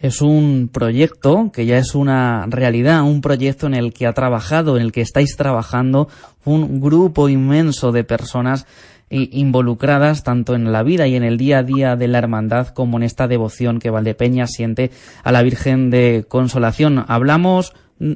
Es 0.00 0.20
un 0.20 0.68
proyecto 0.72 1.50
que 1.52 1.64
ya 1.64 1.78
es 1.78 1.94
una 1.94 2.46
realidad, 2.48 3.02
un 3.02 3.22
proyecto 3.22 3.66
en 3.66 3.74
el 3.74 3.94
que 3.94 4.06
ha 4.06 4.12
trabajado, 4.12 4.76
en 4.76 4.82
el 4.82 4.92
que 4.92 5.00
estáis 5.00 5.36
trabajando 5.36 6.08
un 6.44 6.80
grupo 6.80 7.28
inmenso 7.28 7.92
de 7.92 8.04
personas 8.04 8.66
involucradas 9.08 10.24
tanto 10.24 10.54
en 10.54 10.72
la 10.72 10.82
vida 10.82 11.06
y 11.06 11.14
en 11.14 11.22
el 11.22 11.38
día 11.38 11.58
a 11.58 11.62
día 11.62 11.96
de 11.96 12.08
la 12.08 12.18
hermandad 12.18 12.68
como 12.68 12.96
en 12.96 13.04
esta 13.04 13.28
devoción 13.28 13.78
que 13.78 13.90
Valdepeña 13.90 14.46
siente 14.46 14.90
a 15.22 15.32
la 15.32 15.42
Virgen 15.42 15.90
de 15.90 16.24
Consolación. 16.28 17.04
Hablamos, 17.06 17.72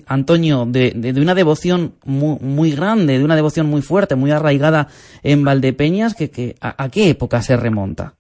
Antonio, 0.07 0.67
de, 0.67 1.15
una 1.17 1.35
devoción 1.35 1.95
muy, 2.05 2.73
grande, 2.73 3.19
de 3.19 3.25
una 3.25 3.37
devoción 3.37 3.69
muy 3.69 3.83
fuerte, 3.83 4.17
muy 4.17 4.33
arraigada 4.33 4.89
en 5.23 5.45
Valdepeñas, 5.45 6.15
que, 6.15 6.31
que 6.31 6.57
¿a 6.61 6.89
qué 6.89 7.09
época 7.09 7.41
se 7.41 7.57
remonta? 7.57 8.15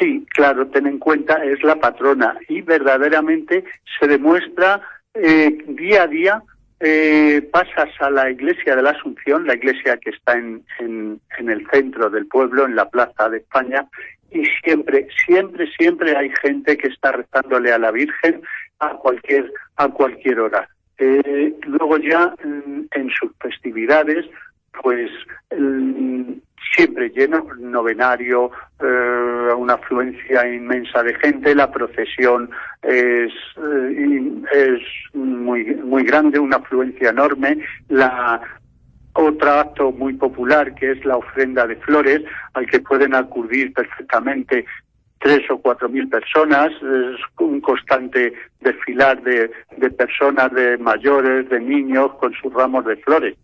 Sí, 0.00 0.26
claro, 0.30 0.66
ten 0.68 0.86
en 0.86 0.98
cuenta, 0.98 1.44
es 1.44 1.62
la 1.62 1.76
patrona 1.76 2.34
y 2.48 2.62
verdaderamente 2.62 3.64
se 3.98 4.08
demuestra 4.08 4.80
eh, 5.12 5.58
día 5.68 6.04
a 6.04 6.06
día. 6.06 6.42
Eh, 6.82 7.46
pasas 7.52 7.90
a 8.00 8.08
la 8.08 8.30
iglesia 8.30 8.74
de 8.74 8.82
la 8.82 8.92
Asunción, 8.92 9.46
la 9.46 9.54
iglesia 9.54 9.98
que 9.98 10.08
está 10.08 10.32
en, 10.32 10.64
en, 10.78 11.20
el 11.50 11.68
centro 11.70 12.08
del 12.08 12.26
pueblo, 12.26 12.64
en 12.64 12.74
la 12.74 12.88
plaza 12.88 13.28
de 13.28 13.38
España, 13.38 13.86
y 14.30 14.46
siempre, 14.64 15.06
siempre, 15.26 15.70
siempre 15.78 16.16
hay 16.16 16.30
gente 16.40 16.78
que 16.78 16.88
está 16.88 17.12
rezándole 17.12 17.70
a 17.70 17.78
la 17.78 17.90
Virgen 17.90 18.40
a 18.78 18.94
cualquier, 18.94 19.52
a 19.76 19.88
cualquier 19.88 20.40
hora. 20.40 20.66
Eh, 20.96 21.54
luego 21.66 21.98
ya 21.98 22.34
en, 22.42 22.88
en 22.92 23.10
sus 23.10 23.30
festividades, 23.38 24.24
pues 24.82 25.10
siempre 26.74 27.10
lleno, 27.10 27.46
novenario, 27.58 28.50
eh, 28.80 29.52
una 29.56 29.74
afluencia 29.74 30.46
inmensa 30.52 31.02
de 31.02 31.14
gente, 31.16 31.54
la 31.54 31.70
procesión 31.70 32.50
es, 32.82 33.32
eh, 33.56 34.42
es 34.52 34.80
muy, 35.14 35.64
muy 35.76 36.04
grande, 36.04 36.38
una 36.38 36.56
afluencia 36.56 37.10
enorme, 37.10 37.58
la 37.88 38.40
otro 39.12 39.50
acto 39.50 39.92
muy 39.92 40.14
popular 40.14 40.74
que 40.74 40.92
es 40.92 41.04
la 41.04 41.16
ofrenda 41.16 41.66
de 41.66 41.76
flores, 41.76 42.20
al 42.54 42.66
que 42.66 42.80
pueden 42.80 43.14
acudir 43.14 43.72
perfectamente 43.72 44.64
tres 45.18 45.50
o 45.50 45.58
cuatro 45.58 45.88
mil 45.88 46.08
personas, 46.08 46.70
es 46.70 47.20
un 47.38 47.60
constante 47.60 48.32
desfilar 48.60 49.22
de, 49.22 49.50
de 49.76 49.90
personas, 49.90 50.52
de 50.52 50.78
mayores, 50.78 51.48
de 51.50 51.60
niños, 51.60 52.12
con 52.14 52.32
sus 52.34 52.52
ramos 52.52 52.86
de 52.86 52.96
flores. 52.96 53.36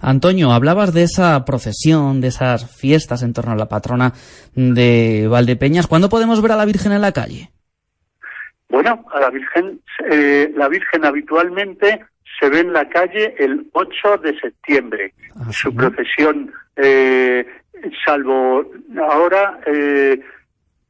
Antonio, 0.00 0.52
hablabas 0.52 0.92
de 0.92 1.02
esa 1.02 1.44
procesión, 1.44 2.20
de 2.20 2.28
esas 2.28 2.78
fiestas 2.78 3.22
en 3.22 3.32
torno 3.32 3.52
a 3.52 3.56
la 3.56 3.68
patrona 3.68 4.12
de 4.54 5.26
Valdepeñas. 5.28 5.86
¿Cuándo 5.86 6.08
podemos 6.08 6.42
ver 6.42 6.52
a 6.52 6.56
la 6.56 6.64
Virgen 6.64 6.92
en 6.92 7.00
la 7.02 7.12
calle? 7.12 7.50
Bueno, 8.68 9.04
a 9.12 9.20
la 9.20 9.30
Virgen, 9.30 9.80
eh, 10.10 10.52
la 10.56 10.68
Virgen 10.68 11.04
habitualmente 11.04 12.04
se 12.38 12.48
ve 12.48 12.60
en 12.60 12.72
la 12.72 12.88
calle 12.88 13.34
el 13.38 13.66
8 13.72 14.18
de 14.18 14.38
septiembre. 14.38 15.14
Ah, 15.36 15.50
Su 15.50 15.70
¿sí? 15.70 15.76
procesión, 15.76 16.52
eh, 16.76 17.46
salvo 18.04 18.70
ahora, 18.98 19.60
eh, 19.66 20.20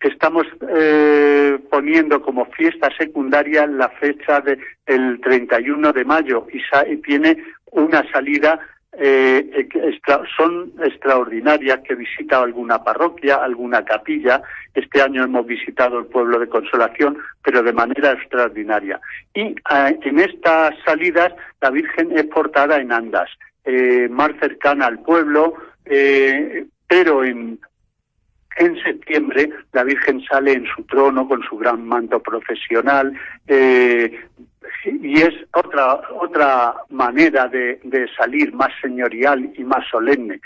estamos 0.00 0.46
eh, 0.76 1.58
poniendo 1.70 2.20
como 2.22 2.46
fiesta 2.46 2.88
secundaria 2.98 3.66
la 3.66 3.88
fecha 3.88 4.40
del 4.40 4.58
de 4.86 5.18
31 5.22 5.92
de 5.92 6.04
mayo 6.04 6.46
y, 6.52 6.60
y 6.92 6.96
tiene 6.98 7.36
una 7.72 8.02
salida 8.12 8.58
eh, 8.98 9.68
extra, 9.72 10.22
son 10.36 10.72
extraordinarias 10.82 11.80
que 11.80 11.94
visita 11.94 12.42
alguna 12.42 12.82
parroquia, 12.82 13.36
alguna 13.36 13.84
capilla. 13.84 14.42
Este 14.74 15.02
año 15.02 15.24
hemos 15.24 15.46
visitado 15.46 15.98
el 15.98 16.06
pueblo 16.06 16.38
de 16.38 16.48
Consolación, 16.48 17.18
pero 17.42 17.62
de 17.62 17.72
manera 17.72 18.12
extraordinaria. 18.12 19.00
Y 19.34 19.40
eh, 19.40 19.98
en 20.02 20.18
estas 20.18 20.74
salidas 20.84 21.34
la 21.60 21.70
Virgen 21.70 22.16
es 22.16 22.24
portada 22.24 22.78
en 22.78 22.92
andas, 22.92 23.30
eh, 23.64 24.08
más 24.10 24.30
cercana 24.40 24.86
al 24.86 25.00
pueblo, 25.00 25.54
eh, 25.84 26.66
pero 26.88 27.24
en, 27.24 27.58
en 28.56 28.82
septiembre 28.82 29.50
la 29.72 29.84
Virgen 29.84 30.22
sale 30.24 30.52
en 30.52 30.66
su 30.74 30.82
trono 30.84 31.28
con 31.28 31.42
su 31.42 31.58
gran 31.58 31.86
manto 31.86 32.20
profesional, 32.20 33.12
eh, 33.46 34.20
y 34.84 35.20
es 35.20 35.34
otra 35.54 36.00
otra 36.20 36.74
manera 36.90 37.48
de, 37.48 37.80
de, 37.84 38.06
salir 38.16 38.52
más 38.52 38.70
señorial 38.80 39.52
y 39.56 39.64
más 39.64 39.84
solemne. 39.90 40.40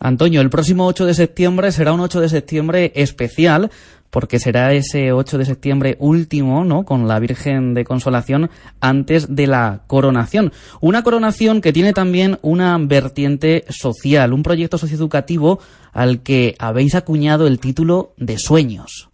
Antonio, 0.00 0.40
el 0.40 0.50
próximo 0.50 0.86
8 0.86 1.06
de 1.06 1.14
septiembre 1.14 1.72
será 1.72 1.92
un 1.92 2.00
8 2.00 2.20
de 2.20 2.28
septiembre 2.28 2.92
especial 2.94 3.70
porque 4.14 4.38
será 4.38 4.72
ese 4.72 5.10
8 5.10 5.38
de 5.38 5.44
septiembre 5.44 5.96
último, 5.98 6.64
¿no? 6.64 6.84
Con 6.84 7.08
la 7.08 7.18
Virgen 7.18 7.74
de 7.74 7.84
Consolación 7.84 8.48
antes 8.80 9.34
de 9.34 9.48
la 9.48 9.80
coronación. 9.88 10.52
Una 10.80 11.02
coronación 11.02 11.60
que 11.60 11.72
tiene 11.72 11.92
también 11.92 12.38
una 12.40 12.78
vertiente 12.78 13.64
social, 13.70 14.32
un 14.32 14.44
proyecto 14.44 14.78
socioeducativo 14.78 15.58
al 15.92 16.22
que 16.22 16.54
habéis 16.60 16.94
acuñado 16.94 17.48
el 17.48 17.58
título 17.58 18.14
de 18.16 18.38
Sueños. 18.38 19.10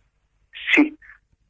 Sí, 0.75 0.95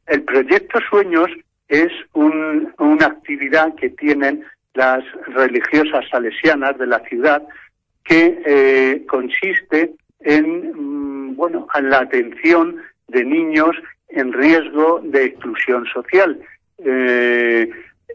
el 0.07 0.23
proyecto 0.23 0.79
Sueños 0.89 1.29
es 1.71 1.91
un- 2.13 2.71
una 2.77 3.05
actividad 3.07 3.73
que 3.75 3.89
tienen 3.89 4.43
las 4.73 5.03
religiosas 5.27 6.05
salesianas 6.11 6.77
de 6.77 6.85
la 6.87 6.99
ciudad 7.09 7.41
que 8.03 8.41
eh, 8.45 9.05
consiste 9.07 9.93
en 10.19 10.71
mm, 10.75 11.35
bueno 11.35 11.67
en 11.75 11.89
la 11.89 11.99
atención 11.99 12.75
de 13.07 13.23
niños 13.23 13.75
en 14.09 14.33
riesgo 14.33 14.99
de 15.03 15.25
exclusión 15.25 15.85
social. 15.87 16.39
Eh, 16.83 17.69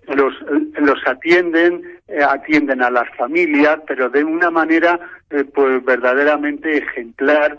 los 0.09 1.07
atienden, 1.07 1.83
eh, 2.09 2.23
atienden 2.23 2.83
a 2.83 2.91
las 2.91 3.09
familias, 3.17 3.81
pero 3.87 4.09
de 4.09 4.23
una 4.23 4.51
manera 4.51 4.99
eh, 5.31 5.45
pues 5.45 5.85
verdaderamente 5.85 6.79
ejemplar, 6.79 7.59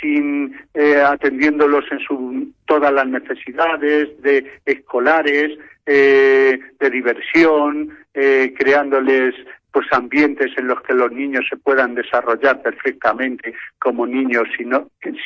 sin 0.00 0.54
eh, 0.74 1.00
atendiéndolos 1.00 1.84
en 1.90 2.00
su, 2.00 2.52
todas 2.66 2.92
las 2.92 3.06
necesidades 3.06 4.20
de 4.22 4.60
escolares, 4.66 5.58
eh, 5.86 6.58
de 6.78 6.90
diversión, 6.90 7.96
creándoles 8.12 9.34
pues 9.70 9.86
ambientes 9.92 10.50
en 10.56 10.68
los 10.68 10.80
que 10.80 10.94
los 10.94 11.12
niños 11.12 11.44
se 11.50 11.56
puedan 11.58 11.94
desarrollar 11.94 12.62
perfectamente 12.62 13.54
como 13.78 14.06
niños 14.06 14.48
sin, 14.56 14.72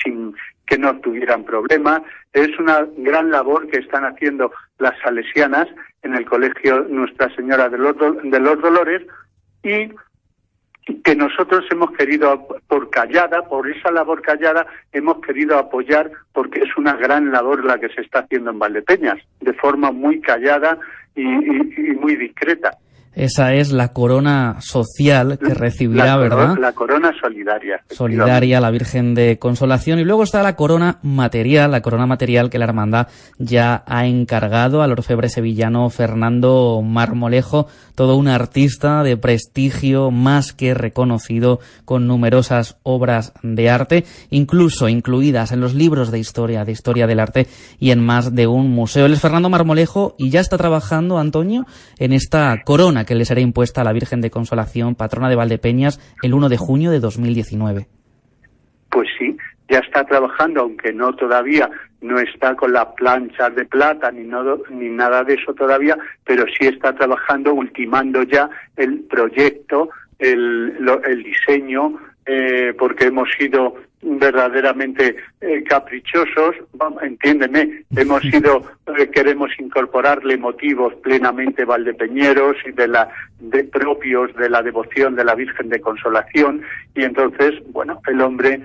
sin 0.02 0.34
que 0.66 0.76
no 0.76 0.98
tuvieran 0.98 1.44
problemas. 1.44 2.02
Es 2.32 2.48
una 2.58 2.84
gran 2.96 3.30
labor 3.30 3.68
que 3.68 3.78
están 3.78 4.04
haciendo 4.04 4.50
las 4.80 4.98
salesianas 5.02 5.68
en 6.02 6.14
el 6.14 6.24
colegio 6.24 6.80
Nuestra 6.88 7.34
Señora 7.34 7.68
de 7.68 7.78
los, 7.78 7.96
de 8.22 8.40
los 8.40 8.60
Dolores 8.60 9.06
y 9.62 9.90
que 11.04 11.14
nosotros 11.14 11.64
hemos 11.70 11.92
querido, 11.92 12.48
por 12.66 12.90
callada, 12.90 13.42
por 13.42 13.70
esa 13.70 13.92
labor 13.92 14.22
callada, 14.22 14.66
hemos 14.92 15.20
querido 15.20 15.58
apoyar 15.58 16.10
porque 16.32 16.60
es 16.60 16.76
una 16.76 16.96
gran 16.96 17.30
labor 17.30 17.64
la 17.64 17.78
que 17.78 17.90
se 17.90 18.00
está 18.00 18.20
haciendo 18.20 18.50
en 18.50 18.58
Valdepeñas, 18.58 19.18
de 19.40 19.52
forma 19.52 19.92
muy 19.92 20.20
callada 20.20 20.78
y 21.14 21.22
muy 21.22 22.16
discreta. 22.16 22.76
Esa 23.12 23.54
es 23.54 23.72
la 23.72 23.88
corona 23.88 24.58
social 24.60 25.36
que 25.38 25.52
recibirá, 25.52 26.04
la, 26.04 26.16
¿verdad? 26.16 26.56
La 26.60 26.72
corona 26.72 27.12
solidaria. 27.20 27.82
Solidaria, 27.90 28.60
la 28.60 28.70
Virgen 28.70 29.14
de 29.14 29.36
Consolación. 29.38 29.98
Y 29.98 30.04
luego 30.04 30.22
está 30.22 30.44
la 30.44 30.54
corona 30.54 30.98
material, 31.02 31.72
la 31.72 31.82
corona 31.82 32.06
material 32.06 32.50
que 32.50 32.58
la 32.58 32.66
hermandad 32.66 33.08
ya 33.38 33.82
ha 33.86 34.06
encargado 34.06 34.82
al 34.82 34.92
orfebre 34.92 35.28
sevillano 35.28 35.90
Fernando 35.90 36.82
Marmolejo, 36.82 37.66
todo 37.96 38.16
un 38.16 38.28
artista 38.28 39.02
de 39.02 39.16
prestigio 39.16 40.12
más 40.12 40.52
que 40.52 40.74
reconocido 40.74 41.58
con 41.84 42.06
numerosas 42.06 42.78
obras 42.84 43.32
de 43.42 43.70
arte, 43.70 44.04
incluso 44.30 44.88
incluidas 44.88 45.50
en 45.50 45.60
los 45.60 45.74
libros 45.74 46.12
de 46.12 46.20
historia, 46.20 46.64
de 46.64 46.72
historia 46.72 47.08
del 47.08 47.20
arte 47.20 47.48
y 47.80 47.90
en 47.90 48.04
más 48.04 48.34
de 48.34 48.46
un 48.46 48.70
museo. 48.70 49.06
Él 49.06 49.14
es 49.14 49.20
Fernando 49.20 49.50
Marmolejo 49.50 50.14
y 50.16 50.30
ya 50.30 50.40
está 50.40 50.56
trabajando, 50.56 51.18
Antonio, 51.18 51.66
en 51.98 52.12
esta 52.12 52.56
corona 52.64 52.99
que 53.04 53.14
le 53.14 53.24
será 53.24 53.40
impuesta 53.40 53.80
a 53.80 53.84
la 53.84 53.92
Virgen 53.92 54.20
de 54.20 54.30
Consolación, 54.30 54.94
patrona 54.94 55.28
de 55.28 55.36
Valdepeñas, 55.36 56.00
el 56.22 56.34
1 56.34 56.48
de 56.48 56.56
junio 56.56 56.90
de 56.90 57.00
2019. 57.00 57.86
Pues 58.90 59.08
sí, 59.18 59.36
ya 59.68 59.78
está 59.78 60.04
trabajando, 60.04 60.62
aunque 60.62 60.92
no 60.92 61.12
todavía, 61.14 61.70
no 62.00 62.18
está 62.18 62.56
con 62.56 62.72
las 62.72 62.86
planchas 62.96 63.54
de 63.54 63.64
plata 63.66 64.10
ni, 64.10 64.24
no, 64.24 64.58
ni 64.70 64.88
nada 64.88 65.22
de 65.22 65.34
eso 65.34 65.54
todavía, 65.54 65.96
pero 66.24 66.44
sí 66.58 66.66
está 66.66 66.94
trabajando, 66.94 67.54
ultimando 67.54 68.22
ya 68.24 68.50
el 68.76 69.00
proyecto, 69.04 69.90
el, 70.18 70.74
lo- 70.82 71.02
el 71.04 71.22
diseño, 71.22 71.98
eh, 72.26 72.74
porque 72.78 73.06
hemos 73.06 73.28
sido 73.38 73.76
verdaderamente 74.02 75.16
eh, 75.40 75.62
caprichosos, 75.64 76.56
vamos, 76.74 77.02
entiéndeme, 77.02 77.84
hemos 77.96 78.22
sido, 78.30 78.62
eh, 78.98 79.08
queremos 79.10 79.50
incorporarle 79.58 80.36
motivos 80.36 80.94
plenamente 81.02 81.64
valdepeñeros 81.64 82.56
y 82.66 82.72
de 82.72 82.88
la 82.88 83.08
de 83.38 83.64
propios 83.64 84.34
de 84.36 84.50
la 84.50 84.62
devoción 84.62 85.16
de 85.16 85.24
la 85.24 85.34
Virgen 85.34 85.68
de 85.68 85.80
Consolación. 85.80 86.62
Y 86.94 87.04
entonces, 87.04 87.54
bueno, 87.72 88.00
el 88.06 88.20
hombre 88.20 88.60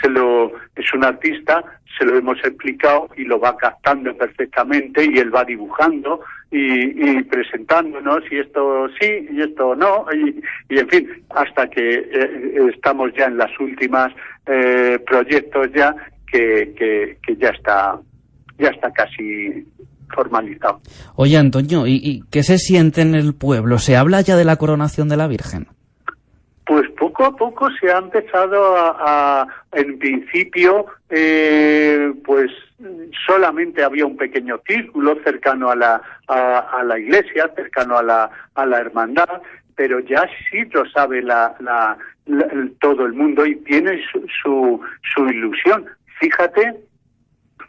se 0.00 0.08
lo 0.08 0.52
es 0.74 0.92
un 0.94 1.04
artista, 1.04 1.64
se 1.98 2.04
lo 2.04 2.16
hemos 2.16 2.38
explicado 2.38 3.08
y 3.16 3.24
lo 3.24 3.38
va 3.38 3.56
captando 3.56 4.16
perfectamente 4.16 5.04
y 5.04 5.18
él 5.18 5.34
va 5.34 5.44
dibujando 5.44 6.20
y, 6.50 7.10
y 7.10 7.22
presentándonos 7.24 8.20
y 8.30 8.38
esto 8.38 8.88
sí 9.00 9.26
y 9.30 9.42
esto 9.42 9.74
no 9.74 10.06
y, 10.14 10.40
y 10.68 10.78
en 10.78 10.88
fin 10.88 11.08
hasta 11.30 11.68
que 11.68 11.94
eh, 11.94 12.70
estamos 12.72 13.10
ya 13.16 13.26
en 13.26 13.36
las 13.38 13.50
últimas 13.58 14.12
eh, 14.46 14.98
proyectos 15.06 15.68
ya 15.74 15.94
que, 16.30 16.72
que, 16.78 17.18
que 17.26 17.36
ya 17.36 17.48
está 17.50 17.98
ya 18.58 18.68
está 18.68 18.90
casi 18.92 19.66
formalizado. 20.14 20.80
Oye, 21.16 21.36
Antonio, 21.36 21.86
¿y, 21.86 22.00
y 22.02 22.22
qué 22.30 22.42
se 22.42 22.58
siente 22.58 23.02
en 23.02 23.14
el 23.14 23.34
pueblo? 23.34 23.78
¿Se 23.78 23.96
habla 23.96 24.20
ya 24.20 24.36
de 24.36 24.44
la 24.44 24.56
coronación 24.56 25.08
de 25.08 25.16
la 25.16 25.26
Virgen? 25.26 25.66
Pues 26.66 26.88
poco 26.98 27.24
a 27.24 27.36
poco 27.36 27.70
se 27.80 27.92
ha 27.92 27.98
empezado 27.98 28.74
a, 28.76 29.46
en 29.72 29.98
principio, 30.00 30.86
eh, 31.08 32.12
pues 32.24 32.50
solamente 33.26 33.84
había 33.84 34.04
un 34.04 34.16
pequeño 34.16 34.60
círculo 34.66 35.16
cercano 35.22 35.70
a 35.70 35.76
la, 35.76 36.02
a, 36.26 36.58
a 36.58 36.82
la 36.82 36.98
iglesia, 36.98 37.52
cercano 37.54 37.96
a 37.98 38.02
la, 38.02 38.30
a 38.56 38.66
la 38.66 38.78
hermandad, 38.80 39.28
pero 39.76 40.00
ya 40.00 40.28
sí 40.50 40.64
lo 40.72 40.84
sabe 40.90 41.22
la, 41.22 41.54
la- 41.60 41.96
todo 42.80 43.06
el 43.06 43.12
mundo 43.12 43.46
y 43.46 43.54
tiene 43.56 44.02
su, 44.10 44.26
su, 44.42 44.80
su 45.14 45.26
ilusión. 45.28 45.86
Fíjate 46.18 46.74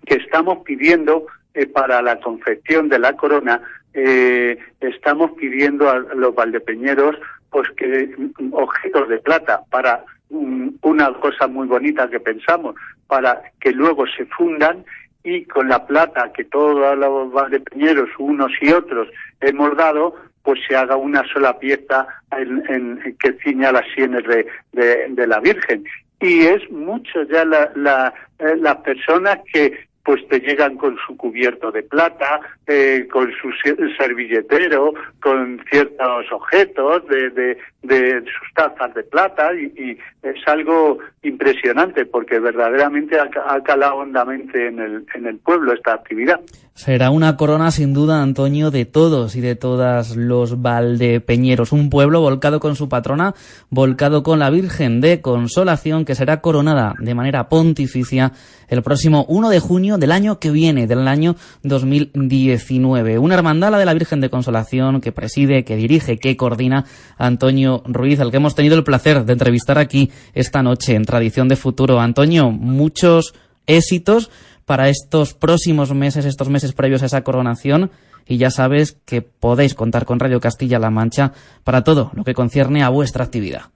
que 0.08 0.16
estamos 0.16 0.64
pidiendo 0.66 1.28
eh, 1.54 1.68
para 1.68 2.02
la 2.02 2.20
confección 2.20 2.90
de 2.90 2.98
la 2.98 3.14
corona, 3.14 3.62
eh, 3.94 4.58
estamos 4.80 5.32
pidiendo 5.34 5.88
a 5.90 6.00
los 6.00 6.34
valdepeñeros 6.34 7.16
pues 7.50 7.70
que 7.78 8.14
mm, 8.40 8.54
objetos 8.54 9.08
de 9.10 9.18
plata 9.20 9.62
para 9.70 10.04
mm, 10.30 10.70
una 10.82 11.14
cosa 11.14 11.48
muy 11.48 11.68
bonita 11.68 12.10
que 12.10 12.20
pensamos, 12.20 12.76
para 13.08 13.42
que 13.60 13.72
luego 13.72 14.06
se 14.08 14.26
fundan 14.26 14.84
y 15.24 15.44
con 15.46 15.68
la 15.70 15.86
plata 15.86 16.32
que 16.34 16.46
todos 16.46 16.98
los 16.98 17.32
valdepeñeros, 17.32 18.10
unos 18.18 18.52
y 18.62 18.72
otros, 18.72 19.10
hemos 19.42 19.76
dado, 19.76 20.16
pues 20.44 20.60
se 20.68 20.76
haga 20.76 20.96
una 20.96 21.24
sola 21.34 21.60
pieza 21.60 22.08
en, 22.32 23.16
que 23.20 23.34
ciña 23.44 23.72
las 23.74 23.86
sienes 23.94 24.24
de, 24.24 24.48
de- 24.72 25.08
de 25.10 25.28
la 25.28 25.40
Virgen. 25.42 25.84
Y 26.22 26.44
es 26.46 26.70
mucho 26.72 27.24
ya 27.24 27.44
la, 27.44 27.70
la- 27.76 28.14
eh, 28.40 28.56
las 28.58 28.78
personas 28.78 29.40
que 29.54 29.78
pues 30.08 30.26
te 30.30 30.40
llegan 30.40 30.78
con 30.78 30.96
su 31.06 31.18
cubierto 31.18 31.70
de 31.70 31.84
plata, 31.84 32.40
eh, 32.66 33.06
con 33.12 33.30
su 33.42 33.52
se- 33.62 33.76
servilletero, 33.98 34.94
con 35.22 35.62
ciertos 35.70 36.32
objetos 36.32 37.06
de, 37.10 37.30
de, 37.32 37.58
de 37.84 38.22
sus 38.22 38.54
tazas 38.56 38.96
de 38.96 39.04
plata 39.04 39.50
y, 39.54 39.98
es 40.24 40.46
algo 40.46 40.98
impresionante 41.24 42.06
porque 42.06 42.40
verdaderamente 42.40 43.18
ha 43.18 43.62
calado 43.64 43.98
hondamente 43.98 44.68
en 44.68 44.80
el, 44.80 45.06
en 45.16 45.26
el 45.26 45.38
pueblo 45.38 45.72
esta 45.74 45.94
actividad. 45.94 46.42
Será 46.74 47.12
una 47.12 47.38
corona 47.38 47.72
sin 47.72 47.94
duda, 47.94 48.22
Antonio, 48.22 48.70
de 48.70 48.86
todos 48.86 49.36
y 49.36 49.42
de 49.42 49.56
todas 49.56 50.16
los 50.18 50.62
valdepeñeros. 50.62 51.72
Un 51.72 51.90
pueblo 51.90 52.20
volcado 52.22 52.60
con 52.60 52.76
su 52.76 52.90
patrona, 52.90 53.34
volcado 53.70 54.22
con 54.22 54.40
la 54.40 54.50
Virgen 54.50 55.00
de 55.00 55.22
Consolación, 55.22 56.04
que 56.04 56.14
será 56.14 56.42
coronada 56.42 56.94
de 57.00 57.16
manera 57.16 57.48
pontificia 57.48 58.34
el 58.68 58.84
próximo 58.84 59.26
1 59.30 59.50
de 59.50 59.60
junio 59.60 59.97
del 59.98 60.12
año 60.12 60.40
que 60.40 60.52
viene, 60.52 60.88
del 60.88 61.08
año 61.08 61.36
2019. 61.64 63.20
Una 63.20 63.36
hermandad 63.36 63.72
la 63.72 63.80
de 63.80 63.86
la 63.86 63.94
Virgen 63.94 64.22
de 64.22 64.30
Consolación 64.30 65.02
que 65.02 65.12
preside, 65.12 65.64
que 65.64 65.76
dirige, 65.76 66.18
que 66.18 66.38
coordina 66.38 66.86
Antonio 67.18 67.84
Ruiz, 67.86 68.20
al 68.20 68.32
que 68.32 68.38
hemos 68.38 68.56
tenido 68.56 68.76
el 68.76 68.84
placer 68.84 69.26
de 69.26 69.34
entrevistar 69.34 69.78
aquí 69.78 70.12
esta 70.34 70.64
noche 70.64 70.96
en 70.96 71.06
Tradición 71.06 71.48
de 71.48 71.56
Futuro. 71.56 72.00
Antonio, 72.00 72.52
muchos 72.52 73.34
éxitos 73.66 74.32
para 74.66 74.90
estos 74.90 75.34
próximos 75.34 75.94
meses, 75.94 76.26
estos 76.26 76.50
meses 76.50 76.74
previos 76.74 77.04
a 77.04 77.08
esa 77.08 77.24
coronación. 77.24 77.92
Y 78.28 78.38
ya 78.38 78.50
sabes 78.50 79.00
que 79.06 79.22
podéis 79.22 79.74
contar 79.74 80.06
con 80.06 80.20
Radio 80.20 80.42
Castilla-La 80.42 80.90
Mancha 80.90 81.32
para 81.64 81.84
todo 81.84 82.12
lo 82.14 82.26
que 82.26 82.34
concierne 82.34 82.84
a 82.84 82.90
vuestra 82.90 83.24
actividad. 83.24 83.72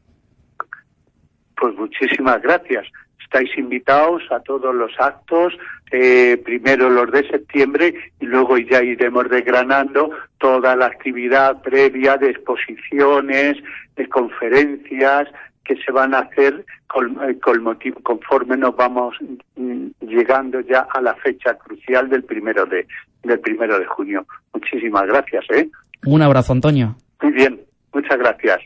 Pues 1.55 1.73
muchísimas 1.75 2.41
gracias. 2.41 2.85
Estáis 3.31 3.57
invitados 3.57 4.23
a 4.29 4.41
todos 4.41 4.75
los 4.75 4.91
actos, 4.99 5.57
eh, 5.89 6.35
primero 6.43 6.89
los 6.89 7.09
de 7.13 7.25
septiembre 7.29 7.93
y 8.19 8.25
luego 8.25 8.57
ya 8.57 8.83
iremos 8.83 9.29
desgranando 9.29 10.09
toda 10.37 10.75
la 10.75 10.87
actividad 10.87 11.61
previa 11.61 12.17
de 12.17 12.31
exposiciones, 12.31 13.55
de 13.95 14.09
conferencias, 14.09 15.29
que 15.63 15.77
se 15.77 15.93
van 15.93 16.13
a 16.13 16.19
hacer 16.19 16.65
con, 16.87 17.17
eh, 17.23 17.39
con 17.39 17.63
motivo, 17.63 18.01
conforme 18.03 18.57
nos 18.57 18.75
vamos 18.75 19.15
mm, 19.55 19.87
llegando 20.01 20.59
ya 20.59 20.85
a 20.93 20.99
la 20.99 21.15
fecha 21.15 21.53
crucial 21.53 22.09
del 22.09 22.25
primero 22.25 22.65
de 22.65 22.85
del 23.23 23.39
primero 23.39 23.79
de 23.79 23.85
junio. 23.85 24.25
Muchísimas 24.53 25.07
gracias, 25.07 25.45
¿eh? 25.51 25.69
Un 26.05 26.21
abrazo, 26.21 26.51
Antonio. 26.51 26.95
Muy 27.21 27.31
bien, 27.31 27.61
muchas 27.93 28.17
gracias. 28.17 28.59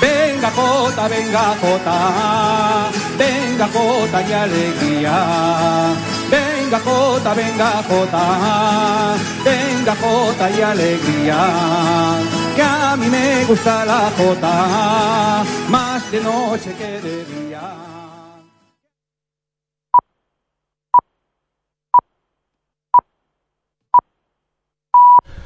Venga 0.00 0.50
Jota, 0.50 1.06
venga 1.06 1.54
Jota, 1.60 2.90
venga 3.16 3.68
Jota 3.68 4.28
y 4.28 4.32
alegría. 4.32 5.94
Venga 6.28 6.80
Jota, 6.80 7.34
venga 7.34 7.82
Jota, 7.88 9.14
venga 9.44 9.94
Jota 9.94 10.50
y 10.50 10.60
alegría. 10.60 12.16
Que 12.56 12.62
a 12.62 12.96
mí 12.96 13.06
me 13.06 13.44
gusta 13.44 13.84
la 13.84 14.10
Jota, 14.16 15.44
más 15.68 16.10
de 16.10 16.20
noche 16.20 16.74
que 16.76 17.00
de 17.00 17.24
día. 17.26 17.81